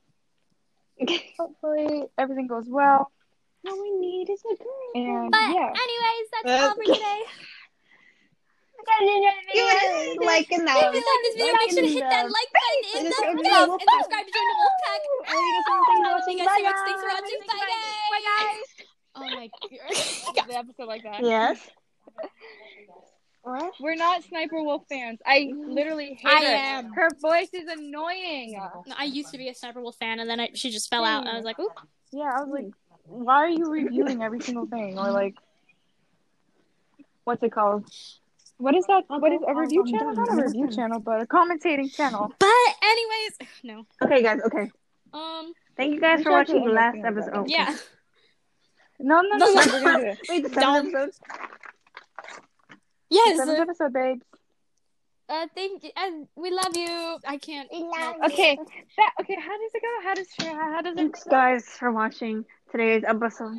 Hopefully 1.38 2.05
everything 2.18 2.46
goes 2.46 2.66
well. 2.68 3.11
All 3.68 3.82
we 3.82 3.90
need 3.99 4.30
is 4.30 4.40
a 4.44 4.55
girl. 4.57 4.68
And 4.94 5.30
But 5.30 5.55
yeah. 5.55 5.72
anyways, 5.74 6.26
that's 6.32 6.46
Uh, 6.46 6.68
all 6.68 6.74
for 6.74 6.84
today. 6.84 7.22
You 9.55 10.20
like 10.26 10.46
If 10.51 10.59
and 10.59 10.68
you 10.68 10.74
like 10.74 10.94
this 10.94 11.34
video, 11.36 11.53
make 11.55 11.70
sure 11.72 11.82
to 11.82 11.88
hit 11.88 12.01
that 12.09 12.24
like 12.24 12.51
button 12.55 12.99
in 12.99 13.05
the 13.05 13.11
Subscribe 13.11 13.36
to 13.36 13.42
video 13.42 13.66
the 13.66 13.72
and 13.72 13.90
subscribe 13.99 14.26
to 14.26 14.32
join 14.32 14.46
the 14.49 14.57
Wolfpack. 14.59 15.03
Thank 15.28 15.44
you 15.44 15.62
so 15.66 15.74
much 15.76 16.09
Love 16.09 16.28
you 16.28 16.38
for 16.38 16.44
guys 16.44 16.46
so 16.46 16.64
watching. 16.64 16.64
much. 16.64 16.78
Thanks 16.86 17.03
for 17.03 17.11
watching. 17.12 17.40
Bye, 18.09 18.24
guys. 18.30 18.68
Oh 19.16 19.20
my 19.20 19.51
god. 20.36 20.46
the 20.46 20.57
episode 20.57 20.86
like 20.86 21.03
that. 21.03 21.20
Yes. 21.24 21.59
What? 23.49 23.72
We're 23.80 23.94
not 23.94 24.22
Sniper 24.24 24.62
Wolf 24.62 24.84
fans. 24.88 25.20
I 25.24 25.51
literally 25.57 26.14
hate 26.20 26.26
I 26.30 26.44
her. 26.44 26.51
am. 26.51 26.92
Her 26.92 27.09
voice 27.20 27.49
is 27.53 27.66
annoying. 27.68 28.53
No, 28.86 28.94
I 28.96 29.05
used 29.05 29.30
to 29.32 29.38
be 29.38 29.49
a 29.49 29.55
Sniper 29.55 29.80
Wolf 29.80 29.96
fan, 29.96 30.20
and 30.20 30.28
then 30.28 30.38
I, 30.40 30.51
she 30.55 30.70
just 30.70 30.90
fell 30.90 31.05
out. 31.05 31.20
And 31.20 31.30
I 31.30 31.36
was 31.36 31.44
like, 31.44 31.59
ooh. 31.59 31.70
Yeah, 32.12 32.30
I 32.36 32.42
was 32.42 32.49
like, 32.51 32.72
why 33.05 33.36
are 33.36 33.49
you 33.49 33.70
reviewing 33.70 34.22
every 34.22 34.40
single 34.40 34.66
thing? 34.66 34.99
Or 34.99 35.11
like, 35.11 35.34
what's 37.24 37.42
it 37.42 37.53
called? 37.53 37.84
What 38.59 38.74
is 38.74 38.84
that? 38.86 39.05
What 39.09 39.32
is 39.32 39.40
a 39.46 39.55
review 39.55 39.84
channel? 39.90 40.14
Not 40.14 40.32
a 40.32 40.42
review 40.44 40.68
channel, 40.74 40.99
but 41.01 41.22
a 41.22 41.26
commentating 41.26 41.94
channel. 41.94 42.32
But 42.38 42.49
anyways, 42.82 43.38
no. 43.64 43.86
Okay, 44.03 44.22
guys. 44.22 44.40
Okay. 44.46 44.70
Um. 45.12 45.53
Thank 45.76 45.94
you 45.94 46.01
guys 46.01 46.22
for 46.24 46.32
watching 46.32 46.64
the 46.64 46.72
last 46.72 46.96
end 46.96 47.07
up 47.07 47.14
doing 47.14 47.24
episode. 47.28 47.44
that. 47.46 47.51
Yeah. 47.51 47.76
No, 49.01 49.20
no, 49.20 49.36
no, 49.36 49.46
No, 49.46 49.46
no. 49.46 49.62
no. 49.62 49.72
We're 49.72 49.80
gonna 49.84 49.99
do 50.01 50.07
it. 50.11 50.18
Wait, 50.28 50.42
the 50.42 50.49
Don't. 50.49 50.92
seventh 50.92 50.94
episode? 50.96 51.38
Yes. 53.11 53.39
Seventh 53.39 53.59
episode, 53.61 53.93
babes. 53.93 54.23
Uh. 55.29 55.47
Thank 55.55 55.85
you. 55.85 55.91
And 55.97 56.27
we 56.37 56.51
love 56.51 56.77
you. 56.77 57.19
I 57.27 57.37
can't. 57.39 57.69
no. 57.73 58.15
Okay. 58.27 58.57
That, 58.97 59.11
okay. 59.21 59.35
How 59.37 59.59
does 59.59 59.71
it 59.75 59.83
go? 59.83 60.03
How 60.03 60.15
does 60.15 60.29
how 60.39 60.83
does 60.83 60.93
it? 60.93 60.97
Thanks, 60.97 61.25
guys, 61.25 61.65
for 61.67 61.91
watching 61.93 62.45
today's 62.71 63.05
episode. 63.07 63.59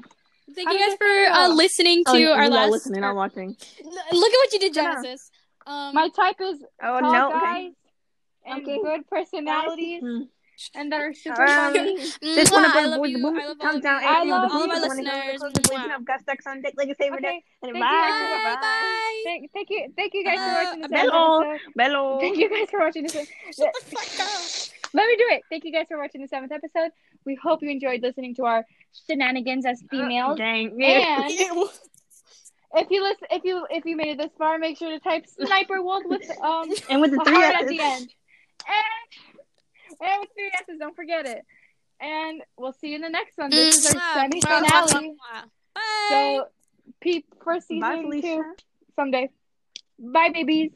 Thank 0.56 0.68
How 0.68 0.74
you 0.74 0.88
guys 0.90 0.98
for 0.98 1.32
uh, 1.34 1.48
listening 1.50 2.04
to 2.06 2.12
Oh, 2.12 2.16
you 2.16 2.30
our 2.30 2.44
all 2.44 2.50
last. 2.50 2.72
listening, 2.72 3.02
not 3.02 3.16
watching. 3.16 3.50
Look 3.50 3.94
at 4.08 4.14
what 4.14 4.54
you 4.54 4.60
did, 4.60 4.76
Yeah. 4.76 4.96
Genesis. 4.96 5.30
Um. 5.68 5.94
My 5.94 6.10
type 6.10 6.38
is 6.42 6.64
Oh 6.82 7.00
tall 7.00 7.12
no. 7.14 7.30
guys 7.30 7.72
and 8.46 8.62
Okay. 8.64 8.80
good 8.82 9.08
personalities 9.08 10.02
Hmm. 10.02 10.22
And 10.76 10.92
that 10.92 11.02
are 11.02 11.14
super 11.14 11.42
Um, 11.44 11.74
funny. 11.74 11.98
This 12.22 12.52
one 12.52 12.66
of 12.66 12.74
love 12.74 12.98
boys, 13.00 13.12
you. 13.12 13.22
boom, 13.22 13.38
I 13.40 13.48
love 13.48 13.58
all 13.60 13.68
comes 13.68 13.84
down. 13.84 14.02
I 14.04 14.24
love 14.24 14.52
all 14.52 14.68
my 14.68 14.80
the 14.80 14.88
one 14.88 14.98
who 14.98 15.04
listeners. 15.04 15.40
goes 15.42 15.54
to 15.54 15.62
the 15.62 15.70
Mwah. 15.70 16.06
Gus 16.06 16.22
Ducks 16.24 16.48
on 16.48 16.62
deck 16.62 16.74
like 16.78 16.90
a 16.90 16.96
favorite 16.96 17.24
Okay. 17.26 17.44
Bye. 17.64 19.22
Thank, 19.26 19.52
thank 19.54 19.70
you, 19.70 19.94
thank 19.96 20.14
you 20.14 20.24
guys 20.24 20.38
for 20.38 20.42
Uh, 20.44 20.64
watching 20.64 20.82
this 20.82 20.92
Bello. 20.92 21.42
episode. 21.52 21.72
Bello. 21.76 22.20
Thank 22.24 22.38
you 22.38 22.50
guys 22.50 22.70
for 22.70 22.80
watching 22.80 23.04
this. 23.04 23.14
Shut 23.58 23.74
the 23.74 23.86
fuck 23.96 24.20
up. 24.28 24.42
Let 24.94 25.08
me 25.08 25.16
do 25.18 25.26
it. 25.36 25.42
Thank 25.50 25.64
you 25.66 25.72
guys 25.72 25.86
for 25.88 25.98
watching 25.98 26.22
the 26.22 26.28
seventh 26.28 26.52
episode. 26.52 26.92
We 27.26 27.36
hope 27.36 27.62
you 27.62 27.70
enjoyed 27.70 28.02
listening 28.02 28.34
to 28.36 28.46
our 28.46 28.66
shenanigans 29.08 29.66
as 29.66 29.84
females. 29.92 30.38
Dang. 30.38 30.82
And 30.84 31.32
if 31.32 32.90
you 32.92 33.04
listen, 33.04 33.28
if 33.32 33.44
you 33.44 33.66
if 33.70 33.86
you 33.86 33.96
made 33.96 34.10
it 34.10 34.18
this 34.18 34.32
far, 34.38 34.58
make 34.58 34.78
sure 34.78 34.90
to 34.90 35.00
type 35.00 35.26
Sniper 35.28 35.82
Wolf 35.82 36.04
with 36.06 36.30
um 36.42 36.70
And 36.90 37.02
with 37.02 37.12
the 37.12 37.22
a 37.22 37.26
three 37.26 37.44
at 37.44 37.68
the 37.68 37.80
end. 37.80 38.10
And, 38.68 39.29
and 40.02 40.20
with 40.22 40.30
three 40.36 40.52
S's, 40.62 40.80
don't 40.80 40.96
forget 40.96 41.26
it. 41.26 41.46
And 42.02 42.42
we'll 42.58 42.74
see 42.74 42.90
you 42.90 42.96
in 42.96 43.02
the 43.02 43.10
next 43.10 43.38
one. 43.38 43.50
This 43.50 43.86
is 43.86 43.96
our 43.96 44.02
mm-hmm. 44.02 44.30
Mwah, 44.30 44.32
semi 44.32 44.42
finale. 44.42 44.68
mwah, 44.72 45.16
mwah. 45.16 45.44
Bye. 45.76 46.10
So, 46.10 46.46
peep 47.02 47.26
for 47.44 47.54
Bye, 47.56 47.60
season 47.60 48.02
Felicia. 48.04 48.36
two 48.36 48.44
someday. 48.96 49.30
Bye, 50.00 50.30
babies. 50.30 50.72